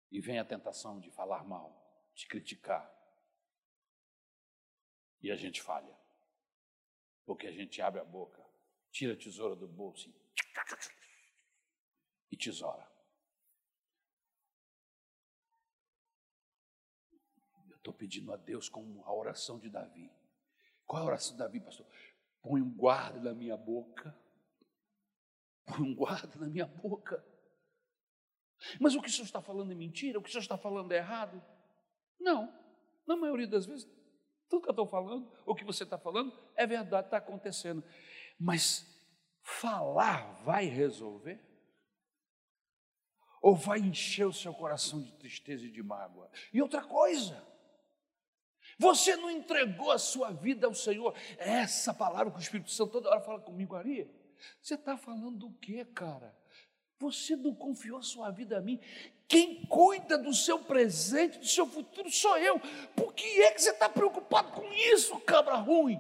e 0.10 0.20
vem 0.20 0.40
a 0.40 0.46
tentação 0.46 1.00
de 1.00 1.12
falar 1.12 1.44
mal, 1.44 2.10
de 2.16 2.26
criticar, 2.28 2.92
e 5.22 5.30
a 5.30 5.36
gente 5.36 5.62
falha, 5.62 5.96
porque 7.26 7.46
a 7.46 7.52
gente 7.52 7.82
abre 7.82 8.00
a 8.00 8.06
boca 8.06 8.42
tira 8.92 9.14
a 9.14 9.18
tesoura 9.18 9.56
do 9.56 9.68
bolso 9.68 10.10
e 10.10 10.14
tesoura. 12.38 12.90
Eu 17.70 17.78
estou 17.78 17.94
pedindo 17.94 18.32
a 18.32 18.38
Deus 18.38 18.70
como 18.70 19.04
a 19.06 19.14
oração 19.14 19.60
de 19.60 19.70
Davi. 19.70 20.12
Qual 20.86 21.02
é 21.02 21.04
a 21.04 21.08
oração 21.08 21.34
de 21.34 21.40
Davi, 21.40 21.60
pastor? 21.60 21.86
Põe 22.42 22.62
um 22.62 22.74
guarda 22.74 23.20
na 23.20 23.34
minha 23.34 23.58
boca. 23.58 24.18
Põe 25.66 25.82
um 25.82 25.96
guarda 25.96 26.40
na 26.40 26.48
minha 26.48 26.66
boca. 26.66 27.26
Mas 28.80 28.96
o 28.96 29.02
que 29.02 29.08
o 29.08 29.12
senhor 29.12 29.26
está 29.26 29.42
falando 29.42 29.72
é 29.72 29.76
mentira? 29.76 30.20
O 30.20 30.22
que 30.22 30.30
o 30.30 30.32
senhor 30.32 30.42
está 30.42 30.58
falando 30.58 30.92
é 30.92 30.98
errado? 30.98 31.44
Não. 32.20 32.54
Na 33.08 33.16
maioria 33.16 33.48
das 33.48 33.66
vezes, 33.66 33.90
tudo 34.48 34.64
que 34.64 34.70
eu 34.70 34.74
estou 34.74 34.86
falando, 34.86 35.32
o 35.46 35.56
que 35.56 35.64
você 35.64 35.84
está 35.84 35.98
falando, 35.98 36.38
é 36.56 36.68
verdade, 36.68 37.08
está 37.08 37.18
acontecendo. 37.18 37.84
Mas 38.40 38.86
falar 39.42 40.34
vai 40.44 40.66
resolver? 40.66 41.40
Ou 43.42 43.56
vai 43.56 43.80
encher 43.80 44.28
o 44.28 44.34
seu 44.34 44.54
coração 44.54 45.02
de 45.02 45.12
tristeza 45.14 45.66
e 45.66 45.72
de 45.72 45.82
mágoa? 45.82 46.30
E 46.54 46.62
outra 46.62 46.84
coisa, 46.84 47.44
você 48.78 49.16
não 49.16 49.30
entregou 49.30 49.92
a 49.92 49.98
sua 49.98 50.32
vida 50.32 50.68
ao 50.68 50.74
Senhor. 50.74 51.16
É 51.38 51.50
essa 51.50 51.94
palavra 51.94 52.32
que 52.32 52.38
o 52.38 52.42
Espírito 52.42 52.72
Santo 52.72 52.92
toda 52.92 53.10
hora 53.10 53.22
fala 53.22 53.40
comigo, 53.40 53.76
Ari. 53.76 54.10
Você 54.62 54.76
está 54.76 54.96
falando 54.96 55.32
do 55.32 55.52
que, 55.54 55.84
cara? 55.86 56.36
Você 57.00 57.36
não 57.36 57.54
confiou 57.56 57.98
a 57.98 58.04
sua 58.04 58.30
vida 58.30 58.58
a 58.58 58.62
mim. 58.62 58.80
Quem 59.28 59.66
cuida 59.66 60.18
do 60.18 60.34
seu 60.34 60.60
presente, 60.60 61.40
do 61.40 61.48
seu 61.48 61.66
futuro, 61.66 62.12
sou 62.12 62.38
eu. 62.38 62.60
Por 62.96 63.14
que 63.14 63.42
é 63.42 63.52
que 63.52 63.62
você 63.62 63.72
está 63.72 63.90
preocupado 63.90 64.52
com 64.52 64.72
isso, 64.74 65.20
cabra 65.22 65.56
ruim? 65.56 66.00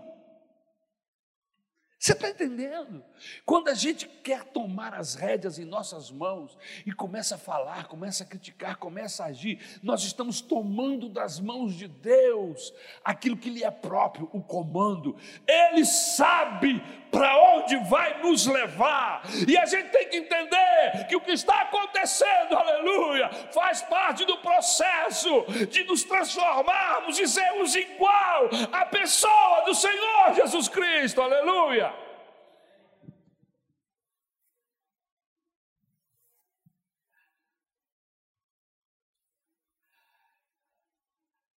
Você 2.02 2.14
está 2.14 2.32
entendendo? 2.32 3.06
Quando 3.45 3.68
a 3.68 3.76
gente 3.76 4.08
quer 4.08 4.43
tomar 4.45 4.95
as 4.95 5.14
rédeas 5.14 5.60
em 5.60 5.66
nossas 5.66 6.10
mãos 6.10 6.58
e 6.84 6.91
começa 6.91 7.36
a 7.36 7.38
falar, 7.38 7.88
começa 7.88 8.24
a 8.24 8.26
criticar, 8.26 8.78
começa 8.78 9.24
a 9.24 9.28
agir, 9.28 9.60
nós 9.84 10.04
estamos 10.04 10.41
tomando 10.41 11.08
das 11.08 11.39
mãos 11.39 11.76
de 11.76 11.88
Deus 11.88 12.74
aquilo 13.04 13.38
que 13.38 13.52
lhe 13.52 13.64
é 13.64 13.70
próprio, 13.70 14.28
o 14.34 14.41
comando. 14.41 15.16
Ele 15.47 15.86
sabe 15.86 16.82
para 17.12 17.38
onde 17.55 17.76
vai 17.89 18.22
nos 18.22 18.47
levar, 18.47 19.22
e 19.47 19.57
a 19.57 19.66
gente 19.66 19.89
tem 19.89 20.07
que 20.07 20.18
entender 20.18 21.07
que 21.09 21.16
o 21.16 21.22
que 21.22 21.34
está 21.34 21.62
acontecendo, 21.62 22.55
aleluia, 22.55 23.30
faz 23.53 23.82
parte 23.82 24.24
do 24.26 24.38
processo 24.38 25.45
de 25.70 25.84
nos 25.84 26.03
transformarmos 26.03 27.20
e 27.20 27.28
sermos 27.28 27.76
igual 27.76 28.49
à 28.72 28.86
pessoa 28.86 29.66
do 29.66 29.76
Senhor 29.76 30.34
Jesus 30.36 30.70
Cristo, 30.70 31.22
aleluia. 31.22 31.93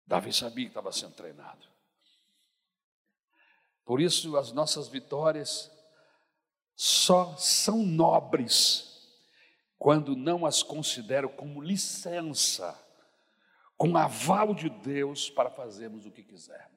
Davi 0.06 0.32
sabia 0.32 0.66
que 0.66 0.70
estava 0.70 0.92
sendo 0.92 1.14
treinado. 1.14 1.73
Por 3.84 4.00
isso, 4.00 4.36
as 4.36 4.52
nossas 4.52 4.88
vitórias 4.88 5.70
só 6.74 7.36
são 7.36 7.84
nobres 7.84 8.94
quando 9.78 10.16
não 10.16 10.46
as 10.46 10.62
considero 10.62 11.28
como 11.28 11.60
licença, 11.60 12.80
com 13.76 13.96
aval 13.96 14.54
de 14.54 14.70
Deus 14.70 15.28
para 15.28 15.50
fazermos 15.50 16.06
o 16.06 16.10
que 16.10 16.22
quisermos. 16.22 16.74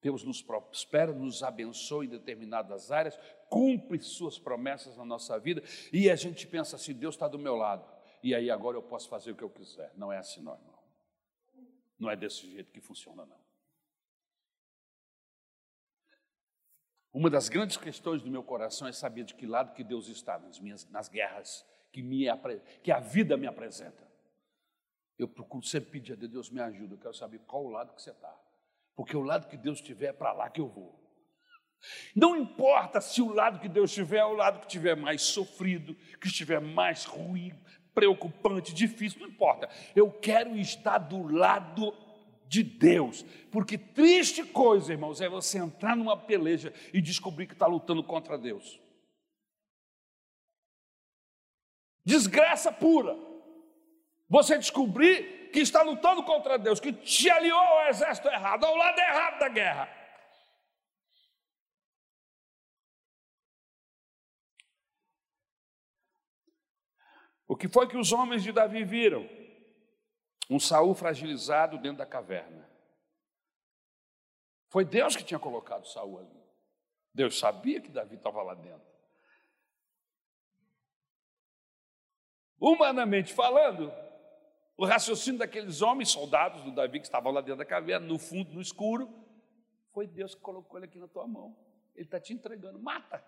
Deus 0.00 0.24
nos 0.24 0.40
prospera, 0.40 1.12
nos 1.12 1.42
abençoa 1.42 2.04
em 2.04 2.08
determinadas 2.08 2.90
áreas, 2.90 3.18
cumpre 3.50 4.00
suas 4.00 4.38
promessas 4.38 4.96
na 4.96 5.04
nossa 5.04 5.38
vida, 5.38 5.62
e 5.92 6.08
a 6.08 6.16
gente 6.16 6.46
pensa 6.46 6.76
assim: 6.76 6.94
Deus 6.94 7.14
está 7.14 7.28
do 7.28 7.38
meu 7.38 7.56
lado, 7.56 7.84
e 8.22 8.34
aí 8.34 8.50
agora 8.50 8.76
eu 8.76 8.82
posso 8.82 9.08
fazer 9.08 9.32
o 9.32 9.36
que 9.36 9.44
eu 9.44 9.50
quiser. 9.50 9.92
Não 9.96 10.12
é 10.12 10.18
assim, 10.18 10.40
não, 10.40 10.54
irmão. 10.54 10.78
Não 11.98 12.08
é 12.08 12.16
desse 12.16 12.48
jeito 12.50 12.72
que 12.72 12.80
funciona, 12.80 13.26
não. 13.26 13.47
Uma 17.18 17.28
das 17.28 17.48
grandes 17.48 17.76
questões 17.76 18.22
do 18.22 18.30
meu 18.30 18.44
coração 18.44 18.86
é 18.86 18.92
saber 18.92 19.24
de 19.24 19.34
que 19.34 19.44
lado 19.44 19.74
que 19.74 19.82
Deus 19.82 20.06
está 20.06 20.38
nas 20.38 20.60
minhas 20.60 20.88
nas 20.88 21.08
guerras 21.08 21.66
que, 21.90 22.00
me, 22.00 22.26
que 22.80 22.92
a 22.92 23.00
vida 23.00 23.36
me 23.36 23.48
apresenta. 23.48 24.06
Eu 25.18 25.26
procuro 25.26 25.66
sempre 25.66 25.90
pedir 25.90 26.12
a 26.12 26.14
Deus, 26.14 26.30
Deus 26.30 26.50
me 26.50 26.60
ajuda, 26.60 26.94
eu 26.94 26.98
quero 26.98 27.14
saber 27.14 27.40
qual 27.40 27.64
o 27.64 27.70
lado 27.70 27.92
que 27.92 28.00
você 28.00 28.12
está. 28.12 28.32
Porque 28.94 29.16
o 29.16 29.22
lado 29.22 29.48
que 29.48 29.56
Deus 29.56 29.80
tiver 29.80 30.10
é 30.10 30.12
para 30.12 30.32
lá 30.32 30.48
que 30.48 30.60
eu 30.60 30.68
vou. 30.68 30.96
Não 32.14 32.36
importa 32.36 33.00
se 33.00 33.20
o 33.20 33.32
lado 33.32 33.58
que 33.58 33.68
Deus 33.68 33.92
tiver 33.92 34.18
é 34.18 34.24
o 34.24 34.34
lado 34.34 34.60
que 34.60 34.66
estiver 34.66 34.96
mais 34.96 35.20
sofrido, 35.22 35.96
que 36.20 36.28
estiver 36.28 36.60
mais 36.60 37.04
ruim, 37.04 37.52
preocupante, 37.92 38.72
difícil, 38.72 39.18
não 39.18 39.28
importa. 39.28 39.68
Eu 39.96 40.12
quero 40.12 40.54
estar 40.54 40.98
do 40.98 41.26
lado 41.26 41.92
de 42.48 42.62
Deus, 42.62 43.24
porque 43.52 43.76
triste 43.76 44.42
coisa, 44.42 44.92
irmãos, 44.92 45.20
é 45.20 45.28
você 45.28 45.58
entrar 45.58 45.94
numa 45.94 46.16
peleja 46.16 46.72
e 46.92 47.00
descobrir 47.00 47.46
que 47.46 47.52
está 47.52 47.66
lutando 47.66 48.02
contra 48.02 48.38
Deus. 48.38 48.80
Desgraça 52.04 52.72
pura. 52.72 53.14
Você 54.30 54.56
descobrir 54.56 55.50
que 55.52 55.60
está 55.60 55.82
lutando 55.82 56.22
contra 56.22 56.58
Deus, 56.58 56.80
que 56.80 56.92
te 56.92 57.30
aliou 57.30 57.58
ao 57.58 57.88
exército 57.88 58.28
errado, 58.28 58.64
ao 58.64 58.74
lado 58.76 58.98
errado 58.98 59.38
da 59.38 59.48
guerra. 59.48 59.98
O 67.46 67.56
que 67.56 67.68
foi 67.68 67.88
que 67.88 67.96
os 67.96 68.12
homens 68.12 68.42
de 68.42 68.52
Davi 68.52 68.84
viram? 68.84 69.37
Um 70.48 70.58
Saul 70.58 70.94
fragilizado 70.94 71.78
dentro 71.78 71.98
da 71.98 72.06
caverna. 72.06 72.68
Foi 74.68 74.84
Deus 74.84 75.16
que 75.16 75.24
tinha 75.24 75.38
colocado 75.38 75.86
Saul 75.86 76.18
ali. 76.18 76.38
Deus 77.12 77.38
sabia 77.38 77.80
que 77.80 77.90
Davi 77.90 78.16
estava 78.16 78.42
lá 78.42 78.54
dentro. 78.54 78.86
Humanamente 82.60 83.32
falando, 83.32 83.92
o 84.76 84.84
raciocínio 84.84 85.38
daqueles 85.38 85.80
homens, 85.82 86.10
soldados 86.10 86.62
do 86.62 86.72
Davi 86.72 87.00
que 87.00 87.06
estavam 87.06 87.32
lá 87.32 87.40
dentro 87.40 87.58
da 87.58 87.64
caverna, 87.64 88.06
no 88.06 88.18
fundo, 88.18 88.52
no 88.52 88.60
escuro, 88.60 89.08
foi 89.92 90.06
Deus 90.06 90.34
que 90.34 90.40
colocou 90.40 90.78
ele 90.78 90.86
aqui 90.86 90.98
na 90.98 91.08
tua 91.08 91.26
mão. 91.26 91.56
Ele 91.94 92.04
está 92.04 92.20
te 92.20 92.32
entregando. 92.32 92.78
Mata, 92.78 93.24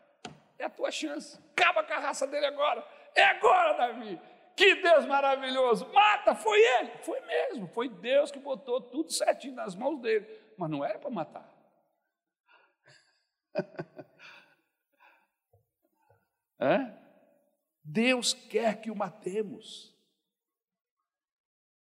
é 0.58 0.64
a 0.64 0.70
tua 0.70 0.90
chance. 0.90 1.38
Acaba 1.52 1.82
com 1.82 1.92
a 1.92 1.98
raça 1.98 2.26
dele 2.26 2.46
agora. 2.46 2.86
É 3.14 3.24
agora, 3.24 3.72
Davi. 3.72 4.20
Que 4.60 4.74
Deus 4.74 5.06
maravilhoso. 5.06 5.90
Mata, 5.90 6.34
foi 6.34 6.60
ele. 6.60 6.90
Foi 6.98 7.18
mesmo. 7.22 7.66
Foi 7.68 7.88
Deus 7.88 8.30
que 8.30 8.38
botou 8.38 8.78
tudo 8.78 9.10
certinho 9.10 9.54
nas 9.54 9.74
mãos 9.74 9.98
dele. 10.02 10.26
Mas 10.58 10.68
não 10.68 10.84
era 10.84 10.98
para 10.98 11.08
matar. 11.08 11.50
é? 16.60 16.94
Deus 17.82 18.34
quer 18.34 18.82
que 18.82 18.90
o 18.90 18.94
matemos. 18.94 19.96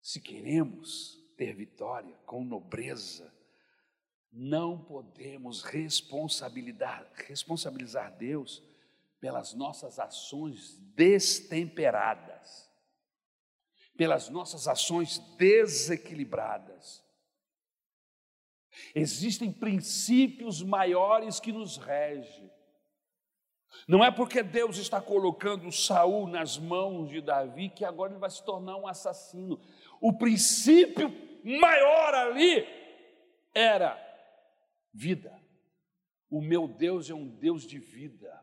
Se 0.01 0.21
queremos 0.21 1.21
ter 1.35 1.53
vitória 1.53 2.17
com 2.25 2.45
nobreza, 2.45 3.29
não 4.31 4.81
podemos 4.81 5.63
responsabilizar, 5.63 7.11
responsabilizar 7.27 8.15
Deus 8.15 8.63
pelas 9.23 9.53
nossas 9.53 9.99
ações 9.99 10.77
destemperadas, 10.97 12.69
pelas 13.95 14.27
nossas 14.27 14.67
ações 14.67 15.17
desequilibradas. 15.37 17.01
Existem 18.93 19.49
princípios 19.49 20.61
maiores 20.61 21.39
que 21.39 21.53
nos 21.53 21.77
regem. 21.77 22.51
Não 23.87 24.03
é 24.03 24.11
porque 24.11 24.43
Deus 24.43 24.75
está 24.75 24.99
colocando 24.99 25.71
Saul 25.71 26.27
nas 26.27 26.57
mãos 26.57 27.09
de 27.09 27.21
Davi 27.21 27.69
que 27.69 27.85
agora 27.85 28.11
ele 28.11 28.19
vai 28.19 28.29
se 28.29 28.43
tornar 28.43 28.75
um 28.75 28.85
assassino. 28.85 29.57
o 30.01 30.11
princípio 30.11 31.09
maior 31.45 32.13
ali 32.13 32.67
era 33.53 33.97
vida. 34.93 35.33
O 36.29 36.41
meu 36.41 36.67
Deus 36.67 37.09
é 37.09 37.13
um 37.13 37.25
Deus 37.25 37.65
de 37.65 37.79
vida. 37.79 38.42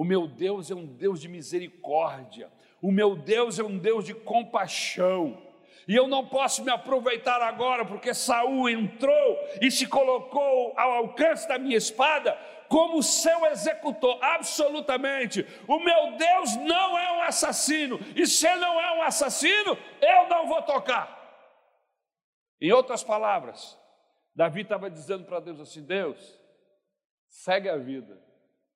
O 0.00 0.04
meu 0.04 0.26
Deus 0.26 0.70
é 0.70 0.74
um 0.74 0.86
Deus 0.86 1.20
de 1.20 1.28
misericórdia. 1.28 2.50
O 2.80 2.90
meu 2.90 3.14
Deus 3.14 3.58
é 3.58 3.62
um 3.62 3.76
Deus 3.76 4.06
de 4.06 4.14
compaixão. 4.14 5.46
E 5.86 5.94
eu 5.94 6.08
não 6.08 6.26
posso 6.26 6.64
me 6.64 6.70
aproveitar 6.70 7.42
agora 7.42 7.84
porque 7.84 8.14
Saul 8.14 8.70
entrou 8.70 9.38
e 9.60 9.70
se 9.70 9.86
colocou 9.86 10.72
ao 10.74 10.90
alcance 10.92 11.46
da 11.46 11.58
minha 11.58 11.76
espada 11.76 12.32
como 12.66 13.02
seu 13.02 13.44
executor, 13.44 14.18
absolutamente. 14.22 15.46
O 15.68 15.78
meu 15.78 16.16
Deus 16.16 16.56
não 16.56 16.98
é 16.98 17.18
um 17.18 17.22
assassino, 17.24 18.00
e 18.16 18.26
se 18.26 18.48
não 18.56 18.80
é 18.80 18.96
um 18.96 19.02
assassino, 19.02 19.76
eu 20.00 20.28
não 20.30 20.46
vou 20.46 20.62
tocar. 20.62 21.14
Em 22.58 22.72
outras 22.72 23.04
palavras, 23.04 23.78
Davi 24.34 24.62
estava 24.62 24.88
dizendo 24.88 25.26
para 25.26 25.40
Deus 25.40 25.60
assim: 25.60 25.84
Deus, 25.84 26.40
segue 27.28 27.68
a 27.68 27.76
vida, 27.76 28.29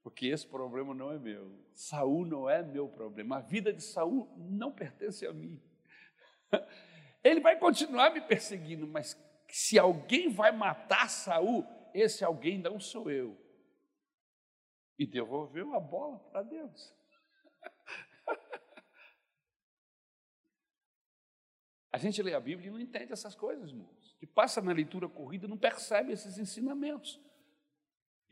porque 0.05 0.26
esse 0.26 0.46
problema 0.46 0.94
não 0.94 1.11
é 1.11 1.18
meu. 1.18 1.50
Saul 1.72 2.26
não 2.26 2.48
é 2.48 2.62
meu 2.62 2.86
problema. 2.86 3.38
A 3.38 3.40
vida 3.40 3.72
de 3.72 3.82
Saul 3.82 4.30
não 4.36 4.70
pertence 4.70 5.26
a 5.26 5.32
mim. 5.32 5.59
Ele 7.24 7.40
vai 7.40 7.59
continuar 7.59 8.12
me 8.12 8.20
perseguindo, 8.20 8.86
mas 8.86 9.18
se 9.48 9.78
alguém 9.78 10.28
vai 10.28 10.52
matar 10.52 11.09
Saul, 11.09 11.66
esse 11.94 12.22
alguém 12.22 12.59
não 12.59 12.78
sou 12.78 13.11
eu. 13.11 13.34
E 14.98 15.07
devolveu 15.07 15.74
a 15.74 15.80
bola 15.80 16.18
para 16.18 16.42
Deus. 16.42 16.94
A 21.90 21.96
gente 21.96 22.20
lê 22.20 22.34
a 22.34 22.40
Bíblia 22.40 22.68
e 22.68 22.72
não 22.72 22.80
entende 22.80 23.12
essas 23.12 23.36
coisas, 23.36 23.70
irmãos. 23.70 24.16
Que 24.18 24.26
passa 24.26 24.61
na 24.61 24.72
leitura 24.72 25.09
corrida 25.09 25.46
e 25.46 25.48
não 25.48 25.57
percebe 25.57 26.12
esses 26.12 26.38
ensinamentos. 26.38 27.20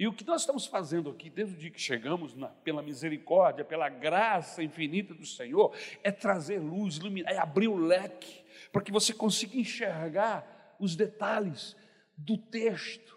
E 0.03 0.07
o 0.09 0.13
que 0.13 0.27
nós 0.27 0.41
estamos 0.41 0.67
fazendo 0.67 1.11
aqui, 1.11 1.31
desde 1.31 1.55
o 1.55 1.57
dia 1.57 1.71
que 1.71 1.81
chegamos, 1.81 2.35
na, 2.35 2.49
pela 2.49 2.83
misericórdia, 2.83 3.65
pela 3.65 3.89
graça 3.89 4.61
infinita 4.61 5.15
do 5.15 5.25
Senhor, 5.25 5.73
é 6.03 6.11
trazer 6.11 6.59
luz, 6.59 6.97
iluminar, 6.97 7.33
é 7.33 7.39
abrir 7.39 7.69
o 7.69 7.77
leque, 7.77 8.43
para 8.73 8.83
que 8.83 8.91
você 8.91 9.15
consiga 9.15 9.57
enxergar 9.57 10.75
os 10.81 10.97
detalhes 10.97 11.77
do 12.17 12.37
texto 12.37 13.17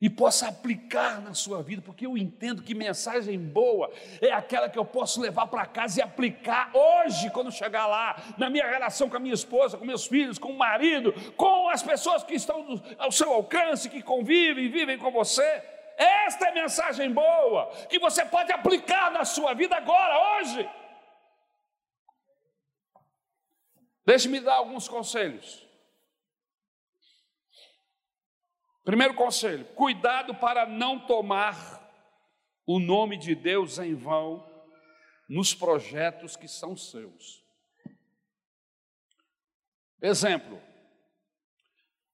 e 0.00 0.10
possa 0.10 0.48
aplicar 0.48 1.22
na 1.22 1.32
sua 1.32 1.62
vida, 1.62 1.80
porque 1.80 2.06
eu 2.06 2.18
entendo 2.18 2.60
que 2.60 2.74
mensagem 2.74 3.38
boa 3.38 3.88
é 4.20 4.32
aquela 4.32 4.68
que 4.68 4.78
eu 4.80 4.84
posso 4.84 5.20
levar 5.20 5.46
para 5.46 5.64
casa 5.64 6.00
e 6.00 6.02
aplicar 6.02 6.72
hoje, 6.74 7.30
quando 7.30 7.52
chegar 7.52 7.86
lá, 7.86 8.34
na 8.36 8.50
minha 8.50 8.68
relação 8.68 9.08
com 9.08 9.16
a 9.16 9.20
minha 9.20 9.32
esposa, 9.32 9.78
com 9.78 9.84
meus 9.84 10.08
filhos, 10.08 10.40
com 10.40 10.50
o 10.50 10.58
marido, 10.58 11.12
com 11.36 11.68
as 11.68 11.84
pessoas 11.84 12.24
que 12.24 12.34
estão 12.34 12.82
ao 12.98 13.12
seu 13.12 13.32
alcance, 13.32 13.88
que 13.88 14.02
convivem, 14.02 14.68
vivem 14.68 14.98
com 14.98 15.12
você. 15.12 15.75
Esta 15.96 16.48
é 16.48 16.52
mensagem 16.52 17.12
boa 17.12 17.70
que 17.88 17.98
você 17.98 18.24
pode 18.24 18.52
aplicar 18.52 19.10
na 19.10 19.24
sua 19.24 19.54
vida 19.54 19.76
agora, 19.76 20.38
hoje. 20.38 20.68
Deixe-me 24.04 24.40
dar 24.40 24.56
alguns 24.56 24.86
conselhos. 24.88 25.66
Primeiro 28.84 29.14
conselho: 29.14 29.64
cuidado 29.74 30.34
para 30.34 30.66
não 30.66 31.06
tomar 31.06 31.82
o 32.64 32.78
nome 32.78 33.16
de 33.16 33.34
Deus 33.34 33.78
em 33.78 33.94
vão 33.94 34.46
nos 35.28 35.54
projetos 35.54 36.36
que 36.36 36.46
são 36.46 36.76
seus. 36.76 37.44
Exemplo: 40.00 40.62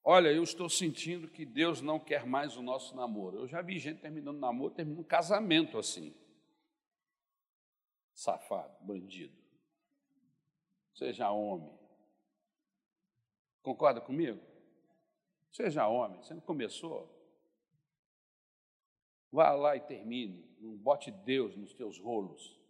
Olha, 0.04 0.32
eu 0.32 0.42
estou 0.42 0.68
sentindo 0.68 1.28
que 1.28 1.44
Deus 1.44 1.80
não 1.80 2.00
quer 2.00 2.26
mais 2.26 2.56
o 2.56 2.62
nosso 2.62 2.96
namoro. 2.96 3.38
Eu 3.38 3.46
já 3.46 3.62
vi 3.62 3.78
gente 3.78 4.00
terminando 4.00 4.38
namoro, 4.38 4.74
terminando 4.74 5.04
casamento 5.04 5.78
assim. 5.78 6.14
Safado, 8.12 8.84
bandido. 8.84 9.36
Seja 10.92 11.30
homem. 11.30 11.72
Concorda 13.62 14.00
comigo? 14.00 14.40
Seja 15.52 15.86
homem, 15.86 16.20
você 16.20 16.34
não 16.34 16.40
começou? 16.40 17.08
Vá 19.30 19.52
lá 19.52 19.76
e 19.76 19.80
termine. 19.80 20.52
Não 20.58 20.76
bote 20.76 21.10
Deus 21.10 21.56
nos 21.56 21.72
teus 21.74 21.98
rolos. 21.98 22.60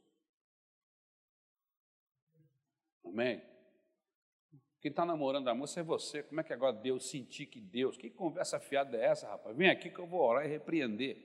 Amém? 3.04 3.51
Quem 4.82 4.90
está 4.90 5.06
namorando 5.06 5.46
a 5.46 5.54
moça 5.54 5.78
é 5.78 5.82
você. 5.84 6.24
Como 6.24 6.40
é 6.40 6.44
que 6.44 6.52
agora 6.52 6.72
Deus 6.72 7.08
sentir 7.08 7.46
que 7.46 7.60
Deus? 7.60 7.96
Que 7.96 8.10
conversa 8.10 8.58
fiada 8.58 8.96
é 8.96 9.04
essa, 9.04 9.28
rapaz? 9.28 9.56
Vem 9.56 9.70
aqui 9.70 9.88
que 9.88 10.00
eu 10.00 10.08
vou 10.08 10.20
orar 10.20 10.44
e 10.44 10.48
repreender 10.48 11.24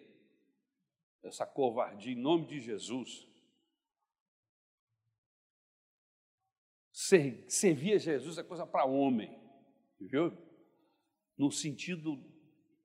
essa 1.24 1.44
covardia 1.44 2.14
em 2.14 2.22
nome 2.22 2.46
de 2.46 2.62
Jesus. 2.62 3.28
Servir 7.48 7.94
a 7.94 7.98
Jesus 7.98 8.38
é 8.38 8.44
coisa 8.44 8.66
para 8.66 8.86
homem, 8.86 9.36
viu? 10.00 10.32
No 11.36 11.52
sentido 11.52 12.24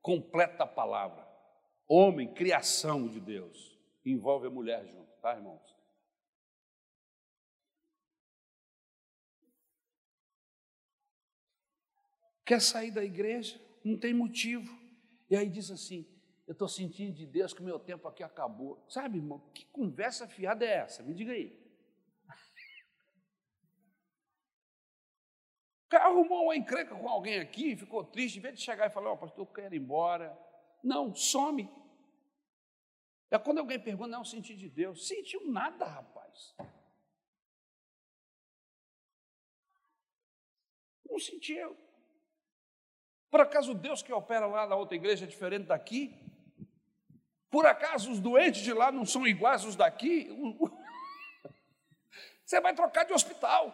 completo 0.01 0.57
da 0.57 0.67
palavra. 0.67 1.31
Homem, 1.87 2.33
criação 2.33 3.07
de 3.09 3.21
Deus, 3.21 3.79
envolve 4.07 4.47
a 4.47 4.51
mulher 4.51 4.87
junto, 4.87 5.13
tá, 5.21 5.35
irmãos? 5.35 5.72
Quer 12.45 12.61
sair 12.61 12.91
da 12.91 13.05
igreja, 13.05 13.61
não 13.85 13.99
tem 13.99 14.15
motivo. 14.15 14.71
E 15.31 15.37
aí 15.37 15.49
diz 15.49 15.71
assim: 15.71 16.07
Eu 16.47 16.53
estou 16.53 16.69
sentindo 16.69 17.15
de 17.15 17.27
Deus 17.27 17.53
que 17.53 17.61
o 17.61 17.65
meu 17.65 17.79
tempo 17.79 18.07
aqui 18.09 18.23
acabou. 18.23 18.85
Sabe, 18.89 19.19
irmão, 19.19 19.41
que 19.55 19.65
conversa 19.67 20.29
fiada 20.29 20.65
é 20.65 20.75
essa? 20.75 21.03
Me 21.03 21.15
diga 21.15 21.33
aí. 21.33 21.59
O 25.87 25.91
cara 25.93 26.07
arrumou 26.07 26.45
uma 26.45 26.57
encrenca 26.57 26.97
com 26.97 27.07
alguém 27.07 27.39
aqui, 27.39 27.77
ficou 27.77 28.03
triste, 28.03 28.39
em 28.39 28.41
vez 28.41 28.59
de 28.59 28.63
chegar 28.63 28.87
e 28.87 28.91
falar: 28.91 29.11
Ó, 29.11 29.13
oh, 29.13 29.19
pastor, 29.19 29.47
eu 29.47 29.53
quero 29.53 29.75
ir 29.75 29.79
embora. 29.79 30.35
Não, 30.83 31.15
some. 31.15 31.69
É 33.31 33.39
quando 33.39 33.59
alguém 33.59 33.79
pergunta: 33.79 34.09
Não, 34.09 34.25
senti 34.25 34.57
de 34.57 34.71
Deus. 34.71 35.07
Sentiu 35.07 35.47
nada, 35.51 35.85
rapaz. 35.85 36.55
Não 41.05 41.19
sentiu. 41.19 41.77
Por 43.33 43.41
acaso 43.41 43.73
Deus 43.73 44.03
que 44.03 44.13
opera 44.13 44.45
lá 44.45 44.67
na 44.67 44.77
outra 44.77 44.95
igreja 44.95 45.25
é 45.25 45.27
diferente 45.27 45.65
daqui? 45.65 46.15
Por 47.51 47.65
acaso 47.65 48.13
os 48.13 48.21
doentes 48.21 48.61
de 48.61 48.75
lá 48.75 48.93
não 48.93 49.07
são 49.07 49.27
iguais 49.27 49.65
aos 49.65 49.75
daqui? 49.75 50.29
Você 52.45 52.61
vai 52.61 52.75
trocar 52.75 53.07
de 53.07 53.15
hospital. 53.15 53.73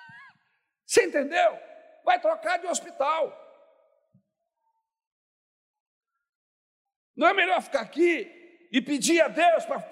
Você 0.86 1.04
entendeu? 1.04 1.60
Vai 2.06 2.18
trocar 2.18 2.58
de 2.58 2.66
hospital. 2.66 3.38
Não 7.14 7.28
é 7.28 7.34
melhor 7.34 7.60
ficar 7.60 7.82
aqui 7.82 8.68
e 8.72 8.80
pedir 8.80 9.20
a 9.20 9.28
Deus 9.28 9.66
para 9.66 9.86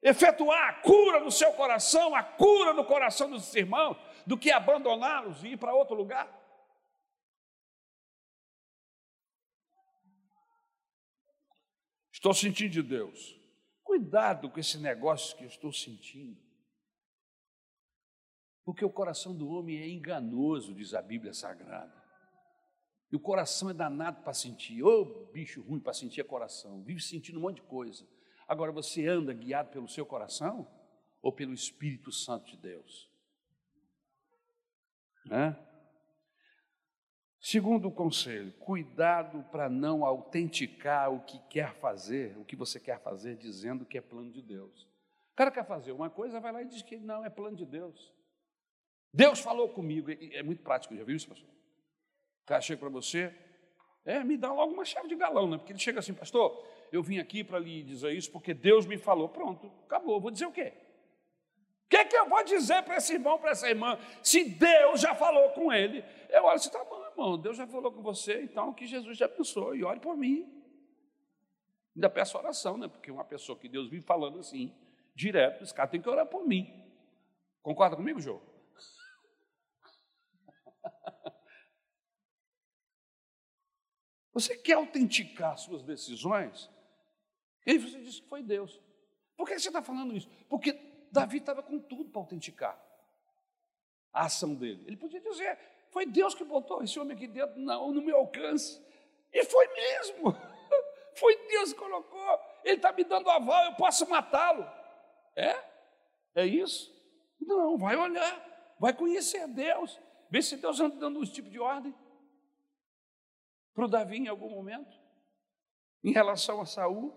efetuar 0.00 0.68
a 0.68 0.74
cura 0.74 1.18
no 1.18 1.32
seu 1.32 1.52
coração, 1.54 2.14
a 2.14 2.22
cura 2.22 2.72
no 2.72 2.84
coração 2.84 3.28
dos 3.28 3.52
irmãos, 3.56 3.96
do 4.24 4.38
que 4.38 4.52
abandoná-los 4.52 5.42
e 5.42 5.48
ir 5.48 5.56
para 5.56 5.74
outro 5.74 5.96
lugar? 5.96 6.35
Estou 12.16 12.32
sentindo 12.32 12.70
de 12.70 12.82
Deus. 12.82 13.38
Cuidado 13.84 14.48
com 14.48 14.58
esse 14.58 14.78
negócio 14.78 15.36
que 15.36 15.44
eu 15.44 15.48
estou 15.48 15.70
sentindo. 15.70 16.40
Porque 18.64 18.82
o 18.82 18.90
coração 18.90 19.36
do 19.36 19.46
homem 19.50 19.76
é 19.82 19.86
enganoso, 19.86 20.74
diz 20.74 20.94
a 20.94 21.02
Bíblia 21.02 21.34
Sagrada. 21.34 21.94
E 23.12 23.16
o 23.16 23.20
coração 23.20 23.68
é 23.68 23.74
danado 23.74 24.22
para 24.22 24.32
sentir. 24.32 24.82
Ô 24.82 25.02
oh, 25.02 25.30
bicho 25.30 25.60
ruim 25.60 25.78
para 25.78 25.92
sentir 25.92 26.22
é 26.22 26.24
coração. 26.24 26.82
Vive 26.82 27.02
sentindo 27.02 27.38
um 27.38 27.42
monte 27.42 27.56
de 27.56 27.68
coisa. 27.68 28.08
Agora 28.48 28.72
você 28.72 29.06
anda 29.06 29.34
guiado 29.34 29.68
pelo 29.68 29.86
seu 29.86 30.06
coração 30.06 30.66
ou 31.20 31.30
pelo 31.30 31.52
Espírito 31.52 32.10
Santo 32.10 32.46
de 32.46 32.56
Deus? 32.56 33.10
Né? 35.26 35.54
Segundo 37.48 37.92
conselho, 37.92 38.52
cuidado 38.58 39.40
para 39.52 39.68
não 39.68 40.04
autenticar 40.04 41.12
o 41.12 41.20
que 41.20 41.38
quer 41.48 41.76
fazer, 41.76 42.36
o 42.36 42.44
que 42.44 42.56
você 42.56 42.80
quer 42.80 42.98
fazer, 42.98 43.36
dizendo 43.36 43.84
que 43.84 43.96
é 43.96 44.00
plano 44.00 44.32
de 44.32 44.42
Deus. 44.42 44.82
O 45.32 45.36
cara 45.36 45.52
quer 45.52 45.64
fazer 45.64 45.92
uma 45.92 46.10
coisa, 46.10 46.40
vai 46.40 46.50
lá 46.50 46.62
e 46.62 46.64
diz 46.64 46.82
que 46.82 46.96
não, 46.96 47.24
é 47.24 47.30
plano 47.30 47.56
de 47.56 47.64
Deus. 47.64 48.12
Deus 49.12 49.38
falou 49.38 49.68
comigo, 49.68 50.10
é 50.10 50.42
muito 50.42 50.60
prático, 50.64 50.96
já 50.96 51.04
viu 51.04 51.14
isso, 51.14 51.28
pastor? 51.28 51.48
O 51.48 52.46
cara 52.46 52.60
chega 52.60 52.80
para 52.80 52.88
você, 52.88 53.32
é, 54.04 54.24
me 54.24 54.36
dá 54.36 54.52
logo 54.52 54.72
uma 54.72 54.84
chave 54.84 55.06
de 55.06 55.14
galão, 55.14 55.48
né? 55.48 55.56
Porque 55.56 55.70
ele 55.70 55.78
chega 55.78 56.00
assim, 56.00 56.14
pastor, 56.14 56.66
eu 56.90 57.00
vim 57.00 57.20
aqui 57.20 57.44
para 57.44 57.60
lhe 57.60 57.84
dizer 57.84 58.12
isso 58.12 58.32
porque 58.32 58.52
Deus 58.52 58.86
me 58.86 58.98
falou. 58.98 59.28
Pronto, 59.28 59.70
acabou, 59.84 60.20
vou 60.20 60.32
dizer 60.32 60.46
o 60.46 60.52
quê? 60.52 60.72
O 61.84 61.88
que, 61.90 61.96
é 61.96 62.04
que 62.04 62.16
eu 62.16 62.28
vou 62.28 62.42
dizer 62.42 62.82
para 62.82 62.96
esse 62.96 63.12
irmão, 63.12 63.38
para 63.38 63.52
essa 63.52 63.68
irmã, 63.68 63.96
se 64.20 64.42
Deus 64.42 65.00
já 65.00 65.14
falou 65.14 65.50
com 65.50 65.72
ele? 65.72 66.04
Eu 66.28 66.42
olho 66.42 66.56
assim, 66.56 66.70
tá 66.70 66.84
irmão, 67.16 67.38
Deus 67.38 67.56
já 67.56 67.66
falou 67.66 67.90
com 67.90 68.02
você, 68.02 68.42
então 68.42 68.72
que 68.72 68.86
Jesus 68.86 69.16
já 69.16 69.28
pensou, 69.28 69.74
e 69.74 69.82
ore 69.82 70.00
por 70.00 70.16
mim. 70.16 70.52
Ainda 71.94 72.10
peço 72.10 72.36
oração, 72.36 72.76
né? 72.76 72.86
Porque 72.88 73.10
uma 73.10 73.24
pessoa 73.24 73.58
que 73.58 73.68
Deus 73.68 73.88
vive 73.88 74.04
falando 74.04 74.38
assim, 74.38 74.74
direto, 75.14 75.62
esse 75.62 75.72
cara 75.72 75.88
tem 75.88 76.00
que 76.00 76.08
orar 76.08 76.26
por 76.26 76.46
mim. 76.46 76.84
Concorda 77.62 77.96
comigo, 77.96 78.20
João? 78.20 78.42
Você 84.34 84.54
quer 84.58 84.74
autenticar 84.74 85.56
suas 85.56 85.82
decisões? 85.82 86.70
E 87.64 87.70
aí 87.70 87.78
você 87.78 87.98
disse 88.02 88.20
que 88.20 88.28
foi 88.28 88.42
Deus. 88.42 88.78
Por 89.34 89.48
que 89.48 89.58
você 89.58 89.68
está 89.68 89.82
falando 89.82 90.14
isso? 90.14 90.28
Porque 90.48 90.74
Davi 91.10 91.38
estava 91.38 91.62
com 91.62 91.78
tudo 91.78 92.10
para 92.10 92.20
autenticar 92.20 92.78
a 94.12 94.26
ação 94.26 94.54
dele. 94.54 94.84
Ele 94.86 94.96
podia 94.96 95.20
dizer: 95.20 95.58
foi 95.96 96.04
Deus 96.04 96.34
que 96.34 96.44
botou 96.44 96.82
esse 96.82 97.00
homem 97.00 97.16
aqui 97.16 97.26
dentro 97.26 97.58
não, 97.58 97.90
no 97.90 98.02
meu 98.02 98.18
alcance. 98.18 98.84
E 99.32 99.42
foi 99.46 99.66
mesmo. 99.68 100.24
Foi 101.18 101.34
Deus 101.48 101.72
que 101.72 101.78
colocou. 101.78 102.38
Ele 102.62 102.76
está 102.76 102.92
me 102.92 103.02
dando 103.02 103.30
aval, 103.30 103.64
eu 103.64 103.74
posso 103.76 104.06
matá-lo. 104.06 104.70
É? 105.34 105.56
É 106.34 106.44
isso? 106.44 106.94
Não, 107.40 107.78
vai 107.78 107.96
olhar, 107.96 108.76
vai 108.78 108.92
conhecer 108.92 109.48
Deus, 109.48 109.98
ver 110.28 110.42
se 110.42 110.58
Deus 110.58 110.78
anda 110.78 110.96
dando 110.96 111.22
esse 111.22 111.32
tipo 111.32 111.48
de 111.48 111.58
ordem 111.58 111.94
para 113.72 113.86
o 113.86 113.88
Davi 113.88 114.18
em 114.18 114.28
algum 114.28 114.50
momento, 114.50 115.00
em 116.04 116.12
relação 116.12 116.60
a 116.60 116.66
Saul. 116.66 117.14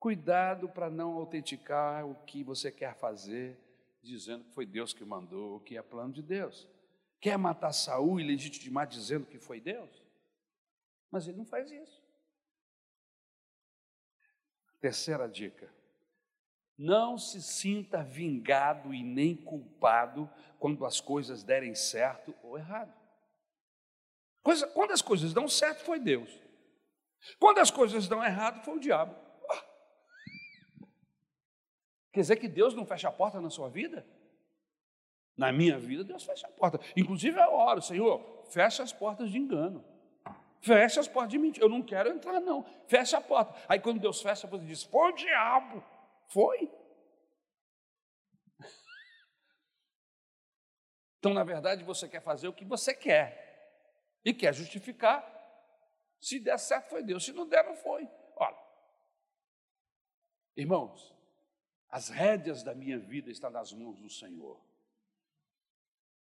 Cuidado 0.00 0.68
para 0.68 0.90
não 0.90 1.12
autenticar 1.12 2.04
o 2.04 2.16
que 2.24 2.42
você 2.42 2.72
quer 2.72 2.96
fazer, 2.96 3.56
dizendo 4.02 4.44
que 4.44 4.52
foi 4.52 4.66
Deus 4.66 4.92
que 4.92 5.04
mandou, 5.04 5.60
que 5.60 5.76
é 5.76 5.82
plano 5.82 6.12
de 6.12 6.22
Deus. 6.22 6.68
Quer 7.20 7.36
matar 7.36 7.72
Saul 7.72 8.18
e 8.20 8.24
legitimar 8.24 8.86
dizendo 8.86 9.26
que 9.26 9.38
foi 9.38 9.60
Deus? 9.60 9.90
Mas 11.10 11.28
ele 11.28 11.38
não 11.38 11.44
faz 11.44 11.70
isso. 11.70 12.02
Terceira 14.80 15.28
dica: 15.28 15.70
não 16.78 17.18
se 17.18 17.42
sinta 17.42 18.02
vingado 18.02 18.94
e 18.94 19.02
nem 19.02 19.36
culpado 19.36 20.30
quando 20.58 20.86
as 20.86 20.98
coisas 21.00 21.42
derem 21.42 21.74
certo 21.74 22.34
ou 22.42 22.56
errado. 22.56 22.94
Quando 24.42 24.92
as 24.92 25.02
coisas 25.02 25.34
dão 25.34 25.46
certo, 25.46 25.84
foi 25.84 26.00
Deus. 26.00 26.30
Quando 27.38 27.58
as 27.58 27.70
coisas 27.70 28.08
dão 28.08 28.24
errado, 28.24 28.64
foi 28.64 28.76
o 28.76 28.80
diabo. 28.80 29.14
Quer 32.12 32.20
dizer 32.20 32.36
que 32.36 32.48
Deus 32.48 32.74
não 32.74 32.84
fecha 32.84 33.08
a 33.08 33.12
porta 33.12 33.40
na 33.40 33.50
sua 33.50 33.68
vida? 33.68 34.06
Na 35.36 35.52
minha 35.52 35.78
vida, 35.78 36.04
Deus 36.04 36.24
fecha 36.24 36.46
a 36.46 36.50
porta. 36.50 36.80
Inclusive, 36.96 37.38
eu 37.40 37.52
oro, 37.52 37.80
Senhor, 37.80 38.44
fecha 38.50 38.82
as 38.82 38.92
portas 38.92 39.30
de 39.30 39.38
engano. 39.38 39.84
Fecha 40.60 41.00
as 41.00 41.08
portas 41.08 41.30
de 41.30 41.38
mentira. 41.38 41.64
Eu 41.64 41.70
não 41.70 41.82
quero 41.82 42.10
entrar, 42.10 42.40
não. 42.40 42.64
Fecha 42.86 43.18
a 43.18 43.20
porta. 43.20 43.54
Aí, 43.68 43.80
quando 43.80 44.00
Deus 44.00 44.20
fecha, 44.20 44.46
você 44.46 44.64
diz: 44.64 44.82
Foi 44.82 45.10
o 45.10 45.14
diabo. 45.14 45.82
Foi. 46.28 46.70
Então, 51.18 51.34
na 51.34 51.44
verdade, 51.44 51.84
você 51.84 52.08
quer 52.08 52.22
fazer 52.22 52.48
o 52.48 52.52
que 52.52 52.64
você 52.64 52.94
quer 52.94 53.50
e 54.24 54.32
quer 54.32 54.54
justificar. 54.54 55.22
Se 56.18 56.38
der 56.38 56.58
certo, 56.58 56.88
foi 56.88 57.02
Deus, 57.02 57.24
se 57.24 57.32
não 57.32 57.46
der, 57.46 57.62
não 57.62 57.76
foi. 57.76 58.08
Olha, 58.36 58.56
irmãos, 60.56 61.14
as 61.90 62.08
rédeas 62.08 62.62
da 62.62 62.74
minha 62.74 62.98
vida 62.98 63.30
estão 63.30 63.50
nas 63.50 63.72
mãos 63.72 63.98
do 63.98 64.08
Senhor. 64.08 64.60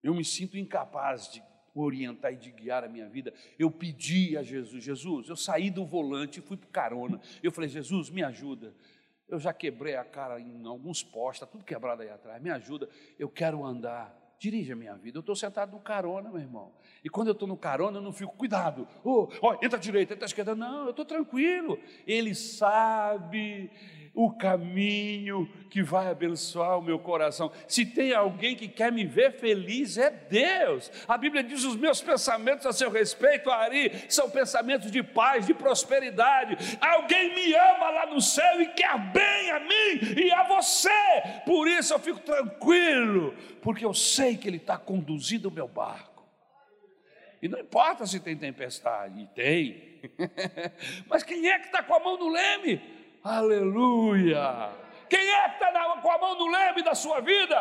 Eu 0.03 0.13
me 0.13 0.23
sinto 0.23 0.57
incapaz 0.57 1.31
de 1.31 1.43
orientar 1.73 2.33
e 2.33 2.37
de 2.37 2.51
guiar 2.51 2.83
a 2.83 2.87
minha 2.87 3.07
vida. 3.09 3.33
Eu 3.57 3.71
pedi 3.71 4.37
a 4.37 4.43
Jesus, 4.43 4.83
Jesus, 4.83 5.29
eu 5.29 5.35
saí 5.35 5.69
do 5.69 5.85
volante 5.85 6.39
e 6.39 6.41
fui 6.41 6.57
para 6.57 6.69
carona. 6.69 7.19
Eu 7.41 7.51
falei, 7.51 7.69
Jesus, 7.69 8.09
me 8.09 8.23
ajuda. 8.23 8.73
Eu 9.27 9.39
já 9.39 9.53
quebrei 9.53 9.95
a 9.95 10.05
cara 10.05 10.39
em 10.39 10.65
alguns 10.65 11.03
postos, 11.03 11.37
está 11.37 11.45
tudo 11.45 11.63
quebrado 11.63 12.01
aí 12.01 12.09
atrás. 12.09 12.41
Me 12.41 12.49
ajuda, 12.49 12.87
eu 13.17 13.29
quero 13.29 13.65
andar 13.65 14.25
dirige 14.37 14.71
a 14.71 14.75
minha 14.75 14.95
vida. 14.95 15.17
Eu 15.17 15.21
estou 15.21 15.35
sentado 15.35 15.71
no 15.71 15.79
carona, 15.79 16.29
meu 16.29 16.39
irmão. 16.39 16.73
E 17.03 17.09
quando 17.09 17.29
eu 17.29 17.33
estou 17.33 17.47
no 17.47 17.57
carona, 17.57 17.97
eu 17.97 18.01
não 18.01 18.13
fico, 18.13 18.35
cuidado, 18.35 18.87
oh, 19.03 19.29
oh, 19.41 19.53
entra 19.55 19.77
à 19.77 19.79
direita, 19.79 20.13
entra 20.13 20.25
à 20.25 20.27
esquerda. 20.27 20.55
Não, 20.55 20.85
eu 20.85 20.89
estou 20.91 21.05
tranquilo. 21.05 21.79
Ele 22.05 22.35
sabe 22.35 23.71
o 24.15 24.31
caminho 24.31 25.47
que 25.69 25.83
vai 25.83 26.07
abençoar 26.07 26.79
o 26.79 26.81
meu 26.81 26.97
coração. 26.97 27.51
Se 27.67 27.85
tem 27.85 28.13
alguém 28.13 28.55
que 28.55 28.67
quer 28.67 28.91
me 28.91 29.05
ver 29.05 29.33
feliz, 29.33 29.97
é 29.97 30.09
Deus. 30.09 30.89
A 31.05 31.17
Bíblia 31.17 31.43
diz: 31.43 31.65
os 31.65 31.75
meus 31.75 32.01
pensamentos 32.01 32.65
a 32.65 32.71
seu 32.71 32.89
respeito, 32.89 33.51
Ari, 33.51 33.91
são 34.07 34.29
pensamentos 34.29 34.89
de 34.89 35.03
paz, 35.03 35.45
de 35.45 35.53
prosperidade. 35.53 36.55
Alguém 36.79 37.35
me 37.35 37.53
ama 37.53 37.89
lá 37.89 38.05
no 38.05 38.21
céu 38.21 38.61
e 38.61 38.67
quer 38.67 38.97
bem 39.11 39.51
a 39.51 39.59
mim 39.59 40.23
e 40.23 40.31
a 40.31 40.43
você. 40.43 40.89
Por 41.45 41.67
isso 41.67 41.93
eu 41.93 41.99
fico 41.99 42.19
tranquilo, 42.19 43.35
porque 43.61 43.85
eu 43.85 43.93
sei 43.93 44.37
que 44.37 44.47
Ele 44.47 44.57
está 44.57 44.77
conduzindo 44.77 45.49
o 45.49 45.51
meu 45.51 45.67
barco. 45.67 46.15
E 47.41 47.49
não 47.49 47.59
importa 47.59 48.05
se 48.05 48.19
tem 48.19 48.37
tempestade, 48.37 49.29
tem. 49.35 49.99
Mas 51.07 51.21
quem 51.21 51.49
é 51.49 51.59
que 51.59 51.65
está 51.65 51.83
com 51.83 51.93
a 51.93 51.99
mão 51.99 52.17
no 52.17 52.29
leme? 52.29 52.94
Aleluia! 53.25 54.71
Quem 55.09 55.19
é 55.19 55.49
que 55.49 55.55
está 55.55 55.99
com 55.99 56.11
a 56.11 56.17
mão 56.19 56.37
no 56.37 56.45
leme 56.45 56.83
da 56.83 56.93
sua 56.93 57.21
vida? 57.21 57.55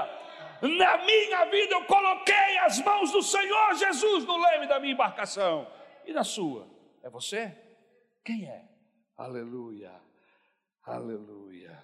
Na 0.60 0.98
minha 0.98 1.46
vida 1.46 1.74
eu 1.74 1.86
coloquei 1.86 2.58
as 2.58 2.78
mãos 2.80 3.10
do 3.10 3.22
Senhor 3.22 3.74
Jesus 3.74 4.26
no 4.26 4.36
leme 4.36 4.66
da 4.66 4.78
minha 4.78 4.92
embarcação. 4.92 5.66
E 6.04 6.12
na 6.12 6.22
sua? 6.22 6.68
É 7.02 7.08
você? 7.08 7.56
Quem 8.22 8.44
é? 8.44 8.68
Aleluia! 9.16 9.98
Aleluia! 10.82 11.82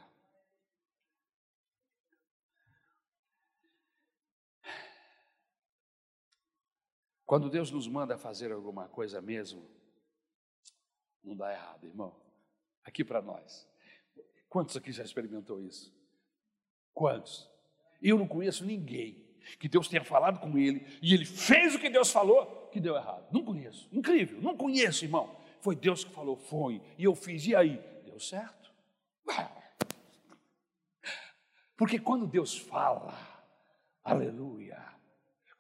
Quando 7.24 7.49
Deus 7.49 7.70
nos 7.70 7.89
manda 7.89 8.18
fazer 8.18 8.53
alguma 8.53 8.89
coisa 8.89 9.22
mesmo, 9.22 9.70
não 11.24 11.35
dá 11.35 11.51
errado, 11.51 11.87
irmão. 11.87 12.30
Aqui 12.91 13.05
para 13.05 13.22
nós. 13.22 13.68
Quantos 14.49 14.76
aqui 14.76 14.91
já 14.91 15.05
experimentou 15.05 15.62
isso? 15.62 15.95
Quantos? 16.93 17.49
Eu 18.03 18.18
não 18.18 18.26
conheço 18.26 18.64
ninguém 18.64 19.24
que 19.61 19.68
Deus 19.68 19.86
tenha 19.86 20.03
falado 20.03 20.41
com 20.41 20.59
ele 20.59 20.84
e 21.01 21.14
ele 21.14 21.24
fez 21.24 21.72
o 21.72 21.78
que 21.78 21.88
Deus 21.88 22.11
falou 22.11 22.68
que 22.72 22.80
deu 22.80 22.97
errado. 22.97 23.28
Não 23.30 23.45
conheço. 23.45 23.88
Incrível. 23.93 24.41
Não 24.43 24.57
conheço, 24.57 25.05
irmão. 25.05 25.41
Foi 25.61 25.76
Deus 25.76 26.03
que 26.03 26.12
falou, 26.12 26.36
foi. 26.36 26.82
E 26.99 27.05
eu 27.05 27.14
fiz. 27.14 27.47
E 27.47 27.55
aí? 27.55 27.80
Deu 28.05 28.18
certo. 28.18 28.74
Porque 31.78 32.01
quando 32.01 32.26
Deus 32.26 32.59
fala, 32.59 33.16
aleluia. 34.03 34.84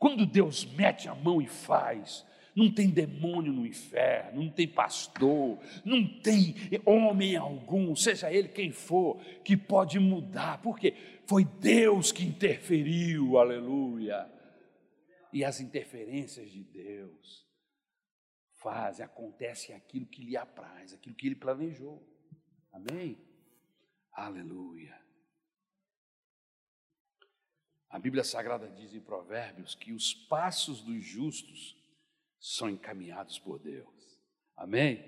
Quando 0.00 0.26
Deus 0.26 0.64
mete 0.64 1.08
a 1.08 1.14
mão 1.14 1.40
e 1.40 1.46
faz, 1.46 2.26
não 2.54 2.72
tem 2.72 2.90
demônio 2.90 3.52
no 3.52 3.66
inferno, 3.66 4.42
não 4.42 4.50
tem 4.50 4.66
pastor, 4.66 5.58
não 5.84 6.06
tem 6.20 6.54
homem 6.84 7.36
algum, 7.36 7.94
seja 7.94 8.32
ele 8.32 8.48
quem 8.48 8.72
for, 8.72 9.20
que 9.44 9.56
pode 9.56 9.98
mudar, 9.98 10.60
porque 10.62 10.94
foi 11.26 11.44
Deus 11.44 12.12
que 12.12 12.24
interferiu, 12.24 13.38
aleluia. 13.38 14.30
E 15.32 15.44
as 15.44 15.60
interferências 15.60 16.50
de 16.50 16.64
Deus 16.64 17.46
fazem, 18.56 19.04
acontece 19.04 19.72
aquilo 19.72 20.06
que 20.06 20.22
lhe 20.22 20.36
apraz, 20.36 20.92
aquilo 20.92 21.14
que 21.14 21.26
ele 21.26 21.36
planejou. 21.36 22.06
Amém? 22.72 23.18
Aleluia. 24.12 25.00
A 27.88 27.98
Bíblia 27.98 28.22
Sagrada 28.22 28.68
diz 28.68 28.94
em 28.94 29.00
Provérbios 29.00 29.74
que 29.74 29.92
os 29.92 30.14
passos 30.14 30.80
dos 30.82 31.02
justos 31.02 31.79
são 32.40 32.70
encaminhados 32.70 33.38
por 33.38 33.58
Deus. 33.58 34.18
Amém? 34.56 35.04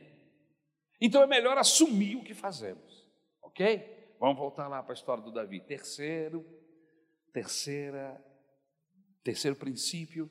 Então 1.01 1.22
é 1.22 1.26
melhor 1.26 1.59
assumir 1.59 2.16
o 2.16 2.22
que 2.22 2.35
fazemos, 2.35 3.09
ok? 3.41 4.14
Vamos 4.20 4.39
voltar 4.39 4.68
lá 4.68 4.83
para 4.83 4.93
a 4.93 4.95
história 4.95 5.24
do 5.24 5.33
Davi. 5.33 5.61
Terceiro, 5.61 6.47
terceira, 7.33 8.22
terceiro 9.24 9.57
princípio 9.57 10.30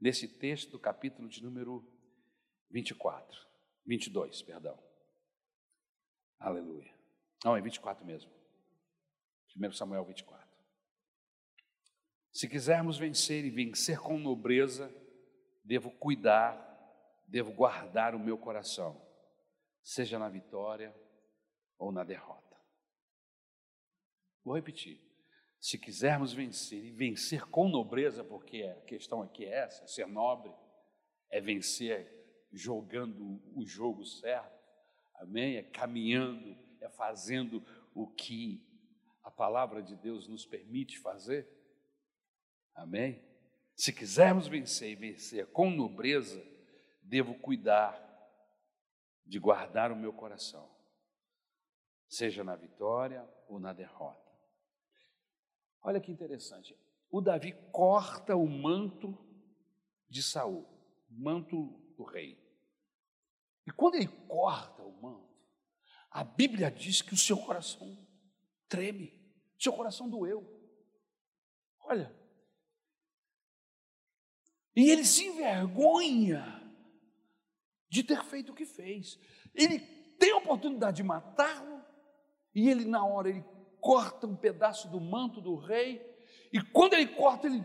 nesse 0.00 0.28
texto 0.28 0.70
do 0.70 0.78
capítulo 0.78 1.28
de 1.28 1.42
número 1.42 1.84
24, 2.70 3.46
22, 3.84 4.42
perdão. 4.42 4.78
Aleluia. 6.38 6.94
Não, 7.44 7.56
é 7.56 7.60
24 7.60 8.04
mesmo. 8.04 8.30
1 9.56 9.72
Samuel 9.72 10.04
24. 10.04 10.46
Se 12.30 12.46
quisermos 12.46 12.98
vencer 12.98 13.44
e 13.44 13.50
vencer 13.50 13.98
com 13.98 14.18
nobreza, 14.18 14.94
devo 15.66 15.90
cuidar, 15.90 16.56
devo 17.26 17.52
guardar 17.52 18.14
o 18.14 18.20
meu 18.20 18.38
coração, 18.38 19.00
seja 19.82 20.18
na 20.18 20.28
vitória 20.28 20.94
ou 21.76 21.90
na 21.90 22.04
derrota. 22.04 22.56
Vou 24.44 24.54
repetir. 24.54 25.04
Se 25.58 25.76
quisermos 25.76 26.32
vencer 26.32 26.84
e 26.84 26.92
vencer 26.92 27.44
com 27.46 27.68
nobreza, 27.68 28.22
porque 28.22 28.62
a 28.62 28.80
questão 28.82 29.20
aqui 29.22 29.44
é 29.44 29.64
essa, 29.64 29.86
ser 29.88 30.06
nobre, 30.06 30.54
é 31.28 31.40
vencer 31.40 32.14
jogando 32.52 33.42
o 33.52 33.66
jogo 33.66 34.04
certo, 34.04 34.64
amém? 35.16 35.56
É 35.56 35.62
caminhando, 35.64 36.56
é 36.80 36.88
fazendo 36.88 37.64
o 37.92 38.06
que 38.06 38.64
a 39.24 39.30
palavra 39.30 39.82
de 39.82 39.96
Deus 39.96 40.28
nos 40.28 40.46
permite 40.46 40.98
fazer, 41.00 41.48
amém? 42.72 43.20
Se 43.76 43.92
quisermos 43.92 44.48
vencer 44.48 44.90
e 44.90 44.96
vencer 44.96 45.46
com 45.48 45.70
nobreza, 45.70 46.42
devo 47.02 47.34
cuidar 47.34 48.02
de 49.24 49.38
guardar 49.38 49.92
o 49.92 49.96
meu 49.96 50.14
coração, 50.14 50.66
seja 52.08 52.42
na 52.42 52.56
vitória 52.56 53.28
ou 53.46 53.60
na 53.60 53.74
derrota. 53.74 54.32
Olha 55.82 56.00
que 56.00 56.10
interessante. 56.10 56.74
O 57.10 57.20
Davi 57.20 57.52
corta 57.70 58.34
o 58.34 58.48
manto 58.48 59.16
de 60.08 60.22
Saul, 60.22 60.66
manto 61.10 61.68
do 61.98 62.04
rei. 62.04 62.42
E 63.66 63.70
quando 63.70 63.96
ele 63.96 64.08
corta 64.26 64.82
o 64.82 65.02
manto, 65.02 65.36
a 66.10 66.24
Bíblia 66.24 66.70
diz 66.70 67.02
que 67.02 67.12
o 67.12 67.18
seu 67.18 67.36
coração 67.36 68.06
treme, 68.68 69.12
seu 69.58 69.72
coração 69.72 70.08
doeu. 70.08 70.50
Olha. 71.80 72.25
E 74.76 74.90
ele 74.90 75.06
se 75.06 75.24
envergonha 75.24 76.62
de 77.88 78.04
ter 78.04 78.22
feito 78.24 78.52
o 78.52 78.54
que 78.54 78.66
fez. 78.66 79.18
Ele 79.54 79.80
tem 80.18 80.32
a 80.32 80.36
oportunidade 80.36 80.98
de 80.98 81.02
matá-lo, 81.02 81.82
e 82.54 82.68
ele, 82.68 82.84
na 82.84 83.04
hora, 83.04 83.30
ele 83.30 83.42
corta 83.80 84.26
um 84.26 84.36
pedaço 84.36 84.88
do 84.88 85.00
manto 85.00 85.40
do 85.40 85.56
rei, 85.56 86.04
e 86.52 86.60
quando 86.60 86.92
ele 86.92 87.06
corta, 87.06 87.46
ele, 87.46 87.62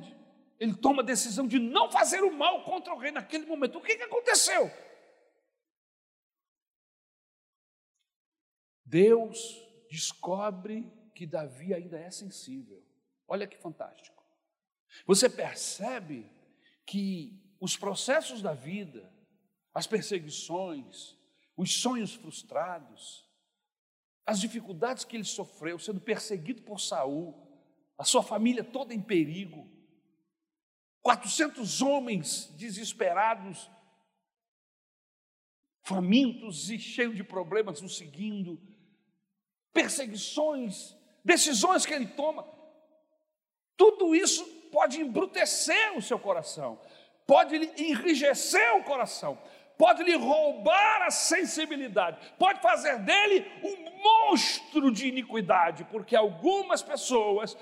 ele 0.57 0.73
toma 0.75 1.01
a 1.01 1.05
decisão 1.05 1.45
de 1.45 1.59
não 1.59 1.91
fazer 1.91 2.21
o 2.21 2.31
mal 2.31 2.63
contra 2.63 2.93
o 2.93 2.97
rei 2.97 3.11
naquele 3.11 3.45
momento. 3.45 3.77
O 3.77 3.81
que, 3.81 3.97
que 3.97 4.03
aconteceu? 4.03 4.71
Deus 8.85 9.65
descobre 9.89 10.91
que 11.13 11.25
Davi 11.25 11.73
ainda 11.73 11.99
é 11.99 12.09
sensível. 12.09 12.81
Olha 13.27 13.47
que 13.47 13.57
fantástico. 13.57 14.21
Você 15.05 15.29
percebe 15.29 16.29
que 16.85 17.39
os 17.59 17.77
processos 17.77 18.41
da 18.41 18.53
vida, 18.53 19.11
as 19.73 19.87
perseguições, 19.87 21.17
os 21.55 21.81
sonhos 21.81 22.13
frustrados, 22.15 23.29
as 24.25 24.39
dificuldades 24.39 25.03
que 25.03 25.15
ele 25.15 25.23
sofreu, 25.23 25.77
sendo 25.77 25.99
perseguido 25.99 26.61
por 26.63 26.79
Saul, 26.79 27.47
a 27.97 28.03
sua 28.03 28.23
família 28.23 28.63
toda 28.63 28.93
em 28.93 29.01
perigo, 29.01 29.69
400 31.01 31.81
homens 31.81 32.47
desesperados, 32.57 33.69
famintos 35.83 36.69
e 36.69 36.79
cheios 36.79 37.15
de 37.15 37.23
problemas 37.23 37.81
o 37.81 37.89
seguindo, 37.89 38.61
perseguições, 39.73 40.95
decisões 41.23 41.85
que 41.85 41.93
ele 41.93 42.07
toma, 42.07 42.47
tudo 43.75 44.15
isso 44.15 44.60
pode 44.71 44.99
embrutecer 44.99 45.97
o 45.97 46.01
seu 46.01 46.17
coração, 46.17 46.79
pode 47.27 47.55
enrijecer 47.77 48.75
o 48.77 48.83
coração, 48.83 49.37
pode 49.77 50.03
lhe 50.03 50.15
roubar 50.15 51.03
a 51.03 51.11
sensibilidade, 51.11 52.17
pode 52.37 52.61
fazer 52.61 52.99
dele 52.99 53.45
um 53.63 54.29
monstro 54.29 54.91
de 54.91 55.07
iniquidade, 55.07 55.83
porque 55.85 56.15
algumas 56.15 56.81
pessoas 56.81 57.57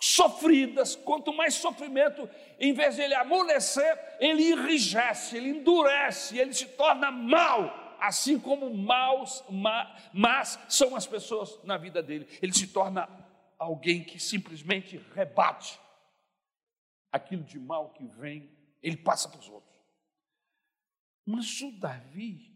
sofridas, 0.00 0.96
quanto 0.96 1.32
mais 1.32 1.54
sofrimento, 1.54 2.28
em 2.58 2.72
vez 2.72 2.96
de 2.96 3.02
ele 3.02 3.14
amolecer, 3.14 3.96
ele 4.18 4.50
enrijece, 4.50 5.36
ele 5.36 5.50
endurece, 5.50 6.36
ele 6.36 6.52
se 6.52 6.66
torna 6.66 7.12
mal, 7.12 7.96
assim 8.00 8.36
como 8.36 8.68
maus, 8.74 9.44
mas 10.12 10.58
são 10.68 10.96
as 10.96 11.06
pessoas 11.06 11.56
na 11.62 11.76
vida 11.76 12.02
dele. 12.02 12.26
Ele 12.42 12.52
se 12.52 12.66
torna 12.66 13.08
alguém 13.56 14.02
que 14.02 14.18
simplesmente 14.18 15.00
rebate 15.14 15.78
aquilo 17.12 17.44
de 17.44 17.60
mal 17.60 17.92
que 17.92 18.04
vem, 18.04 18.50
ele 18.82 18.96
passa 18.96 19.28
para 19.28 19.38
os 19.38 19.48
outros. 19.48 19.78
Mas 21.24 21.60
o 21.60 21.70
Davi, 21.78 22.50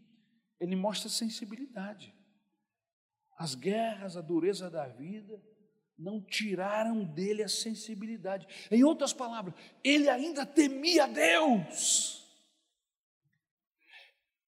ele 0.59 0.75
mostra 0.75 1.07
sensibilidade. 1.07 2.13
As 3.37 3.53
guerras, 3.53 4.17
a 4.17 4.21
dureza 4.21 4.69
da 4.69 4.87
vida, 4.87 5.41
não 5.97 6.21
tiraram 6.21 7.03
dele 7.03 7.43
a 7.43 7.47
sensibilidade. 7.47 8.47
Em 8.69 8.83
outras 8.83 9.13
palavras, 9.13 9.53
ele 9.83 10.09
ainda 10.09 10.45
temia 10.45 11.07
Deus. 11.07 12.17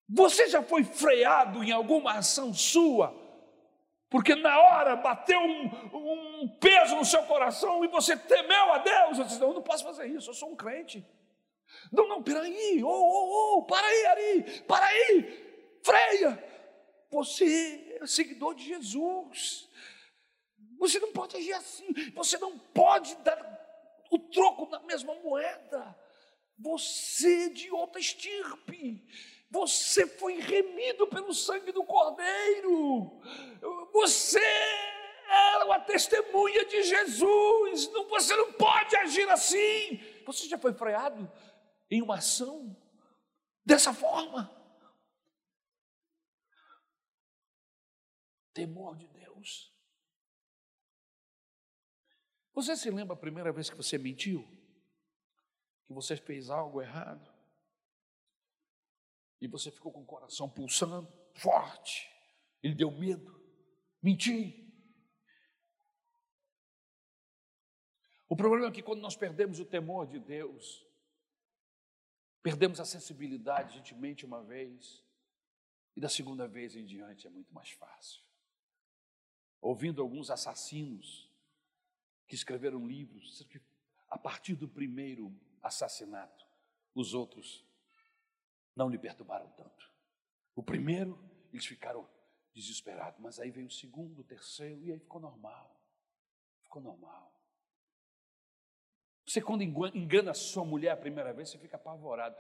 Você 0.08 0.50
já 0.50 0.64
foi 0.64 0.84
freado 0.84 1.64
em 1.64 1.72
alguma 1.72 2.14
ação 2.14 2.52
sua? 2.54 3.16
Porque 4.10 4.34
na 4.36 4.60
hora 4.60 4.96
bateu 4.96 5.40
um, 5.40 6.42
um 6.42 6.48
peso 6.60 6.96
no 6.96 7.06
seu 7.06 7.24
coração 7.24 7.86
e 7.86 7.88
você 7.88 8.18
temeu 8.18 8.74
a 8.74 8.80
Deus. 8.80 9.18
Você 9.18 9.24
disse: 9.26 9.40
Não, 9.40 9.50
eu 9.50 9.54
não 9.56 9.62
posso 9.62 9.84
fazer 9.84 10.08
isso, 10.08 10.30
eu 10.30 10.34
sou 10.34 10.52
um 10.52 10.56
crente. 10.56 11.06
Não, 11.92 12.08
não, 12.08 12.24
peraí, 12.24 12.84
oh, 12.84 12.88
oh, 12.88 13.58
oh, 13.58 13.64
para 13.64 13.86
aí, 13.86 14.06
Ari, 14.08 14.62
para 14.62 14.86
aí, 14.86 15.80
freia. 15.84 16.44
Você 17.12 17.98
é 18.02 18.08
seguidor 18.08 18.56
de 18.56 18.66
Jesus. 18.66 19.70
Você 20.80 21.00
não 21.00 21.12
pode 21.12 21.36
agir 21.38 21.54
assim. 21.54 21.88
Você 22.16 22.38
não 22.38 22.58
pode 22.58 23.16
dar 23.18 23.60
o 24.10 24.18
troco 24.18 24.68
na 24.68 24.80
mesma 24.80 25.14
moeda. 25.16 25.96
Você 26.58 27.46
é 27.46 27.50
de 27.50 27.72
outra 27.72 28.00
estirpe. 28.00 29.06
Você 29.50 30.06
foi 30.06 30.40
remido 30.40 31.08
pelo 31.08 31.34
sangue 31.34 31.72
do 31.72 31.84
Cordeiro. 31.84 33.20
Você 33.92 34.40
é 34.40 35.64
uma 35.64 35.80
testemunha 35.80 36.66
de 36.66 36.84
Jesus. 36.84 37.88
Você 38.10 38.36
não 38.36 38.54
pode 38.54 38.96
agir 38.96 39.28
assim. 39.30 40.00
Você 40.26 40.48
já 40.48 40.58
foi 40.58 40.74
freado? 40.74 41.30
em 41.90 42.02
uma 42.02 42.18
ação 42.18 42.76
dessa 43.66 43.94
forma. 43.94 44.56
Temor 48.54 48.96
de 48.98 49.08
Deus. 49.08 49.74
Você 52.54 52.76
se 52.76 52.92
lembra 52.92 53.16
a 53.16 53.20
primeira 53.20 53.52
vez 53.52 53.70
que 53.70 53.76
você 53.76 53.98
mentiu? 53.98 54.44
Que 55.88 55.94
você 55.94 56.16
fez 56.16 56.50
algo 56.50 56.82
errado? 56.82 57.29
E 59.42 59.48
você 59.48 59.72
ficou 59.72 59.92
com 59.92 60.02
o 60.02 60.06
coração 60.06 60.50
pulsando 60.50 61.12
forte. 61.34 62.10
Ele 62.62 62.76
deu 62.76 62.92
medo. 62.92 63.40
Mentir. 64.02 64.68
O 68.28 68.36
problema 68.36 68.68
é 68.68 68.72
que 68.72 68.84
quando 68.84 69.02
nós 69.02 69.16
perdemos 69.16 69.60
o 69.60 69.66
temor 69.66 70.06
de 70.06 70.20
Deus, 70.20 70.86
Perdemos 72.42 72.80
a 72.80 72.86
sensibilidade, 72.86 73.74
a 73.74 73.78
gente 73.78 73.94
mente 73.94 74.26
uma 74.26 74.42
vez, 74.42 75.04
e 75.96 76.00
da 76.00 76.08
segunda 76.08 76.48
vez 76.48 76.76
em 76.76 76.86
diante 76.86 77.28
é 77.28 77.30
muito 77.30 77.54
mais 77.54 77.70
fácil. 77.72 78.24
Ouvindo 79.62 80.02
alguns 80.02 80.30
assassinos 80.30 81.30
que 82.26 82.36
escreveram 82.36 82.88
livros, 82.88 83.46
a 84.10 84.18
partir 84.18 84.56
do 84.56 84.70
primeiro 84.70 85.38
assassinato, 85.62 86.46
os 86.96 87.14
outros 87.14 87.66
não 88.76 88.90
lhe 88.90 88.98
perturbaram 88.98 89.50
tanto. 89.52 89.90
O 90.56 90.64
primeiro, 90.64 91.18
eles 91.52 91.66
ficaram 91.66 92.08
desesperados, 92.54 93.20
mas 93.20 93.40
aí 93.40 93.52
veio 93.52 93.68
o 93.68 93.72
segundo, 93.72 94.20
o 94.20 94.24
terceiro, 94.24 94.84
e 94.84 94.92
aí 94.92 95.00
ficou 95.00 95.22
normal. 95.22 95.80
Ficou 96.64 96.82
normal. 96.82 97.34
Você, 99.26 99.42
quando 99.42 99.62
engana 99.62 100.34
sua 100.34 100.66
mulher 100.66 100.92
a 100.92 100.98
primeira 100.98 101.32
vez, 101.32 101.50
você 101.50 101.58
fica 101.60 101.76
apavorado. 101.76 102.36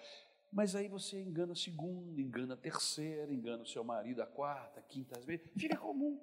Mas 0.51 0.75
aí 0.75 0.87
você 0.87 1.21
engana 1.21 1.53
a 1.53 1.55
segunda, 1.55 2.19
engana 2.19 2.55
a 2.55 2.57
terceira, 2.57 3.31
engana 3.31 3.61
o 3.61 3.67
seu 3.67 3.83
marido 3.83 4.23
a 4.23 4.25
quarta, 4.25 4.79
a 4.79 4.83
quinta 4.83 5.19
vez. 5.19 5.41
Fica 5.55 5.77
comum. 5.77 6.19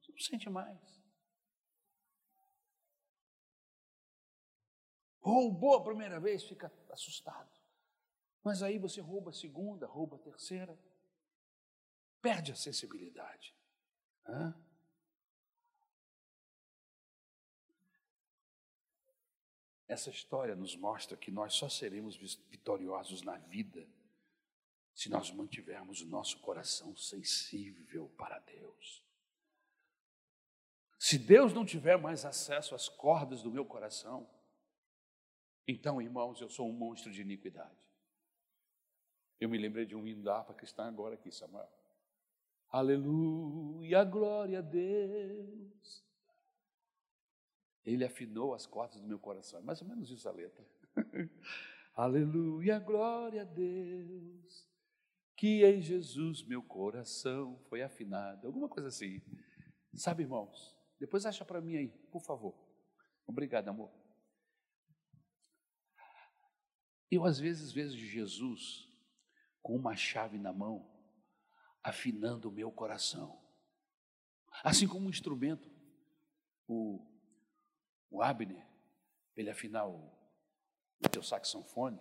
Você 0.00 0.10
não 0.10 0.18
sente 0.18 0.50
mais. 0.50 1.00
Roubou 5.20 5.76
a 5.76 5.84
primeira 5.84 6.18
vez, 6.18 6.42
fica 6.42 6.72
assustado. 6.90 7.59
Mas 8.42 8.62
aí 8.62 8.78
você 8.78 9.00
rouba 9.00 9.30
a 9.30 9.34
segunda, 9.34 9.86
rouba 9.86 10.16
a 10.16 10.18
terceira. 10.18 10.78
Perde 12.22 12.52
a 12.52 12.56
sensibilidade. 12.56 13.54
Hã? 14.26 14.54
Essa 19.86 20.10
história 20.10 20.54
nos 20.54 20.76
mostra 20.76 21.16
que 21.16 21.30
nós 21.30 21.54
só 21.54 21.68
seremos 21.68 22.16
vitoriosos 22.48 23.22
na 23.22 23.36
vida 23.38 23.88
se 24.94 25.08
nós 25.08 25.30
mantivermos 25.30 26.00
o 26.00 26.06
nosso 26.06 26.38
coração 26.40 26.94
sensível 26.96 28.08
para 28.16 28.38
Deus. 28.38 29.04
Se 30.98 31.18
Deus 31.18 31.52
não 31.52 31.64
tiver 31.64 31.96
mais 31.96 32.24
acesso 32.24 32.74
às 32.74 32.88
cordas 32.88 33.42
do 33.42 33.50
meu 33.50 33.64
coração, 33.64 34.28
então, 35.66 36.00
irmãos, 36.00 36.40
eu 36.40 36.48
sou 36.48 36.68
um 36.68 36.72
monstro 36.72 37.10
de 37.10 37.22
iniquidade. 37.22 37.89
Eu 39.40 39.48
me 39.48 39.56
lembrei 39.56 39.86
de 39.86 39.96
um 39.96 40.06
hino 40.06 40.22
da 40.22 40.36
harpa 40.36 40.52
cristã 40.52 40.84
agora 40.84 41.14
aqui, 41.14 41.32
Samuel. 41.32 41.66
Aleluia, 42.68 44.04
glória 44.04 44.58
a 44.58 44.62
Deus. 44.62 46.04
Ele 47.84 48.04
afinou 48.04 48.52
as 48.52 48.66
cordas 48.66 49.00
do 49.00 49.08
meu 49.08 49.18
coração. 49.18 49.58
É 49.58 49.62
mais 49.62 49.80
ou 49.80 49.88
menos 49.88 50.10
isso 50.10 50.28
a 50.28 50.32
letra. 50.32 50.64
Aleluia, 51.96 52.78
glória 52.78 53.42
a 53.42 53.44
Deus. 53.44 54.68
Que 55.36 55.64
em 55.64 55.80
Jesus 55.80 56.42
meu 56.44 56.62
coração 56.62 57.58
foi 57.70 57.80
afinado. 57.80 58.46
Alguma 58.46 58.68
coisa 58.68 58.88
assim. 58.88 59.22
Sabe, 59.94 60.22
irmãos? 60.22 60.78
Depois 60.98 61.24
acha 61.24 61.46
para 61.46 61.62
mim 61.62 61.76
aí, 61.76 61.88
por 62.12 62.20
favor. 62.20 62.54
Obrigado, 63.26 63.68
amor. 63.68 63.90
Eu 67.10 67.24
às 67.24 67.40
vezes 67.40 67.72
vejo 67.72 67.96
Jesus 67.96 68.89
com 69.62 69.76
uma 69.76 69.96
chave 69.96 70.38
na 70.38 70.52
mão, 70.52 70.88
afinando 71.82 72.48
o 72.48 72.52
meu 72.52 72.70
coração. 72.70 73.40
Assim 74.64 74.86
como 74.86 75.06
um 75.06 75.10
instrumento, 75.10 75.70
o, 76.66 77.06
o 78.10 78.22
Abner, 78.22 78.66
ele 79.36 79.50
afinar 79.50 79.86
o, 79.86 80.10
o 81.04 81.08
teu 81.08 81.22
saxofone, 81.22 82.00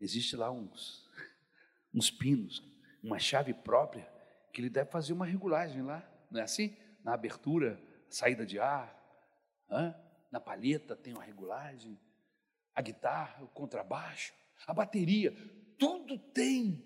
existe 0.00 0.36
lá 0.36 0.50
uns, 0.50 1.08
uns 1.94 2.10
pinos, 2.10 2.62
uma 3.02 3.18
chave 3.18 3.52
própria, 3.52 4.10
que 4.52 4.60
ele 4.60 4.70
deve 4.70 4.90
fazer 4.90 5.12
uma 5.12 5.26
regulagem 5.26 5.82
lá, 5.82 6.08
não 6.30 6.40
é 6.40 6.44
assim? 6.44 6.76
Na 7.04 7.14
abertura, 7.14 7.80
saída 8.08 8.44
de 8.44 8.58
ar, 8.58 8.96
na 10.30 10.40
palheta 10.40 10.96
tem 10.96 11.12
uma 11.12 11.22
regulagem, 11.22 11.98
a 12.74 12.80
guitarra, 12.80 13.42
o 13.42 13.48
contrabaixo 13.48 14.32
a 14.66 14.74
bateria, 14.74 15.32
tudo 15.78 16.18
tem 16.18 16.84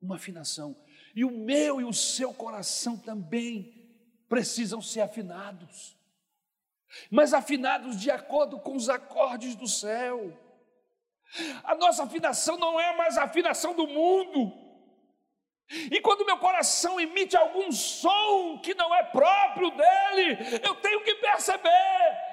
uma 0.00 0.16
afinação. 0.16 0.76
E 1.14 1.24
o 1.24 1.30
meu 1.30 1.80
e 1.80 1.84
o 1.84 1.92
seu 1.92 2.32
coração 2.32 2.96
também 2.96 3.74
precisam 4.28 4.80
ser 4.80 5.00
afinados. 5.00 5.96
Mas 7.10 7.34
afinados 7.34 8.00
de 8.00 8.10
acordo 8.10 8.58
com 8.60 8.74
os 8.76 8.88
acordes 8.88 9.54
do 9.54 9.66
céu. 9.66 10.36
A 11.62 11.74
nossa 11.74 12.04
afinação 12.04 12.56
não 12.56 12.80
é 12.80 12.96
mais 12.96 13.18
a 13.18 13.24
afinação 13.24 13.74
do 13.74 13.86
mundo. 13.86 14.52
E 15.70 16.00
quando 16.00 16.24
meu 16.24 16.38
coração 16.38 16.98
emite 16.98 17.36
algum 17.36 17.70
som 17.70 18.58
que 18.58 18.74
não 18.74 18.94
é 18.94 19.02
próprio 19.02 19.70
dele, 19.70 20.60
eu 20.62 20.74
tenho 20.76 21.04
que 21.04 21.14
perceber 21.16 22.27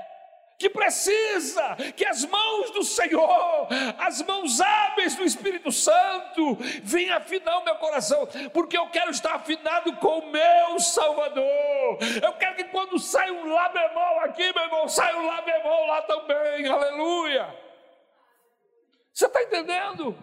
que 0.58 0.70
precisa 0.70 1.76
que 1.96 2.06
as 2.06 2.26
mãos 2.26 2.72
do 2.72 2.84
Senhor, 2.84 3.68
as 4.00 4.22
mãos 4.22 4.62
hábeis 4.62 5.16
do 5.16 5.24
Espírito 5.24 5.72
Santo, 5.72 6.58
venham 6.84 7.18
afinar 7.18 7.60
o 7.60 7.66
meu 7.66 7.76
coração, 7.76 8.28
porque 8.54 8.78
eu 8.78 8.88
quero 8.90 9.12
estar 9.12 9.36
afinado 9.36 9.94
com 9.98 10.20
o 10.20 10.32
meu 10.32 10.80
Salvador. 10.80 11.98
Eu 12.22 12.34
quero 12.34 12.56
que 12.56 12.64
quando 12.66 12.98
sai 13.00 13.32
um 13.32 13.46
Lá 13.56 13.70
bemol 13.70 14.20
aqui, 14.22 14.52
meu 14.54 14.64
irmão, 14.64 14.88
saia 14.88 15.18
um 15.18 15.26
Lá 15.26 15.42
bemol 15.42 15.88
lá 15.88 16.02
também, 16.02 16.68
aleluia. 16.68 17.56
Você 19.14 19.28
está 19.28 19.42
entendendo? 19.44 20.16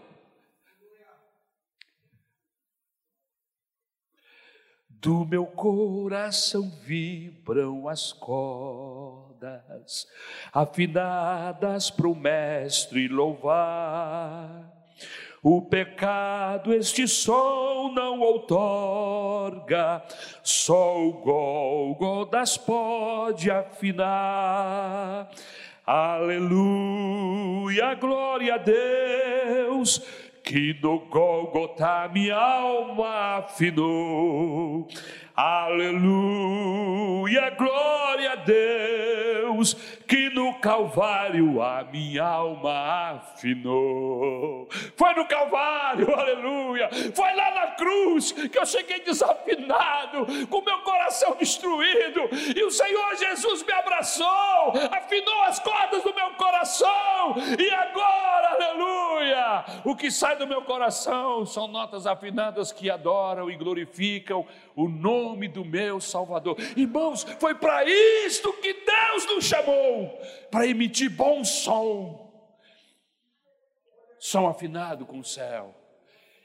Do 5.02 5.26
meu 5.26 5.44
coração 5.46 6.70
vibram 6.84 7.88
as 7.88 8.12
cordas, 8.12 10.06
afinadas 10.52 11.90
para 11.90 12.06
o 12.06 12.14
Mestre 12.14 13.08
louvar. 13.08 14.72
O 15.42 15.60
pecado 15.62 16.72
este 16.72 17.08
som 17.08 17.90
não 17.92 18.20
outorga, 18.20 20.04
só 20.40 20.96
o 21.04 21.14
Golgotas 21.14 22.56
pode 22.56 23.50
afinar. 23.50 25.28
Aleluia, 25.84 27.12
glória 27.96 28.54
a 28.54 28.58
Deus 28.58 30.21
que 30.52 30.76
no 30.82 30.98
Golgotá 30.98 32.10
minha 32.12 32.36
alma 32.36 33.38
afinou. 33.38 34.86
Aleluia, 35.34 36.68
glória 37.56 38.32
a 38.32 38.36
Deus, 38.36 39.21
que 40.06 40.30
no 40.30 40.54
Calvário 40.54 41.62
a 41.62 41.84
minha 41.84 42.24
alma 42.24 43.12
afinou. 43.12 44.68
Foi 44.96 45.14
no 45.14 45.26
Calvário, 45.26 46.12
aleluia. 46.18 46.88
Foi 47.14 47.34
lá 47.34 47.50
na 47.54 47.66
cruz 47.72 48.32
que 48.32 48.58
eu 48.58 48.66
cheguei 48.66 49.00
desafinado, 49.00 50.26
com 50.48 50.62
meu 50.62 50.78
coração 50.80 51.36
destruído, 51.38 52.28
e 52.56 52.64
o 52.64 52.70
Senhor 52.70 53.16
Jesus 53.16 53.62
me 53.64 53.72
abraçou, 53.72 54.72
afinou 54.90 55.42
as 55.42 55.58
cordas 55.58 56.02
do 56.02 56.14
meu 56.14 56.30
coração, 56.30 57.34
e 57.58 57.70
agora, 57.70 58.48
aleluia, 58.54 59.64
o 59.84 59.94
que 59.94 60.10
sai 60.10 60.36
do 60.36 60.46
meu 60.46 60.62
coração 60.62 61.44
são 61.46 61.68
notas 61.68 62.06
afinadas 62.06 62.72
que 62.72 62.90
adoram 62.90 63.50
e 63.50 63.56
glorificam 63.56 64.46
o 64.74 64.88
nome 64.88 65.48
do 65.48 65.64
meu 65.64 66.00
Salvador. 66.00 66.56
Irmãos, 66.76 67.22
foi 67.38 67.54
para 67.54 67.84
isto 67.84 68.52
que 68.54 68.72
Deus 68.72 69.26
nos 69.26 69.44
chamou 69.44 70.18
para 70.50 70.66
emitir 70.66 71.10
bom 71.10 71.44
som, 71.44 72.30
som 74.18 74.48
afinado 74.48 75.06
com 75.06 75.18
o 75.18 75.24
céu. 75.24 75.74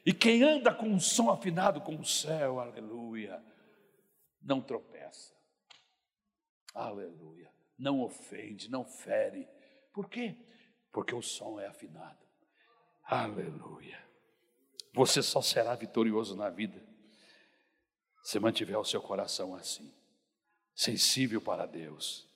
E 0.06 0.14
quem 0.14 0.44
anda 0.44 0.74
com 0.74 0.88
um 0.88 1.00
som 1.00 1.30
afinado 1.30 1.82
com 1.82 1.96
o 1.96 2.06
céu, 2.06 2.60
aleluia, 2.60 3.44
não 4.42 4.62
tropeça, 4.62 5.34
aleluia, 6.74 7.52
não 7.78 8.02
ofende, 8.02 8.70
não 8.70 8.86
fere. 8.86 9.48
Por 9.94 10.10
quê? 10.10 10.36
Porque 10.92 11.14
o 11.14 11.22
som 11.22 11.60
é 11.60 11.68
afinado, 11.68 12.26
aleluia. 13.04 14.02
Você 14.94 15.22
só 15.22 15.42
será 15.42 15.76
vitorioso 15.76 16.36
na 16.36 16.50
vida 16.50 16.87
se 18.28 18.42
mantiver 18.42 18.78
o 18.78 18.84
seu 18.84 19.02
coração 19.02 19.56
assim, 19.56 19.90
sensível 20.76 21.42
para 21.42 21.66
Deus. 21.66 22.28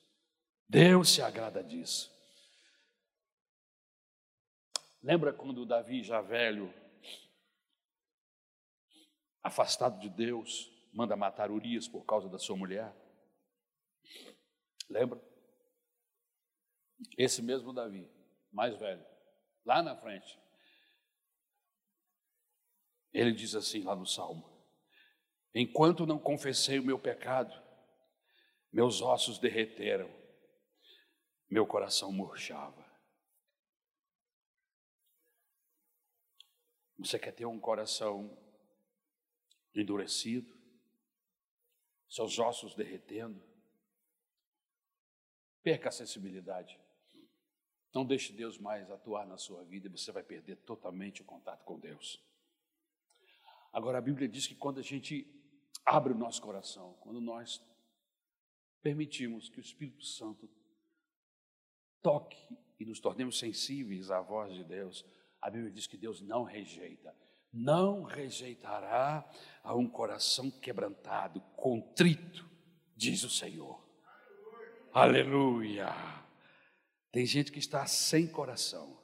Deus 0.65 1.09
se 1.09 1.21
agrada 1.21 1.61
disso. 1.61 2.09
Lembra 5.03 5.33
quando 5.33 5.65
Davi, 5.65 6.01
já 6.01 6.21
velho, 6.21 6.73
afastado 9.43 9.99
de 9.99 10.07
Deus, 10.07 10.71
manda 10.93 11.17
matar 11.17 11.51
Urias 11.51 11.89
por 11.89 12.05
causa 12.05 12.29
da 12.29 12.39
sua 12.39 12.55
mulher? 12.55 12.95
Lembra? 14.89 15.21
Esse 17.17 17.41
mesmo 17.41 17.73
Davi, 17.73 18.09
mais 18.49 18.79
velho, 18.79 19.05
lá 19.65 19.83
na 19.83 19.93
frente, 19.97 20.39
ele 23.11 23.33
diz 23.33 23.55
assim 23.55 23.83
lá 23.83 23.93
no 23.93 24.07
Salmo: 24.07 24.50
Enquanto 25.53 26.05
não 26.05 26.17
confessei 26.17 26.79
o 26.79 26.83
meu 26.83 26.97
pecado, 26.97 27.53
meus 28.71 29.01
ossos 29.01 29.37
derreteram, 29.37 30.09
meu 31.49 31.67
coração 31.67 32.11
murchava. 32.11 32.89
Você 36.97 37.19
quer 37.19 37.33
ter 37.33 37.45
um 37.45 37.59
coração 37.59 38.37
endurecido, 39.75 40.55
seus 42.07 42.39
ossos 42.39 42.73
derretendo? 42.75 43.43
Perca 45.61 45.89
a 45.89 45.91
sensibilidade. 45.91 46.79
Não 47.93 48.05
deixe 48.05 48.31
Deus 48.31 48.57
mais 48.57 48.89
atuar 48.89 49.25
na 49.25 49.37
sua 49.37 49.65
vida 49.65 49.87
e 49.87 49.91
você 49.91 50.11
vai 50.11 50.23
perder 50.23 50.55
totalmente 50.57 51.21
o 51.21 51.25
contato 51.25 51.65
com 51.65 51.77
Deus. 51.77 52.23
Agora 53.73 53.97
a 53.97 54.01
Bíblia 54.01 54.29
diz 54.29 54.47
que 54.47 54.55
quando 54.55 54.79
a 54.79 54.83
gente 54.83 55.40
abre 55.85 56.13
o 56.13 56.17
nosso 56.17 56.41
coração, 56.41 56.93
quando 57.01 57.19
nós 57.19 57.61
permitimos 58.81 59.49
que 59.49 59.59
o 59.59 59.61
Espírito 59.61 60.03
Santo 60.03 60.49
toque 62.01 62.37
e 62.79 62.85
nos 62.85 62.99
tornemos 62.99 63.37
sensíveis 63.37 64.09
à 64.09 64.21
voz 64.21 64.53
de 64.53 64.63
Deus, 64.63 65.05
a 65.41 65.49
Bíblia 65.49 65.71
diz 65.71 65.87
que 65.87 65.97
Deus 65.97 66.21
não 66.21 66.43
rejeita, 66.43 67.15
não 67.51 68.03
rejeitará 68.03 69.29
a 69.63 69.75
um 69.75 69.87
coração 69.87 70.49
quebrantado, 70.49 71.41
contrito, 71.55 72.49
diz 72.95 73.23
o 73.23 73.29
Senhor. 73.29 73.83
Aleluia. 74.93 75.89
Tem 77.11 77.25
gente 77.25 77.51
que 77.51 77.59
está 77.59 77.85
sem 77.85 78.27
coração. 78.27 79.00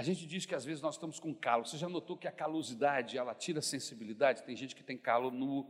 A 0.00 0.02
gente 0.02 0.26
diz 0.26 0.46
que 0.46 0.54
às 0.54 0.64
vezes 0.64 0.80
nós 0.80 0.94
estamos 0.94 1.20
com 1.20 1.34
calo. 1.34 1.66
Você 1.66 1.76
já 1.76 1.86
notou 1.86 2.16
que 2.16 2.26
a 2.26 2.32
calosidade, 2.32 3.18
ela 3.18 3.34
tira 3.34 3.58
a 3.58 3.62
sensibilidade? 3.62 4.42
Tem 4.44 4.56
gente 4.56 4.74
que 4.74 4.82
tem 4.82 4.96
calo 4.96 5.30
no, 5.30 5.68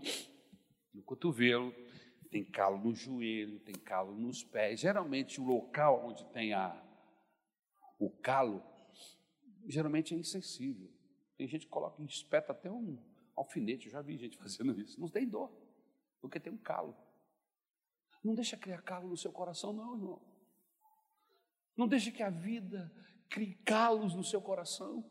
no 0.95 1.03
cotovelo, 1.03 1.74
tem 2.31 2.45
calo 2.45 2.78
no 2.78 2.95
joelho, 2.95 3.59
tem 3.59 3.74
calo 3.74 4.14
nos 4.14 4.45
pés. 4.45 4.78
Geralmente 4.78 5.41
o 5.41 5.45
local 5.45 6.07
onde 6.07 6.24
tem 6.26 6.53
a, 6.53 6.81
o 7.99 8.09
calo, 8.09 8.62
geralmente 9.66 10.14
é 10.14 10.16
insensível. 10.16 10.89
Tem 11.37 11.49
gente 11.49 11.66
que 11.66 11.72
coloca, 11.72 12.01
espeta 12.05 12.53
até 12.53 12.70
um 12.70 13.03
alfinete, 13.35 13.87
eu 13.87 13.93
já 13.93 14.01
vi 14.01 14.16
gente 14.16 14.39
fazendo 14.39 14.81
isso. 14.81 15.01
Não 15.01 15.09
tem 15.09 15.28
dor, 15.28 15.51
porque 16.20 16.39
tem 16.39 16.53
um 16.53 16.59
calo. 16.59 16.97
Não 18.22 18.37
deixa 18.37 18.57
criar 18.57 18.81
calo 18.83 19.09
no 19.09 19.16
seu 19.16 19.33
coração, 19.33 19.72
não, 19.72 19.93
irmão. 19.97 20.22
Não 21.76 21.89
deixe 21.89 22.12
que 22.12 22.22
a 22.22 22.31
vida 22.31 22.93
crie 23.31 23.55
calos 23.64 24.14
no 24.14 24.22
seu 24.22 24.43
coração, 24.43 25.09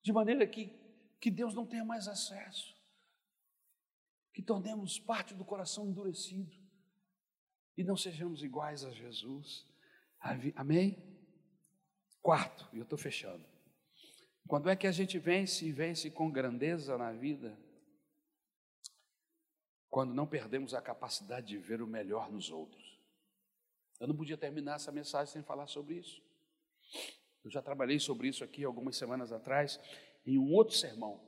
de 0.00 0.12
maneira 0.12 0.46
que, 0.46 0.72
que 1.20 1.32
Deus 1.32 1.54
não 1.54 1.66
tenha 1.66 1.84
mais 1.84 2.06
acesso 2.06 2.76
que 4.36 4.42
tornemos 4.42 4.98
parte 4.98 5.32
do 5.32 5.46
coração 5.46 5.88
endurecido 5.88 6.54
e 7.74 7.82
não 7.82 7.96
sejamos 7.96 8.42
iguais 8.42 8.84
a 8.84 8.90
Jesus. 8.90 9.66
Amém? 10.54 11.02
Quarto, 12.20 12.68
e 12.74 12.76
eu 12.76 12.82
estou 12.82 12.98
fechando. 12.98 13.42
Quando 14.46 14.68
é 14.68 14.76
que 14.76 14.86
a 14.86 14.92
gente 14.92 15.18
vence 15.18 15.64
e 15.64 15.72
vence 15.72 16.10
com 16.10 16.30
grandeza 16.30 16.98
na 16.98 17.12
vida? 17.12 17.58
Quando 19.88 20.12
não 20.12 20.26
perdemos 20.26 20.74
a 20.74 20.82
capacidade 20.82 21.46
de 21.46 21.56
ver 21.56 21.80
o 21.80 21.86
melhor 21.86 22.30
nos 22.30 22.50
outros. 22.50 23.00
Eu 23.98 24.06
não 24.06 24.14
podia 24.14 24.36
terminar 24.36 24.74
essa 24.74 24.92
mensagem 24.92 25.32
sem 25.32 25.42
falar 25.42 25.66
sobre 25.66 25.94
isso. 25.94 26.22
Eu 27.46 27.50
já 27.50 27.62
trabalhei 27.62 28.00
sobre 28.00 28.26
isso 28.26 28.42
aqui 28.42 28.64
algumas 28.64 28.96
semanas 28.96 29.30
atrás, 29.30 29.78
em 30.26 30.36
um 30.36 30.52
outro 30.52 30.74
sermão 30.74 31.24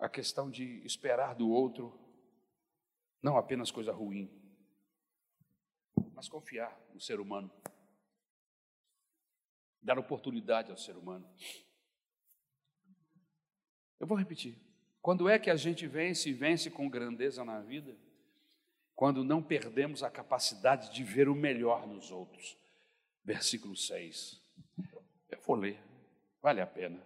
a 0.00 0.08
questão 0.08 0.50
de 0.50 0.84
esperar 0.84 1.36
do 1.36 1.48
outro 1.48 1.96
não 3.22 3.36
apenas 3.36 3.70
coisa 3.70 3.92
ruim, 3.92 4.28
mas 6.12 6.28
confiar 6.28 6.76
no 6.92 7.00
ser 7.00 7.20
humano, 7.20 7.48
dar 9.80 9.96
oportunidade 9.96 10.72
ao 10.72 10.76
ser 10.76 10.96
humano. 10.96 11.32
Eu 14.00 14.08
vou 14.08 14.18
repetir. 14.18 14.58
Quando 15.00 15.28
é 15.28 15.38
que 15.38 15.50
a 15.50 15.56
gente 15.56 15.86
vence 15.86 16.30
e 16.30 16.32
vence 16.32 16.68
com 16.68 16.90
grandeza 16.90 17.44
na 17.44 17.60
vida? 17.60 17.96
Quando 18.96 19.22
não 19.22 19.40
perdemos 19.40 20.02
a 20.02 20.10
capacidade 20.10 20.92
de 20.92 21.04
ver 21.04 21.28
o 21.28 21.34
melhor 21.36 21.86
nos 21.86 22.10
outros. 22.10 22.58
Versículo 23.24 23.76
6. 23.76 24.47
Eu 25.30 25.40
vou 25.46 25.56
ler, 25.56 25.80
vale 26.42 26.60
a 26.60 26.66
pena. 26.66 27.02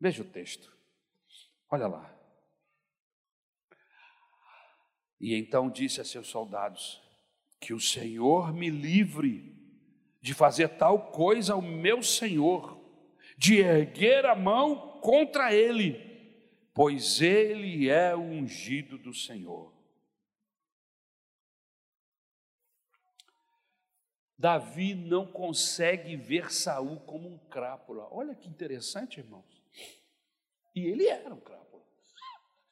Veja 0.00 0.22
o 0.22 0.24
texto. 0.24 0.72
Olha 1.70 1.86
lá. 1.86 2.14
E 5.20 5.34
então 5.34 5.68
disse 5.68 6.00
a 6.00 6.04
seus 6.04 6.28
soldados: 6.28 7.02
Que 7.60 7.72
o 7.72 7.80
Senhor 7.80 8.52
me 8.52 8.70
livre 8.70 9.56
de 10.20 10.34
fazer 10.34 10.68
tal 10.70 11.10
coisa 11.10 11.54
ao 11.54 11.62
meu 11.62 12.02
Senhor, 12.02 12.78
de 13.36 13.58
erguer 13.58 14.26
a 14.26 14.34
mão 14.34 15.00
contra 15.00 15.54
ele, 15.54 15.94
pois 16.74 17.20
ele 17.20 17.88
é 17.88 18.14
o 18.14 18.20
ungido 18.20 18.98
do 18.98 19.14
Senhor. 19.14 19.77
Davi 24.38 24.94
não 24.94 25.26
consegue 25.26 26.14
ver 26.14 26.52
Saul 26.52 27.00
como 27.00 27.28
um 27.28 27.38
crápula. 27.48 28.06
Olha 28.12 28.36
que 28.36 28.48
interessante, 28.48 29.18
irmãos. 29.18 29.60
E 30.74 30.86
ele 30.86 31.08
era 31.08 31.34
um 31.34 31.40
crápula. 31.40 31.82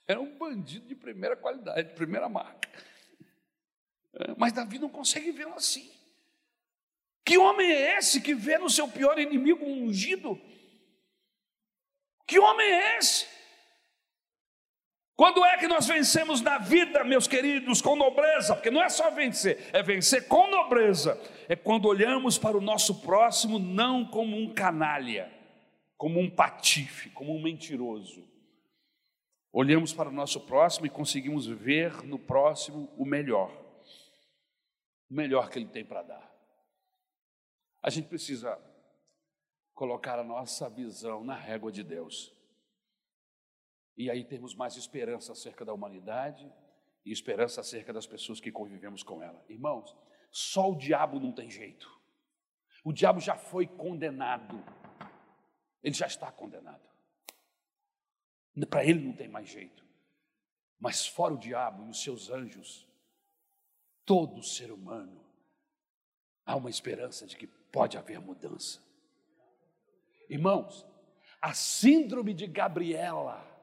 Era 0.07 0.21
um 0.21 0.39
bandido 0.39 0.87
de 0.87 0.95
primeira 0.95 1.37
qualidade, 1.37 1.89
de 1.89 1.95
primeira 1.95 2.29
marca. 2.29 2.71
É, 4.15 4.35
mas 4.37 4.53
Davi 4.53 4.79
não 4.79 4.89
consegue 4.89 5.33
vê-lo 5.33 5.55
assim. 5.55 5.91
Que 7.25 7.37
homem 7.37 7.69
é 7.69 7.99
esse 7.99 8.21
que 8.21 8.33
vê 8.33 8.57
no 8.57 8.71
seu 8.71 8.89
pior 8.89 9.19
inimigo 9.19 9.65
um 9.65 9.87
ungido? 9.87 10.41
Que 12.25 12.39
homem 12.39 12.65
é 12.65 12.99
esse? 12.99 13.27
Quando 15.17 15.43
é 15.47 15.57
que 15.57 15.67
nós 15.67 15.87
vencemos 15.87 16.43
na 16.43 16.59
vida, 16.59 17.03
meus 17.03 17.27
queridos, 17.27 17.81
com 17.81 17.97
nobreza? 17.97 18.55
Porque 18.55 18.71
não 18.71 18.83
é 18.83 18.91
só 18.91 19.11
vencer, 19.11 19.71
é 19.73 19.83
vencer 19.83 20.29
com 20.29 20.47
nobreza. 20.51 21.19
É 21.49 21.57
quando 21.57 21.87
olhamos 21.87 22.37
para 22.37 22.55
o 22.55 22.61
nosso 22.61 23.01
próximo 23.01 23.59
não 23.59 24.05
como 24.05 24.37
um 24.37 24.53
canalha, 24.53 25.33
como 25.97 26.21
um 26.21 26.29
patife, 26.29 27.09
como 27.11 27.35
um 27.35 27.41
mentiroso. 27.41 28.29
Olhamos 29.51 29.95
para 29.95 30.11
o 30.11 30.13
nosso 30.13 30.39
próximo 30.43 30.85
e 30.85 30.91
conseguimos 30.91 31.47
ver 31.47 32.03
no 32.03 32.19
próximo 32.19 32.93
o 32.99 33.07
melhor, 33.07 33.51
o 35.09 35.15
melhor 35.15 35.49
que 35.49 35.59
ele 35.59 35.69
tem 35.69 35.83
para 35.83 36.03
dar. 36.03 36.31
A 37.83 37.89
gente 37.89 38.07
precisa 38.07 38.59
colocar 39.73 40.19
a 40.19 40.25
nossa 40.25 40.69
visão 40.69 41.25
na 41.25 41.35
régua 41.35 41.73
de 41.73 41.83
Deus. 41.83 42.36
E 43.97 44.11
aí 44.11 44.25
temos 44.25 44.55
mais 44.55 44.77
esperança 44.77 45.33
acerca 45.33 45.65
da 45.65 45.73
humanidade 45.73 46.51
e 47.05 47.11
esperança 47.11 47.61
acerca 47.61 47.93
das 47.93 48.07
pessoas 48.07 48.41
que 48.41 48.53
convivemos 48.53 49.03
com 49.03 49.23
ela. 49.23 49.43
Irmãos, 49.49 49.97
só 50.31 50.71
o 50.71 50.77
diabo 50.77 51.19
não 51.19 51.33
tem 51.33 51.51
jeito. 51.51 51.91
O 52.85 52.93
diabo 52.93 53.21
já 53.21 53.37
foi 53.37 53.67
condenado. 53.67 54.63
Ele 55.83 55.95
já 55.95 56.07
está 56.07 56.31
condenado. 56.31 56.87
Para 58.69 58.85
ele 58.85 59.01
não 59.01 59.15
tem 59.15 59.29
mais 59.29 59.49
jeito. 59.49 59.85
Mas 60.79 61.07
fora 61.07 61.33
o 61.33 61.39
diabo 61.39 61.87
e 61.87 61.91
os 61.91 62.03
seus 62.03 62.29
anjos, 62.29 62.87
todo 64.05 64.43
ser 64.43 64.71
humano, 64.71 65.25
há 66.45 66.55
uma 66.55 66.69
esperança 66.69 67.27
de 67.27 67.37
que 67.37 67.47
pode 67.47 67.97
haver 67.97 68.21
mudança. 68.21 68.83
Irmãos, 70.29 70.87
a 71.41 71.55
síndrome 71.55 72.35
de 72.35 72.47
Gabriela 72.47 73.56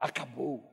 acabou. 0.00 0.68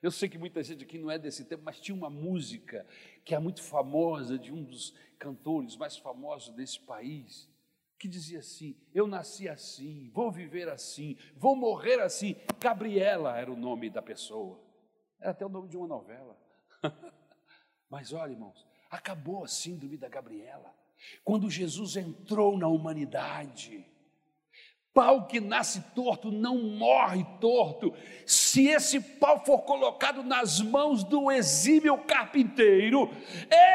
Eu 0.00 0.10
sei 0.10 0.28
que 0.28 0.38
muita 0.38 0.62
gente 0.62 0.84
aqui 0.84 0.98
não 0.98 1.10
é 1.10 1.18
desse 1.18 1.44
tempo, 1.44 1.62
mas 1.64 1.80
tinha 1.80 1.94
uma 1.94 2.10
música 2.10 2.86
que 3.24 3.34
é 3.34 3.38
muito 3.38 3.62
famosa, 3.62 4.38
de 4.38 4.52
um 4.52 4.62
dos 4.62 4.94
cantores 5.18 5.76
mais 5.76 5.96
famosos 5.96 6.54
desse 6.54 6.78
país, 6.78 7.50
que 7.98 8.06
dizia 8.06 8.40
assim: 8.40 8.76
Eu 8.94 9.06
nasci 9.06 9.48
assim, 9.48 10.10
vou 10.12 10.30
viver 10.30 10.68
assim, 10.68 11.16
vou 11.36 11.56
morrer 11.56 12.00
assim. 12.00 12.36
Gabriela 12.60 13.36
era 13.38 13.50
o 13.50 13.56
nome 13.56 13.88
da 13.88 14.02
pessoa, 14.02 14.62
era 15.18 15.30
até 15.30 15.44
o 15.44 15.48
nome 15.48 15.68
de 15.68 15.76
uma 15.76 15.88
novela. 15.88 16.38
Mas 17.88 18.12
olha, 18.12 18.32
irmãos, 18.32 18.66
acabou 18.90 19.42
a 19.42 19.48
síndrome 19.48 19.96
da 19.96 20.08
Gabriela. 20.08 20.74
Quando 21.24 21.50
Jesus 21.50 21.96
entrou 21.96 22.58
na 22.58 22.68
humanidade, 22.68 23.86
Pau 24.94 25.26
que 25.26 25.40
nasce 25.40 25.80
torto 25.92 26.30
não 26.30 26.56
morre 26.56 27.26
torto. 27.40 27.92
Se 28.24 28.68
esse 28.68 29.00
pau 29.00 29.44
for 29.44 29.62
colocado 29.62 30.22
nas 30.22 30.60
mãos 30.60 31.02
do 31.02 31.32
exímio 31.32 31.98
carpinteiro, 32.04 33.10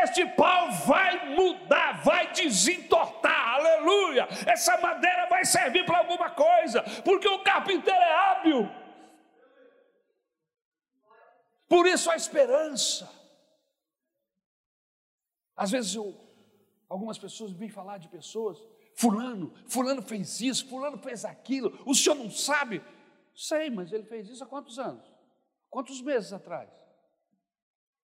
este 0.02 0.26
pau 0.26 0.72
vai 0.88 1.36
mudar, 1.36 2.02
vai 2.04 2.32
desentortar, 2.32 3.56
aleluia. 3.56 4.30
Essa 4.48 4.78
madeira 4.78 5.28
vai 5.28 5.44
servir 5.44 5.86
para 5.86 5.98
alguma 5.98 6.30
coisa, 6.30 6.82
porque 7.04 7.28
o 7.28 7.44
carpinteiro 7.44 8.00
é 8.00 8.14
hábil. 8.14 8.70
Por 11.68 11.86
isso 11.86 12.10
a 12.10 12.16
esperança. 12.16 13.12
Às 15.54 15.72
vezes 15.72 15.94
eu, 15.96 16.18
algumas 16.88 17.18
pessoas 17.18 17.52
vêm 17.52 17.68
falar 17.68 17.98
de 17.98 18.08
pessoas 18.08 18.58
Fulano, 19.00 19.54
Fulano 19.66 20.02
fez 20.02 20.42
isso, 20.42 20.68
Fulano 20.68 20.98
fez 20.98 21.24
aquilo, 21.24 21.82
o 21.86 21.96
senhor 21.96 22.16
não 22.16 22.30
sabe? 22.30 22.84
Sei, 23.34 23.70
mas 23.70 23.94
ele 23.94 24.04
fez 24.04 24.28
isso 24.28 24.44
há 24.44 24.46
quantos 24.46 24.78
anos? 24.78 25.10
Quantos 25.70 26.02
meses 26.02 26.34
atrás? 26.34 26.70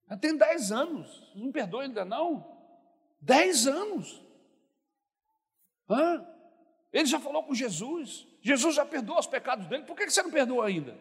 Já 0.09 0.15
tem 0.15 0.37
dez 0.37 0.71
anos, 0.71 1.33
não 1.35 1.51
perdoa 1.51 1.83
ainda 1.83 2.05
não? 2.05 2.49
Dez 3.19 3.67
anos. 3.67 4.23
Hã? 5.89 6.25
Ele 6.93 7.05
já 7.05 7.19
falou 7.19 7.43
com 7.43 7.53
Jesus, 7.53 8.25
Jesus 8.41 8.73
já 8.73 8.85
perdoou 8.85 9.19
os 9.19 9.27
pecados 9.27 9.67
dele, 9.67 9.83
por 9.83 9.97
que 9.97 10.09
você 10.09 10.23
não 10.23 10.31
perdoa 10.31 10.65
ainda? 10.65 10.97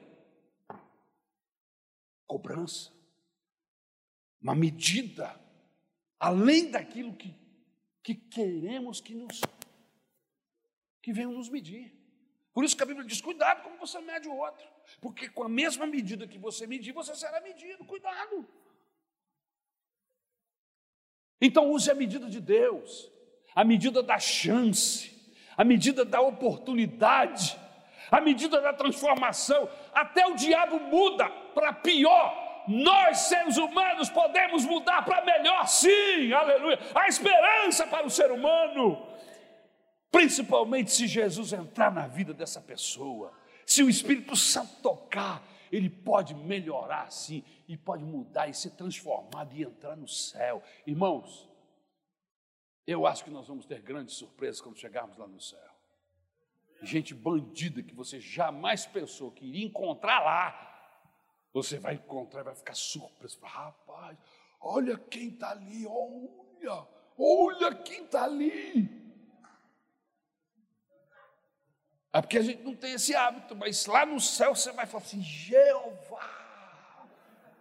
Cobrança, 2.26 2.90
uma 4.42 4.56
medida, 4.56 5.40
além 6.18 6.68
daquilo 6.68 7.14
que, 7.14 7.32
que 8.02 8.16
queremos 8.16 9.00
que 9.00 9.14
nos 9.14 9.40
que 11.04 11.12
venham 11.12 11.32
nos 11.32 11.50
medir. 11.50 11.92
Por 12.54 12.64
isso 12.64 12.74
que 12.74 12.82
a 12.82 12.86
Bíblia 12.86 13.06
diz: 13.06 13.20
cuidado 13.20 13.62
como 13.62 13.76
você 13.76 14.00
mede 14.00 14.26
o 14.26 14.34
outro, 14.34 14.66
porque 15.02 15.28
com 15.28 15.42
a 15.44 15.48
mesma 15.48 15.86
medida 15.86 16.26
que 16.26 16.38
você 16.38 16.66
medir, 16.66 16.92
você 16.92 17.14
será 17.14 17.42
medido. 17.42 17.84
Cuidado. 17.84 18.48
Então, 21.38 21.70
use 21.70 21.90
a 21.90 21.94
medida 21.94 22.26
de 22.30 22.40
Deus, 22.40 23.10
a 23.54 23.62
medida 23.64 24.02
da 24.02 24.18
chance, 24.18 25.12
a 25.54 25.62
medida 25.62 26.06
da 26.06 26.22
oportunidade, 26.22 27.60
à 28.10 28.18
medida 28.18 28.58
da 28.62 28.72
transformação, 28.72 29.68
até 29.92 30.26
o 30.26 30.34
diabo 30.34 30.80
muda 30.80 31.28
para 31.54 31.70
pior. 31.70 32.64
Nós, 32.66 33.18
seres 33.18 33.58
humanos, 33.58 34.08
podemos 34.08 34.64
mudar 34.64 35.04
para 35.04 35.22
melhor, 35.22 35.68
sim, 35.68 36.32
aleluia. 36.32 36.78
A 36.94 37.08
esperança 37.08 37.86
para 37.86 38.06
o 38.06 38.10
ser 38.10 38.32
humano, 38.32 39.06
principalmente 40.14 40.92
se 40.92 41.08
Jesus 41.08 41.52
entrar 41.52 41.92
na 41.92 42.06
vida 42.06 42.32
dessa 42.32 42.60
pessoa, 42.60 43.32
se 43.66 43.82
o 43.82 43.90
Espírito 43.90 44.36
Santo 44.36 44.80
tocar, 44.80 45.42
ele 45.72 45.90
pode 45.90 46.34
melhorar 46.34 47.10
sim, 47.10 47.42
e 47.66 47.76
pode 47.76 48.04
mudar 48.04 48.46
e 48.46 48.54
ser 48.54 48.70
transformado 48.70 49.52
e 49.56 49.62
entrar 49.64 49.96
no 49.96 50.06
céu. 50.06 50.62
Irmãos, 50.86 51.50
eu 52.86 53.08
acho 53.08 53.24
que 53.24 53.30
nós 53.30 53.48
vamos 53.48 53.66
ter 53.66 53.80
grandes 53.80 54.14
surpresas 54.14 54.60
quando 54.60 54.78
chegarmos 54.78 55.18
lá 55.18 55.26
no 55.26 55.40
céu 55.40 55.74
gente 56.82 57.14
bandida 57.14 57.82
que 57.82 57.94
você 57.94 58.20
jamais 58.20 58.84
pensou 58.84 59.30
que 59.30 59.46
iria 59.46 59.64
encontrar 59.64 60.22
lá, 60.22 61.00
você 61.50 61.78
vai 61.78 61.94
encontrar 61.94 62.42
e 62.42 62.44
vai 62.44 62.54
ficar 62.54 62.74
surpreso. 62.74 63.38
Rapaz, 63.42 64.18
olha 64.60 64.98
quem 64.98 65.28
está 65.28 65.52
ali, 65.52 65.86
olha, 65.86 66.86
olha 67.16 67.74
quem 67.76 68.04
está 68.04 68.24
ali. 68.24 69.03
É 72.14 72.20
porque 72.20 72.38
a 72.38 72.42
gente 72.42 72.62
não 72.62 72.76
tem 72.76 72.92
esse 72.92 73.12
hábito, 73.16 73.56
mas 73.56 73.86
lá 73.86 74.06
no 74.06 74.20
céu 74.20 74.54
você 74.54 74.70
vai 74.70 74.86
falar 74.86 75.02
assim: 75.02 75.20
Jeová, 75.20 76.30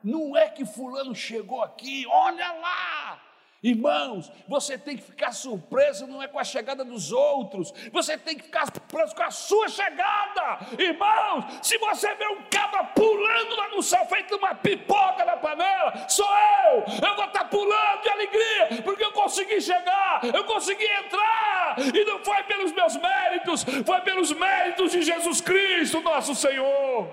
não 0.04 0.38
é 0.38 0.48
que 0.48 0.64
Fulano 0.64 1.16
chegou 1.16 1.64
aqui, 1.64 2.06
olha 2.08 2.52
lá. 2.54 3.23
Irmãos, 3.64 4.30
você 4.46 4.78
tem 4.78 4.98
que 4.98 5.04
ficar 5.04 5.32
surpreso 5.32 6.06
não 6.06 6.22
é 6.22 6.28
com 6.28 6.38
a 6.38 6.44
chegada 6.44 6.84
dos 6.84 7.14
outros, 7.14 7.74
você 7.94 8.18
tem 8.18 8.36
que 8.36 8.44
ficar 8.44 8.66
surpreso 8.66 9.16
com 9.16 9.24
a 9.24 9.32
sua 9.32 9.70
chegada. 9.70 10.60
Irmãos, 10.78 11.66
se 11.66 11.78
você 11.78 12.14
vê 12.16 12.28
um 12.28 12.44
cabra 12.50 12.84
pulando 12.84 13.56
lá 13.56 13.70
no 13.70 13.82
céu, 13.82 14.06
feito 14.08 14.36
uma 14.36 14.54
pipoca 14.54 15.24
na 15.24 15.38
panela, 15.38 16.10
sou 16.10 16.28
eu, 16.28 16.84
eu 17.08 17.16
vou 17.16 17.24
estar 17.24 17.46
pulando 17.46 18.02
de 18.02 18.10
alegria, 18.10 18.82
porque 18.84 19.06
eu 19.06 19.14
consegui 19.14 19.62
chegar, 19.62 20.20
eu 20.26 20.44
consegui 20.44 20.86
entrar, 20.86 21.76
e 21.96 22.04
não 22.04 22.22
foi 22.22 22.44
pelos 22.44 22.74
meus 22.74 22.98
méritos, 22.98 23.64
foi 23.64 24.02
pelos 24.02 24.34
méritos 24.34 24.92
de 24.92 25.04
Jesus 25.04 25.40
Cristo, 25.40 26.02
nosso 26.02 26.36
Senhor. 26.36 27.08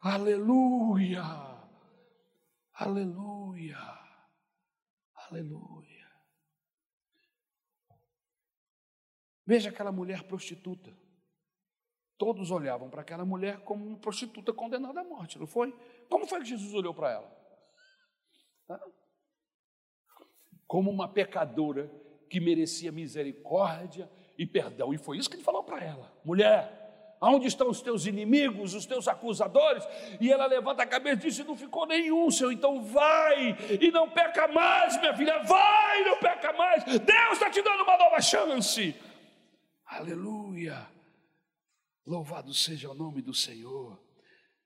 Aleluia, 0.00 1.22
aleluia. 2.74 3.91
Aleluia. 5.32 6.06
Veja 9.46 9.70
aquela 9.70 9.90
mulher 9.90 10.24
prostituta. 10.24 10.94
Todos 12.18 12.50
olhavam 12.50 12.90
para 12.90 13.00
aquela 13.00 13.24
mulher 13.24 13.60
como 13.60 13.82
uma 13.86 13.98
prostituta 13.98 14.52
condenada 14.52 15.00
à 15.00 15.04
morte, 15.04 15.38
não 15.38 15.46
foi? 15.46 15.72
Como 16.10 16.26
foi 16.26 16.40
que 16.40 16.50
Jesus 16.50 16.74
olhou 16.74 16.92
para 16.92 17.12
ela? 17.12 18.80
Como 20.66 20.90
uma 20.90 21.08
pecadora 21.08 21.90
que 22.28 22.38
merecia 22.38 22.92
misericórdia 22.92 24.10
e 24.36 24.46
perdão. 24.46 24.92
E 24.92 24.98
foi 24.98 25.16
isso 25.16 25.30
que 25.30 25.36
ele 25.36 25.42
falou 25.42 25.64
para 25.64 25.82
ela: 25.82 26.14
mulher, 26.22 26.81
Aonde 27.22 27.46
estão 27.46 27.70
os 27.70 27.80
teus 27.80 28.04
inimigos, 28.04 28.74
os 28.74 28.84
teus 28.84 29.06
acusadores? 29.06 29.86
E 30.20 30.32
ela 30.32 30.44
levanta 30.44 30.82
a 30.82 30.86
cabeça 30.86 31.24
e 31.24 31.30
diz: 31.30 31.38
Não 31.46 31.56
ficou 31.56 31.86
nenhum, 31.86 32.28
Senhor. 32.32 32.50
Então 32.50 32.82
vai 32.82 33.56
e 33.80 33.92
não 33.92 34.10
peca 34.10 34.48
mais, 34.48 34.98
minha 34.98 35.16
filha. 35.16 35.40
Vai 35.44 36.00
e 36.00 36.04
não 36.04 36.18
peca 36.18 36.52
mais. 36.52 36.82
Deus 36.82 37.32
está 37.34 37.48
te 37.48 37.62
dando 37.62 37.84
uma 37.84 37.96
nova 37.96 38.20
chance. 38.20 38.96
Aleluia. 39.86 40.84
Louvado 42.04 42.52
seja 42.52 42.90
o 42.90 42.94
nome 42.94 43.22
do 43.22 43.32
Senhor. 43.32 44.02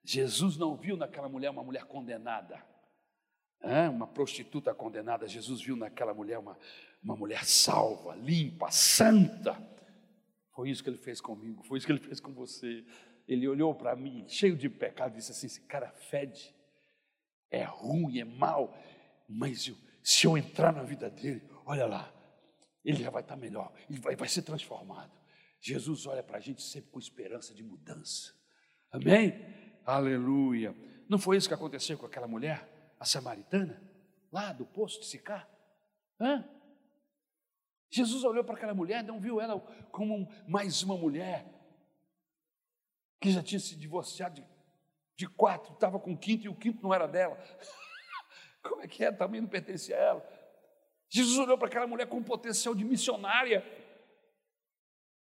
Jesus 0.02 0.56
não 0.56 0.74
viu 0.74 0.96
naquela 0.96 1.28
mulher 1.28 1.50
uma 1.50 1.62
mulher 1.62 1.84
condenada, 1.84 2.64
uma 3.92 4.06
prostituta 4.06 4.74
condenada. 4.74 5.28
Jesus 5.28 5.60
viu 5.60 5.76
naquela 5.76 6.14
mulher 6.14 6.38
uma, 6.38 6.56
uma 7.04 7.16
mulher 7.16 7.44
salva, 7.44 8.14
limpa, 8.14 8.70
santa 8.70 9.75
foi 10.56 10.70
isso 10.70 10.82
que 10.82 10.88
ele 10.88 10.96
fez 10.96 11.20
comigo, 11.20 11.62
foi 11.64 11.76
isso 11.76 11.86
que 11.86 11.92
ele 11.92 12.00
fez 12.00 12.18
com 12.18 12.32
você. 12.32 12.82
Ele 13.28 13.46
olhou 13.46 13.74
para 13.74 13.94
mim, 13.94 14.26
cheio 14.26 14.56
de 14.56 14.70
pecado, 14.70 15.12
e 15.12 15.16
disse 15.18 15.30
assim: 15.30 15.46
esse 15.46 15.60
cara 15.66 15.92
fede, 15.92 16.54
é 17.50 17.62
ruim, 17.62 18.18
é 18.18 18.24
mal, 18.24 18.74
mas 19.28 19.68
eu, 19.68 19.76
se 20.02 20.26
eu 20.26 20.36
entrar 20.38 20.72
na 20.72 20.82
vida 20.82 21.10
dele, 21.10 21.42
olha 21.66 21.84
lá, 21.84 22.10
ele 22.82 23.02
já 23.02 23.10
vai 23.10 23.20
estar 23.20 23.36
melhor, 23.36 23.70
ele 23.90 24.00
vai, 24.00 24.16
vai 24.16 24.28
ser 24.28 24.42
transformado. 24.42 25.12
Jesus 25.60 26.06
olha 26.06 26.22
para 26.22 26.38
a 26.38 26.40
gente 26.40 26.62
sempre 26.62 26.90
com 26.90 26.98
esperança 26.98 27.54
de 27.54 27.62
mudança. 27.62 28.32
Amém? 28.90 29.34
Aleluia. 29.84 30.74
Não 31.08 31.18
foi 31.18 31.36
isso 31.36 31.48
que 31.48 31.54
aconteceu 31.54 31.98
com 31.98 32.06
aquela 32.06 32.26
mulher, 32.26 32.94
a 32.98 33.04
samaritana, 33.04 33.82
lá 34.32 34.52
do 34.52 34.64
poço 34.64 35.00
de 35.00 35.06
Sicá? 35.06 35.46
Hã? 36.18 36.48
Jesus 37.90 38.24
olhou 38.24 38.44
para 38.44 38.56
aquela 38.56 38.74
mulher, 38.74 39.02
não 39.02 39.20
viu 39.20 39.40
ela 39.40 39.58
como 39.90 40.28
mais 40.46 40.82
uma 40.82 40.96
mulher 40.96 41.46
que 43.20 43.30
já 43.30 43.42
tinha 43.42 43.60
se 43.60 43.76
divorciado 43.76 44.36
de, 44.36 44.46
de 45.16 45.28
quatro, 45.28 45.72
estava 45.72 45.98
com 45.98 46.12
o 46.12 46.18
quinto 46.18 46.46
e 46.46 46.48
o 46.48 46.54
quinto 46.54 46.82
não 46.82 46.92
era 46.92 47.06
dela. 47.06 47.38
Como 48.62 48.82
é 48.82 48.88
que 48.88 49.04
é? 49.04 49.12
Também 49.12 49.40
não 49.40 49.48
pertencia 49.48 49.96
a 49.96 50.00
ela. 50.00 50.36
Jesus 51.08 51.38
olhou 51.38 51.56
para 51.56 51.68
aquela 51.68 51.86
mulher 51.86 52.06
com 52.08 52.22
potencial 52.22 52.74
de 52.74 52.84
missionária 52.84 53.64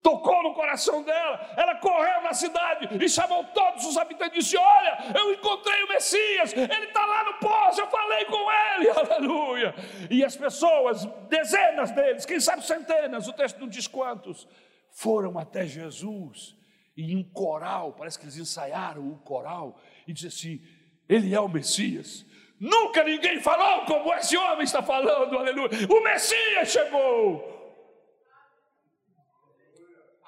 tocou 0.03 0.43
no 0.43 0.53
coração 0.53 1.01
dela. 1.01 1.53
Ela 1.55 1.75
correu 1.75 2.21
na 2.21 2.33
cidade 2.33 2.89
e 3.03 3.09
chamou 3.09 3.43
todos 3.45 3.85
os 3.85 3.97
habitantes 3.97 4.35
e 4.35 4.39
disse: 4.41 4.57
Olha, 4.57 4.97
eu 5.17 5.33
encontrei 5.33 5.81
o 5.83 5.87
Messias, 5.87 6.53
ele 6.53 6.85
está 6.85 7.05
lá 7.05 7.23
no 7.23 7.33
poço, 7.35 7.79
eu 7.79 7.87
falei 7.87 8.25
com 8.25 8.51
ele, 8.51 8.89
aleluia. 8.91 9.73
E 10.11 10.23
as 10.23 10.35
pessoas, 10.35 11.05
dezenas 11.29 11.89
deles, 11.91 12.25
quem 12.25 12.39
sabe 12.39 12.63
centenas, 12.63 13.27
o 13.27 13.33
texto 13.33 13.59
não 13.59 13.67
diz 13.67 13.87
quantos, 13.87 14.47
foram 14.91 15.39
até 15.39 15.65
Jesus 15.65 16.55
e 16.95 17.13
em 17.13 17.17
um 17.17 17.23
coral, 17.23 17.93
parece 17.93 18.19
que 18.19 18.25
eles 18.25 18.37
ensaiaram 18.37 19.09
o 19.09 19.17
coral, 19.19 19.79
e 20.07 20.13
disse 20.13 20.27
assim: 20.27 20.61
Ele 21.07 21.33
é 21.33 21.39
o 21.39 21.47
Messias. 21.47 22.25
Nunca 22.59 23.03
ninguém 23.03 23.41
falou 23.41 23.85
como 23.85 24.13
esse 24.13 24.37
homem 24.37 24.63
está 24.63 24.81
falando, 24.81 25.37
aleluia. 25.37 25.69
O 25.89 26.01
Messias 26.03 26.69
chegou. 26.69 27.52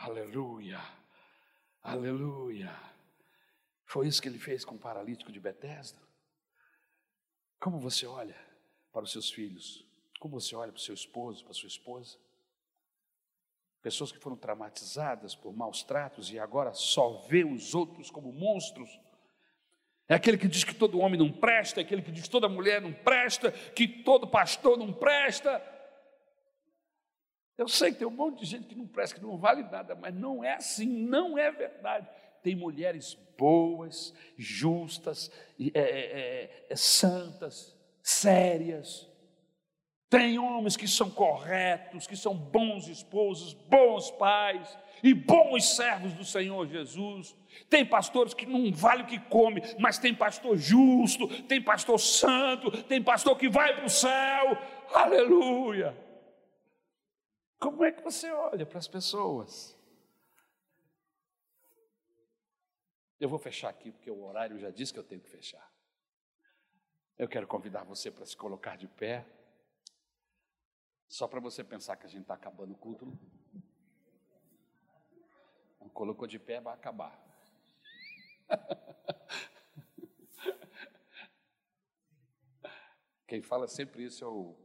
Aleluia, 0.06 0.80
aleluia. 1.82 2.72
Foi 3.86 4.08
isso 4.08 4.22
que 4.22 4.28
ele 4.28 4.38
fez 4.38 4.64
com 4.64 4.76
o 4.76 4.80
paralítico 4.80 5.32
de 5.32 5.40
Betesda. 5.40 6.00
Como 7.60 7.80
você 7.80 8.06
olha 8.06 8.36
para 8.94 9.02
os 9.02 9.12
seus 9.12 9.32
filhos? 9.32 9.84
Como 10.20 10.40
você 10.40 10.56
olha 10.56 10.72
para 10.72 10.78
o 10.78 10.82
seu 10.82 10.94
esposo, 10.94 11.44
para 11.44 11.54
a 11.54 11.56
sua 11.56 11.66
esposa? 11.66 12.20
Pessoas 13.82 14.12
que 14.12 14.20
foram 14.20 14.38
traumatizadas 14.38 15.34
por 15.34 15.58
maus 15.58 15.82
tratos 15.82 16.32
e 16.32 16.38
agora 16.38 16.72
só 16.76 17.26
vê 17.28 17.44
os 17.44 17.74
outros 17.74 18.12
como 18.12 18.32
monstros. 18.32 19.00
É 20.08 20.14
aquele 20.14 20.38
que 20.38 20.48
diz 20.48 20.64
que 20.64 20.76
todo 20.76 21.00
homem 21.00 21.18
não 21.18 21.32
presta, 21.32 21.82
é 21.82 21.84
aquele 21.84 22.04
que 22.04 22.12
diz 22.12 22.26
que 22.26 22.30
toda 22.30 22.48
mulher 22.48 22.80
não 22.80 22.94
presta, 22.94 23.52
que 23.52 23.88
todo 23.88 24.28
pastor 24.28 24.78
não 24.78 24.94
presta. 24.94 25.75
Eu 27.58 27.68
sei 27.68 27.92
que 27.92 28.00
tem 28.00 28.08
um 28.08 28.12
monte 28.12 28.40
de 28.40 28.46
gente 28.46 28.68
que 28.68 28.76
não 28.76 28.86
presta, 28.86 29.16
que 29.16 29.26
não 29.26 29.38
vale 29.38 29.64
nada, 29.64 29.96
mas 29.96 30.14
não 30.14 30.44
é 30.44 30.56
assim, 30.56 30.86
não 30.86 31.38
é 31.38 31.52
verdade. 31.52 32.08
Tem 32.44 32.56
mulheres 32.56 33.18
boas, 33.38 34.14
justas, 34.38 35.32
é, 35.60 35.66
é, 35.74 35.82
é, 35.82 36.66
é, 36.70 36.76
santas, 36.76 37.76
sérias. 38.04 39.10
Tem 40.10 40.38
homens 40.38 40.78
que 40.78 40.88
são 40.88 41.10
corretos, 41.10 42.06
que 42.06 42.16
são 42.16 42.36
bons 42.36 42.88
esposos, 42.88 43.54
bons 43.54 44.12
pais 44.12 44.78
e 45.02 45.14
bons 45.14 45.76
servos 45.76 46.14
do 46.14 46.24
Senhor 46.24 46.68
Jesus. 46.68 47.36
Tem 47.70 47.86
pastores 47.86 48.34
que 48.34 48.46
não 48.46 48.72
vale 48.72 49.04
o 49.04 49.08
que 49.08 49.20
come, 49.20 49.62
mas 49.80 49.98
tem 49.98 50.14
pastor 50.14 50.58
justo, 50.58 51.28
tem 51.44 51.62
pastor 51.62 52.00
santo, 52.00 52.72
tem 52.84 53.02
pastor 53.02 53.38
que 53.38 53.50
vai 53.50 53.76
para 53.76 53.86
o 53.86 53.90
céu. 53.90 54.58
Aleluia. 54.94 56.05
Como 57.60 57.84
é 57.84 57.92
que 57.92 58.02
você 58.02 58.32
olha 58.32 58.66
para 58.66 58.80
as 58.80 58.88
pessoas? 58.88 59.76
Eu 63.20 63.30
vou 63.30 63.40
fechar 63.40 63.70
aqui, 63.70 63.92
porque 63.92 64.12
o 64.12 64.24
horário 64.24 64.60
já 64.60 64.70
disse 64.70 64.94
que 64.94 65.00
eu 65.00 65.04
tenho 65.04 65.22
que 65.22 65.30
fechar. 65.30 65.72
Eu 67.18 67.30
quero 67.30 67.48
convidar 67.48 67.84
você 67.84 68.12
para 68.12 68.26
se 68.26 68.36
colocar 68.36 68.76
de 68.76 68.90
pé, 68.90 69.26
só 71.08 71.28
para 71.28 71.40
você 71.40 71.64
pensar 71.64 71.96
que 71.96 72.06
a 72.06 72.10
gente 72.10 72.24
está 72.24 72.34
acabando 72.34 72.74
o 72.74 72.78
culto. 72.78 73.06
Não 75.80 75.88
colocou 75.90 76.28
de 76.28 76.38
pé, 76.38 76.60
vai 76.60 76.74
acabar. 76.74 77.24
Quem 83.26 83.42
fala 83.42 83.68
sempre 83.68 84.04
isso 84.04 84.24
é 84.24 84.28
o, 84.28 84.56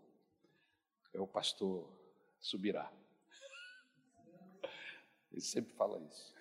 é 1.15 1.21
o 1.21 1.27
pastor 1.27 2.00
subirá. 2.41 2.91
Ele 5.31 5.41
sempre 5.41 5.73
fala 5.75 6.01
isso. 6.01 6.35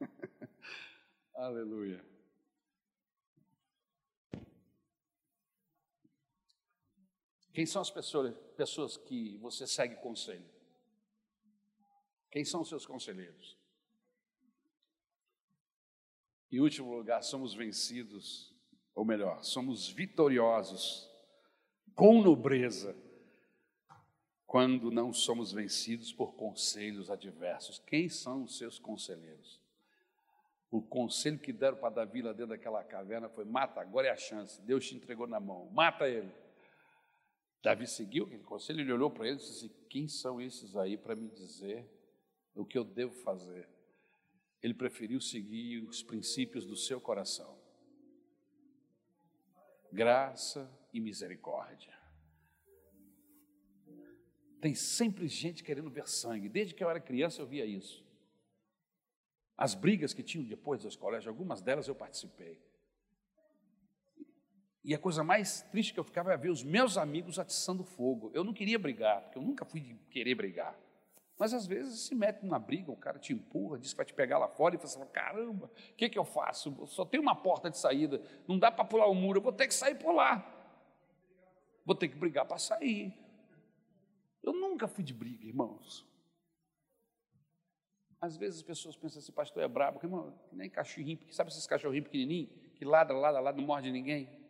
Aleluia. 1.34 2.04
Quem 7.52 7.64
são 7.64 7.80
as 7.80 7.90
pessoas, 7.90 8.34
pessoas 8.56 8.96
que 8.96 9.36
você 9.38 9.66
segue 9.66 9.96
conselho? 9.96 10.44
Quem 12.30 12.44
são 12.44 12.60
os 12.60 12.68
seus 12.68 12.84
conselheiros? 12.84 13.56
Em 16.50 16.60
último 16.60 16.94
lugar, 16.94 17.22
somos 17.22 17.54
vencidos, 17.54 18.54
ou 18.94 19.04
melhor, 19.04 19.42
somos 19.42 19.88
vitoriosos 19.88 21.10
com 21.94 22.22
nobreza 22.22 22.94
quando 24.46 24.90
não 24.90 25.12
somos 25.12 25.52
vencidos 25.52 26.12
por 26.12 26.34
conselhos 26.34 27.10
adversos. 27.10 27.78
Quem 27.80 28.08
são 28.08 28.44
os 28.44 28.56
seus 28.56 28.78
conselheiros? 28.78 29.60
O 30.70 30.80
conselho 30.80 31.38
que 31.38 31.52
deram 31.52 31.76
para 31.76 31.90
Davi 31.90 32.22
lá 32.22 32.32
dentro 32.32 32.48
daquela 32.48 32.84
caverna 32.84 33.28
foi: 33.28 33.44
mata, 33.44 33.80
agora 33.80 34.08
é 34.08 34.10
a 34.10 34.16
chance, 34.16 34.60
Deus 34.62 34.86
te 34.86 34.94
entregou 34.94 35.26
na 35.26 35.40
mão, 35.40 35.68
mata 35.70 36.08
ele. 36.08 36.32
Davi 37.62 37.86
seguiu 37.86 38.24
aquele 38.26 38.44
conselho, 38.44 38.80
ele 38.80 38.92
olhou 38.92 39.10
para 39.10 39.26
ele 39.26 39.36
e 39.36 39.38
disse: 39.38 39.68
Quem 39.88 40.06
são 40.06 40.40
esses 40.40 40.76
aí 40.76 40.96
para 40.96 41.16
me 41.16 41.28
dizer 41.28 41.88
o 42.54 42.64
que 42.64 42.78
eu 42.78 42.84
devo 42.84 43.12
fazer? 43.12 43.68
Ele 44.62 44.74
preferiu 44.74 45.20
seguir 45.20 45.82
os 45.84 46.02
princípios 46.02 46.64
do 46.64 46.76
seu 46.76 47.00
coração. 47.00 47.58
Graça 49.92 50.70
e 50.92 51.00
misericórdia. 51.00 51.95
Tem 54.60 54.74
sempre 54.74 55.28
gente 55.28 55.62
querendo 55.62 55.90
ver 55.90 56.08
sangue. 56.08 56.48
Desde 56.48 56.74
que 56.74 56.82
eu 56.82 56.90
era 56.90 57.00
criança 57.00 57.42
eu 57.42 57.46
via 57.46 57.64
isso. 57.64 58.04
As 59.56 59.74
brigas 59.74 60.12
que 60.12 60.22
tinham 60.22 60.44
depois 60.44 60.82
dos 60.82 60.96
colégios, 60.96 61.28
algumas 61.28 61.62
delas 61.62 61.88
eu 61.88 61.94
participei. 61.94 62.60
E 64.84 64.94
a 64.94 64.98
coisa 64.98 65.24
mais 65.24 65.62
triste 65.62 65.92
que 65.92 65.98
eu 65.98 66.04
ficava 66.04 66.30
era 66.30 66.38
ver 66.38 66.50
os 66.50 66.62
meus 66.62 66.96
amigos 66.96 67.38
atiçando 67.38 67.82
fogo. 67.82 68.30
Eu 68.32 68.44
não 68.44 68.52
queria 68.52 68.78
brigar, 68.78 69.22
porque 69.22 69.38
eu 69.38 69.42
nunca 69.42 69.64
fui 69.64 69.80
de 69.80 69.94
querer 70.10 70.34
brigar. 70.34 70.78
Mas 71.38 71.52
às 71.52 71.66
vezes 71.66 72.00
se 72.00 72.14
mete 72.14 72.42
numa 72.42 72.58
briga, 72.58 72.90
o 72.90 72.96
cara 72.96 73.18
te 73.18 73.32
empurra, 73.32 73.78
diz 73.78 73.92
que 73.92 73.96
vai 73.96 74.06
te 74.06 74.14
pegar 74.14 74.38
lá 74.38 74.48
fora 74.48 74.74
e 74.74 74.78
você 74.78 74.94
fala: 74.96 75.10
caramba, 75.10 75.66
o 75.66 75.94
que, 75.96 76.08
que 76.08 76.18
eu 76.18 76.24
faço? 76.24 76.74
Eu 76.78 76.86
só 76.86 77.04
tem 77.04 77.20
uma 77.20 77.34
porta 77.34 77.68
de 77.68 77.76
saída, 77.76 78.22
não 78.46 78.58
dá 78.58 78.70
para 78.70 78.84
pular 78.84 79.06
o 79.06 79.14
muro, 79.14 79.38
eu 79.38 79.42
vou 79.42 79.52
ter 79.52 79.66
que 79.66 79.74
sair 79.74 79.96
por 79.96 80.12
lá. 80.12 80.52
Vou 81.84 81.94
ter 81.94 82.08
que 82.08 82.16
brigar 82.16 82.46
para 82.46 82.58
sair. 82.58 83.12
Eu 84.46 84.52
nunca 84.52 84.86
fui 84.86 85.02
de 85.02 85.12
briga, 85.12 85.44
irmãos. 85.44 86.06
Às 88.20 88.36
vezes 88.36 88.60
as 88.60 88.62
pessoas 88.62 88.96
pensam 88.96 89.18
assim, 89.18 89.32
pastor 89.32 89.62
é 89.62 89.68
brabo, 89.68 89.98
que, 89.98 90.06
irmão, 90.06 90.38
que 90.48 90.54
nem 90.54 90.70
cachorrinho, 90.70 91.18
sabe 91.32 91.50
esses 91.50 91.66
cachorrinhos 91.66 92.04
pequenininhos, 92.04 92.50
que 92.76 92.84
ladra, 92.84 93.16
ladra, 93.16 93.40
ladra, 93.40 93.60
não 93.60 93.66
morde 93.66 93.90
ninguém? 93.90 94.46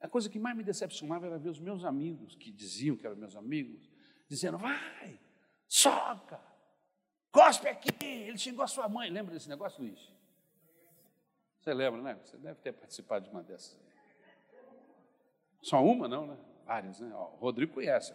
A 0.00 0.08
coisa 0.08 0.30
que 0.30 0.38
mais 0.38 0.56
me 0.56 0.64
decepcionava 0.64 1.26
era 1.26 1.38
ver 1.38 1.50
os 1.50 1.60
meus 1.60 1.84
amigos, 1.84 2.34
que 2.34 2.50
diziam 2.50 2.96
que 2.96 3.06
eram 3.06 3.16
meus 3.16 3.36
amigos, 3.36 3.90
dizendo, 4.28 4.56
vai, 4.56 5.20
soca, 5.68 6.40
cospe 7.30 7.68
aqui, 7.68 7.92
ele 8.02 8.38
xingou 8.38 8.64
a 8.64 8.68
sua 8.68 8.88
mãe. 8.88 9.10
Lembra 9.10 9.34
desse 9.34 9.48
negócio, 9.48 9.82
Luiz? 9.82 10.15
Você 11.66 11.74
lembra, 11.74 12.00
né? 12.00 12.16
Você 12.22 12.36
deve 12.36 12.60
ter 12.60 12.72
participado 12.72 13.24
de 13.24 13.30
uma 13.32 13.42
dessas. 13.42 13.76
Só 15.60 15.84
uma, 15.84 16.06
não, 16.06 16.28
né? 16.28 16.38
Várias, 16.64 17.00
né? 17.00 17.10
Ó, 17.12 17.32
o 17.32 17.38
Rodrigo 17.38 17.74
conhece. 17.74 18.14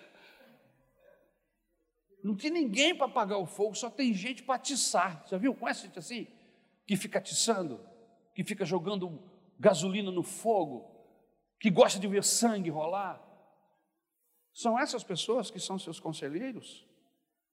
Não 2.21 2.35
tem 2.35 2.51
ninguém 2.51 2.97
para 2.97 3.07
apagar 3.07 3.39
o 3.39 3.47
fogo, 3.47 3.77
só 3.77 3.89
tem 3.89 4.13
gente 4.13 4.43
para 4.43 4.57
atiçar. 4.57 5.25
Já 5.29 5.39
viu? 5.39 5.55
Conhece 5.55 5.87
gente 5.87 6.01
assim? 6.01 6.27
Que 6.85 6.97
fica 6.97 7.21
atiçando, 7.21 7.79
que 8.35 8.43
fica 8.43 8.65
jogando 8.65 9.23
gasolina 9.57 10.11
no 10.11 10.25
fogo, 10.25 10.91
que 11.61 11.71
gosta 11.71 12.01
de 12.01 12.09
ver 12.09 12.25
sangue 12.25 12.71
rolar. 12.71 13.23
São 14.53 14.77
essas 14.77 15.05
pessoas 15.05 15.49
que 15.49 15.61
são 15.61 15.79
seus 15.79 16.01
conselheiros? 16.01 16.85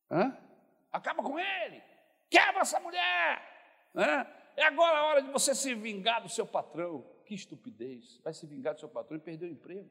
Hã? 0.10 0.49
Acaba 0.92 1.24
com 1.24 1.40
ele, 1.40 1.82
quebra 2.30 2.62
essa 2.62 2.80
mulher. 2.80 3.90
Né? 3.94 4.28
É 4.56 4.66
agora 4.66 4.98
a 4.98 5.06
hora 5.06 5.22
de 5.22 5.32
você 5.32 5.56
se 5.56 5.74
vingar 5.74 6.22
do 6.22 6.30
seu 6.30 6.46
patrão. 6.46 7.06
Que 7.26 7.36
estupidez, 7.36 8.20
vai 8.24 8.34
se 8.34 8.46
vingar 8.48 8.74
do 8.74 8.80
seu 8.80 8.90
patrão 8.90 9.18
e 9.18 9.22
perder 9.22 9.46
o 9.46 9.52
emprego. 9.52 9.90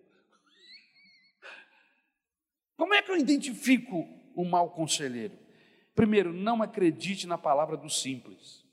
Como 2.76 2.94
é 2.94 3.02
que 3.02 3.10
eu 3.10 3.16
identifico 3.16 4.08
um 4.36 4.48
mau 4.48 4.70
conselheiro? 4.70 5.38
Primeiro, 5.94 6.32
não 6.32 6.62
acredite 6.62 7.26
na 7.26 7.36
palavra 7.36 7.76
do 7.76 7.90
simples. 7.90 8.64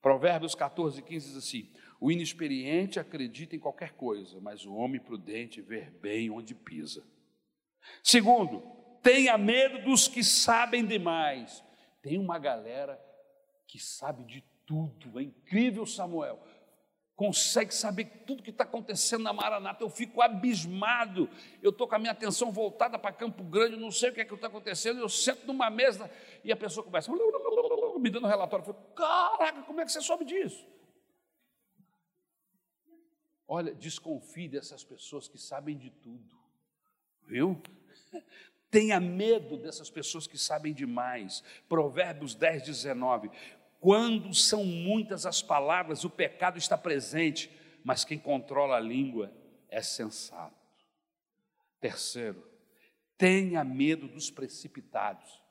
Provérbios 0.00 0.54
14, 0.54 1.02
15 1.02 1.28
diz 1.28 1.36
assim: 1.36 1.72
O 2.00 2.12
inexperiente 2.12 3.00
acredita 3.00 3.56
em 3.56 3.58
qualquer 3.58 3.94
coisa, 3.94 4.40
mas 4.40 4.64
o 4.64 4.74
homem 4.74 5.00
prudente 5.00 5.60
vê 5.60 5.90
bem 6.00 6.30
onde 6.30 6.54
pisa. 6.54 7.04
Segundo, 8.02 8.62
tenha 9.02 9.36
medo 9.36 9.82
dos 9.84 10.08
que 10.08 10.22
sabem 10.22 10.86
demais. 10.86 11.62
Tem 12.00 12.18
uma 12.18 12.38
galera 12.38 13.00
que 13.66 13.78
sabe 13.78 14.24
de 14.24 14.44
tudo, 14.66 15.18
é 15.18 15.22
incrível, 15.22 15.84
Samuel. 15.86 16.42
Consegue 17.14 17.72
saber 17.74 18.06
tudo 18.26 18.42
que 18.42 18.50
está 18.50 18.64
acontecendo 18.64 19.22
na 19.22 19.32
Maranata. 19.32 19.84
Eu 19.84 19.90
fico 19.90 20.20
abismado. 20.22 21.28
Eu 21.62 21.70
estou 21.70 21.86
com 21.86 21.94
a 21.94 21.98
minha 21.98 22.10
atenção 22.10 22.50
voltada 22.50 22.98
para 22.98 23.12
Campo 23.12 23.44
Grande, 23.44 23.76
não 23.76 23.90
sei 23.90 24.10
o 24.10 24.14
que 24.14 24.20
é 24.20 24.24
que 24.24 24.34
está 24.34 24.48
acontecendo. 24.48 24.98
Eu 24.98 25.08
sento 25.08 25.46
numa 25.46 25.70
mesa 25.70 26.10
e 26.42 26.50
a 26.50 26.56
pessoa 26.56 26.82
começa 26.82 27.12
me 27.12 28.10
dando 28.10 28.26
relatório. 28.26 28.66
Eu 28.66 28.74
falo, 28.74 28.86
caraca, 28.94 29.62
como 29.62 29.80
é 29.80 29.84
que 29.84 29.92
você 29.92 30.00
soube 30.00 30.24
disso? 30.24 30.66
Olha, 33.46 33.74
desconfie 33.74 34.48
dessas 34.48 34.82
pessoas 34.82 35.28
que 35.28 35.36
sabem 35.38 35.76
de 35.76 35.90
tudo, 35.90 36.34
viu? 37.26 37.62
Tenha 38.72 38.98
medo 38.98 39.58
dessas 39.58 39.90
pessoas 39.90 40.26
que 40.26 40.38
sabem 40.38 40.72
demais. 40.72 41.44
Provérbios 41.68 42.34
10, 42.34 42.62
19. 42.62 43.30
Quando 43.78 44.32
são 44.34 44.64
muitas 44.64 45.26
as 45.26 45.42
palavras, 45.42 46.04
o 46.04 46.10
pecado 46.10 46.56
está 46.56 46.78
presente, 46.78 47.50
mas 47.84 48.02
quem 48.02 48.18
controla 48.18 48.78
a 48.78 48.80
língua 48.80 49.30
é 49.68 49.82
sensato. 49.82 50.56
Terceiro, 51.80 52.42
tenha 53.18 53.62
medo 53.62 54.08
dos 54.08 54.30
precipitados. 54.30 55.42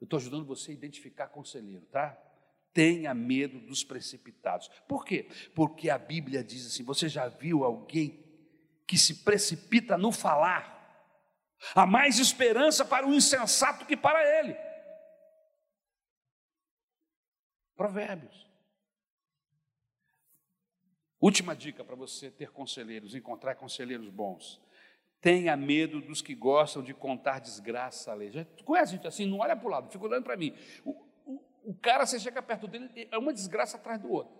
Eu 0.00 0.04
estou 0.04 0.16
ajudando 0.16 0.46
você 0.46 0.70
a 0.70 0.74
identificar 0.74 1.26
conselheiro, 1.26 1.84
tá? 1.86 2.16
Tenha 2.72 3.12
medo 3.12 3.58
dos 3.58 3.82
precipitados. 3.82 4.70
Por 4.86 5.04
quê? 5.04 5.28
Porque 5.52 5.90
a 5.90 5.98
Bíblia 5.98 6.44
diz 6.44 6.64
assim: 6.64 6.84
você 6.84 7.08
já 7.08 7.26
viu 7.26 7.64
alguém 7.64 8.24
que 8.86 8.96
se 8.96 9.24
precipita 9.24 9.98
no 9.98 10.12
falar? 10.12 10.77
Há 11.74 11.86
mais 11.86 12.18
esperança 12.18 12.84
para 12.84 13.06
o 13.06 13.14
insensato 13.14 13.84
que 13.84 13.96
para 13.96 14.22
ele. 14.38 14.56
Provérbios. 17.76 18.48
Última 21.20 21.54
dica 21.54 21.84
para 21.84 21.96
você 21.96 22.30
ter 22.30 22.50
conselheiros, 22.50 23.14
encontrar 23.14 23.56
conselheiros 23.56 24.08
bons. 24.08 24.60
Tenha 25.20 25.56
medo 25.56 26.00
dos 26.00 26.22
que 26.22 26.34
gostam 26.34 26.82
de 26.82 26.94
contar 26.94 27.40
desgraça 27.40 28.12
a 28.12 28.14
lei. 28.14 28.30
Conhece 28.64 28.92
gente 28.92 29.06
assim? 29.06 29.26
Não 29.26 29.38
olha 29.38 29.56
para 29.56 29.66
o 29.66 29.70
lado, 29.70 29.90
fica 29.90 30.04
olhando 30.04 30.22
para 30.22 30.36
mim. 30.36 30.54
O, 30.84 30.90
o, 31.24 31.44
o, 31.64 31.74
cara, 31.74 32.06
você 32.06 32.20
chega 32.20 32.40
perto 32.40 32.68
dele, 32.68 33.08
é 33.10 33.18
uma 33.18 33.32
desgraça 33.32 33.76
atrás 33.76 34.00
do 34.00 34.10
outro. 34.10 34.32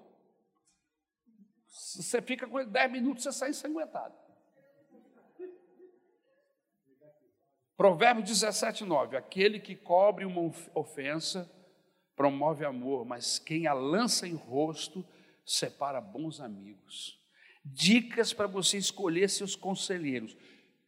Você 1.66 2.22
fica 2.22 2.46
com 2.46 2.60
ele 2.60 2.70
dez 2.70 2.90
minutos, 2.90 3.24
você 3.24 3.32
sai 3.32 3.50
ensanguentado. 3.50 4.14
Provérbio 7.78 8.24
17, 8.24 8.84
9: 8.84 9.16
Aquele 9.16 9.60
que 9.60 9.76
cobre 9.76 10.24
uma 10.24 10.52
ofensa 10.74 11.48
promove 12.16 12.64
amor, 12.64 13.06
mas 13.06 13.38
quem 13.38 13.68
a 13.68 13.72
lança 13.72 14.26
em 14.26 14.34
rosto 14.34 15.06
separa 15.46 16.00
bons 16.00 16.40
amigos. 16.40 17.16
Dicas 17.64 18.32
para 18.32 18.48
você 18.48 18.76
escolher 18.76 19.30
seus 19.30 19.54
conselheiros. 19.54 20.36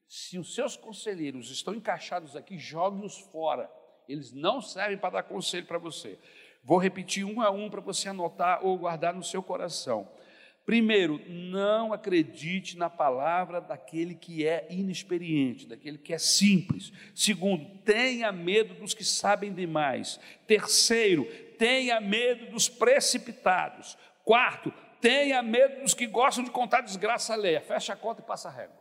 Se 0.09 0.37
os 0.37 0.53
seus 0.53 0.77
conselheiros 0.77 1.53
estão 1.53 1.73
encaixados 1.73 2.35
aqui, 2.35 2.59
jogue-os 2.59 3.19
fora. 3.19 3.71
Eles 4.09 4.33
não 4.33 4.61
servem 4.61 4.99
para 4.99 5.11
dar 5.11 5.23
conselho 5.23 5.67
para 5.67 5.79
você. 5.79 6.19
Vou 6.65 6.79
repetir 6.79 7.25
um 7.25 7.41
a 7.41 7.51
um 7.51 7.71
para 7.71 7.81
você 7.81 8.09
anotar 8.09 8.67
ou 8.67 8.77
guardar 8.77 9.15
no 9.15 9.23
seu 9.23 9.45
coração. 9.45 10.11
Primeiro, 10.65 11.21
não 11.29 11.93
acredite 11.93 12.77
na 12.77 12.89
palavra 12.89 13.61
daquele 13.61 14.15
que 14.15 14.47
é 14.47 14.67
inexperiente, 14.71 15.67
daquele 15.67 15.99
que 15.99 16.13
é 16.13 16.19
simples. 16.19 16.93
Segundo, 17.15 17.79
tenha 17.79 18.31
medo 18.31 18.75
dos 18.75 18.95
que 18.95 19.05
sabem 19.05 19.53
demais. 19.53 20.21
Terceiro, 20.47 21.25
tenha 21.59 22.01
medo 22.01 22.51
dos 22.51 22.69
precipitados. 22.69 23.97
Quarto, 24.25 24.73
tenha 25.01 25.43
medo 25.43 25.83
dos 25.83 25.95
que 25.95 26.07
gostam 26.07 26.45
de 26.45 26.51
contar 26.51 26.83
desgraça 26.83 27.33
alheia. 27.33 27.61
Fecha 27.61 27.95
a 27.95 27.97
conta 27.97 28.21
e 28.21 28.25
passa 28.25 28.49
a 28.49 28.53
régua. 28.53 28.79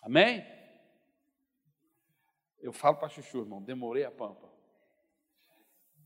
Amém? 0.00 0.44
Eu 2.60 2.72
falo 2.72 2.96
para 2.96 3.08
Chuchu, 3.08 3.38
irmão, 3.40 3.60
demorei 3.60 4.04
a 4.04 4.10
pampa. 4.10 4.50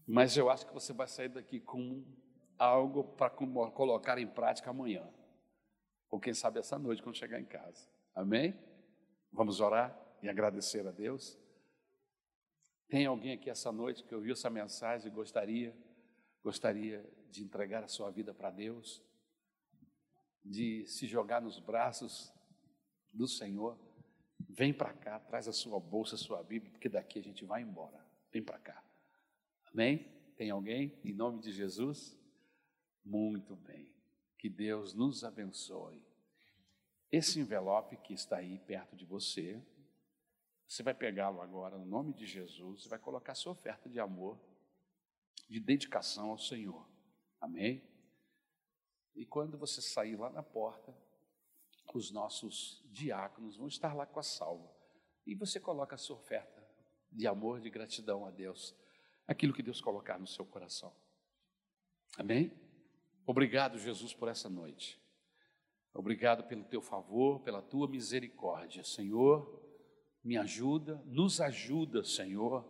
Mas 0.07 0.37
eu 0.37 0.49
acho 0.49 0.67
que 0.67 0.73
você 0.73 0.93
vai 0.93 1.07
sair 1.07 1.29
daqui 1.29 1.61
com 1.61 2.05
algo 2.59 3.05
para 3.05 3.31
colocar 3.31 4.19
em 4.19 4.27
prática 4.27 4.71
amanhã. 4.71 5.09
Ou 6.11 6.21
quem 6.21 6.35
sabe 6.35 6.59
essa 6.59 6.79
noite 6.79 7.03
quando 7.03 7.17
chegar 7.17 7.41
em 7.41 7.45
casa. 7.45 7.89
Amém? 8.15 8.59
Vamos 9.33 9.61
orar 9.61 9.97
e 10.23 10.29
agradecer 10.29 10.87
a 10.87 10.91
Deus. 10.91 11.39
Tem 12.89 13.05
alguém 13.05 13.33
aqui 13.33 13.51
essa 13.51 13.73
noite 13.73 14.05
que 14.05 14.15
ouviu 14.15 14.33
essa 14.33 14.49
mensagem 14.49 15.11
e 15.11 15.15
gostaria, 15.15 15.77
gostaria 16.43 17.05
de 17.31 17.43
entregar 17.43 17.83
a 17.83 17.89
sua 17.89 18.11
vida 18.11 18.33
para 18.33 18.51
Deus, 18.51 19.03
de 20.45 20.87
se 20.87 21.07
jogar 21.07 21.43
nos 21.43 21.59
braços 21.59 22.33
do 23.13 23.27
Senhor? 23.27 23.77
Vem 24.49 24.73
para 24.73 24.93
cá, 24.95 25.19
traz 25.19 25.49
a 25.49 25.53
sua 25.53 25.81
bolsa, 25.81 26.15
a 26.15 26.19
sua 26.19 26.43
Bíblia, 26.43 26.71
porque 26.71 26.89
daqui 26.89 27.19
a 27.19 27.23
gente 27.23 27.45
vai 27.45 27.63
embora. 27.63 28.07
Vem 28.31 28.43
para 28.43 28.59
cá. 28.59 28.83
Amém? 29.73 30.09
Tem 30.37 30.51
alguém? 30.51 30.99
Em 31.05 31.13
nome 31.13 31.41
de 31.41 31.51
Jesus? 31.51 32.17
Muito 33.07 33.55
bem. 33.55 33.95
Que 34.37 34.51
Deus 34.51 34.93
nos 34.93 35.23
abençoe. 35.23 36.05
Esse 37.11 37.39
envelope 37.39 37.97
que 37.99 38.13
está 38.13 38.39
aí 38.39 38.59
perto 38.59 38.97
de 38.97 39.05
você, 39.05 39.63
você 40.67 40.83
vai 40.83 40.93
pegá-lo 40.93 41.41
agora, 41.41 41.79
no 41.79 41.87
nome 41.87 42.13
de 42.13 42.27
Jesus, 42.27 42.85
e 42.85 42.89
vai 42.89 42.99
colocar 42.99 43.37
sua 43.37 43.53
oferta 43.53 43.89
de 43.89 44.01
amor, 44.01 44.37
de 45.49 45.61
dedicação 45.61 46.31
ao 46.31 46.39
Senhor. 46.39 46.85
Amém? 47.41 47.81
E 49.15 49.25
quando 49.25 49.57
você 49.57 49.81
sair 49.81 50.17
lá 50.17 50.29
na 50.29 50.43
porta, 50.43 50.93
os 51.95 52.11
nossos 52.11 52.83
diáconos 52.91 53.57
vão 53.57 53.69
estar 53.69 53.95
lá 53.95 54.05
com 54.05 54.19
a 54.19 54.25
salva. 54.25 54.69
E 55.25 55.33
você 55.33 55.61
coloca 55.61 55.95
a 55.95 55.99
sua 55.99 56.17
oferta 56.17 56.61
de 57.13 57.29
amor, 57.29 57.61
de 57.61 57.71
gratidão 57.71 58.27
a 58.27 58.33
Deus, 58.33 58.75
aquilo 59.29 59.55
que 59.55 59.63
Deus 59.63 59.81
colocar 59.81 60.19
no 60.19 60.27
seu 60.27 60.45
coração. 60.45 60.93
Amém? 62.19 62.66
Obrigado, 63.27 63.79
Jesus, 63.79 64.15
por 64.15 64.29
essa 64.29 64.49
noite. 64.49 64.99
Obrigado 65.93 66.45
pelo 66.45 66.65
teu 66.65 66.81
favor, 66.81 67.41
pela 67.41 67.61
tua 67.61 67.89
misericórdia, 67.89 68.85
Senhor 68.85 69.67
me 70.27 70.37
ajuda, 70.37 71.01
nos 71.07 71.41
ajuda, 71.41 72.03
Senhor, 72.03 72.67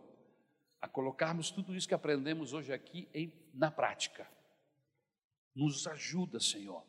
a 0.79 0.87
colocarmos 0.87 1.49
tudo 1.49 1.75
isso 1.75 1.87
que 1.87 1.95
aprendemos 1.95 2.53
hoje 2.53 2.71
aqui 2.71 3.09
em, 3.11 3.33
na 3.51 3.71
prática. 3.71 4.29
Nos 5.55 5.87
ajuda, 5.87 6.39
Senhor. 6.39 6.83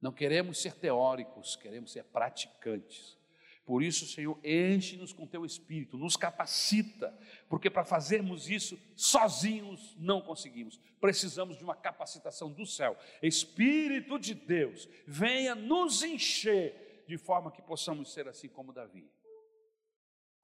Não 0.00 0.10
queremos 0.10 0.58
ser 0.62 0.72
teóricos, 0.72 1.54
queremos 1.54 1.92
ser 1.92 2.02
praticantes. 2.04 3.18
Por 3.66 3.82
isso, 3.82 4.06
Senhor, 4.06 4.38
enche-nos 4.44 5.12
com 5.12 5.26
teu 5.26 5.44
espírito, 5.44 5.98
nos 5.98 6.16
capacita, 6.16 7.12
porque 7.48 7.68
para 7.68 7.84
fazermos 7.84 8.48
isso 8.48 8.78
sozinhos 8.94 9.94
não 9.98 10.22
conseguimos. 10.22 10.78
Precisamos 11.00 11.58
de 11.58 11.64
uma 11.64 11.74
capacitação 11.74 12.50
do 12.50 12.64
céu. 12.64 12.96
Espírito 13.20 14.18
de 14.18 14.34
Deus, 14.34 14.88
venha 15.06 15.54
nos 15.54 16.02
encher 16.02 17.04
de 17.08 17.18
forma 17.18 17.50
que 17.50 17.60
possamos 17.60 18.12
ser 18.12 18.28
assim 18.28 18.48
como 18.48 18.72
Davi 18.72 19.10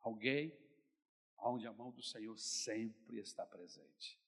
alguém 0.03 0.53
onde 1.39 1.67
a 1.67 1.73
mão 1.73 1.91
do 1.91 2.03
Senhor 2.03 2.37
sempre 2.39 3.19
está 3.19 3.45
presente. 3.47 4.21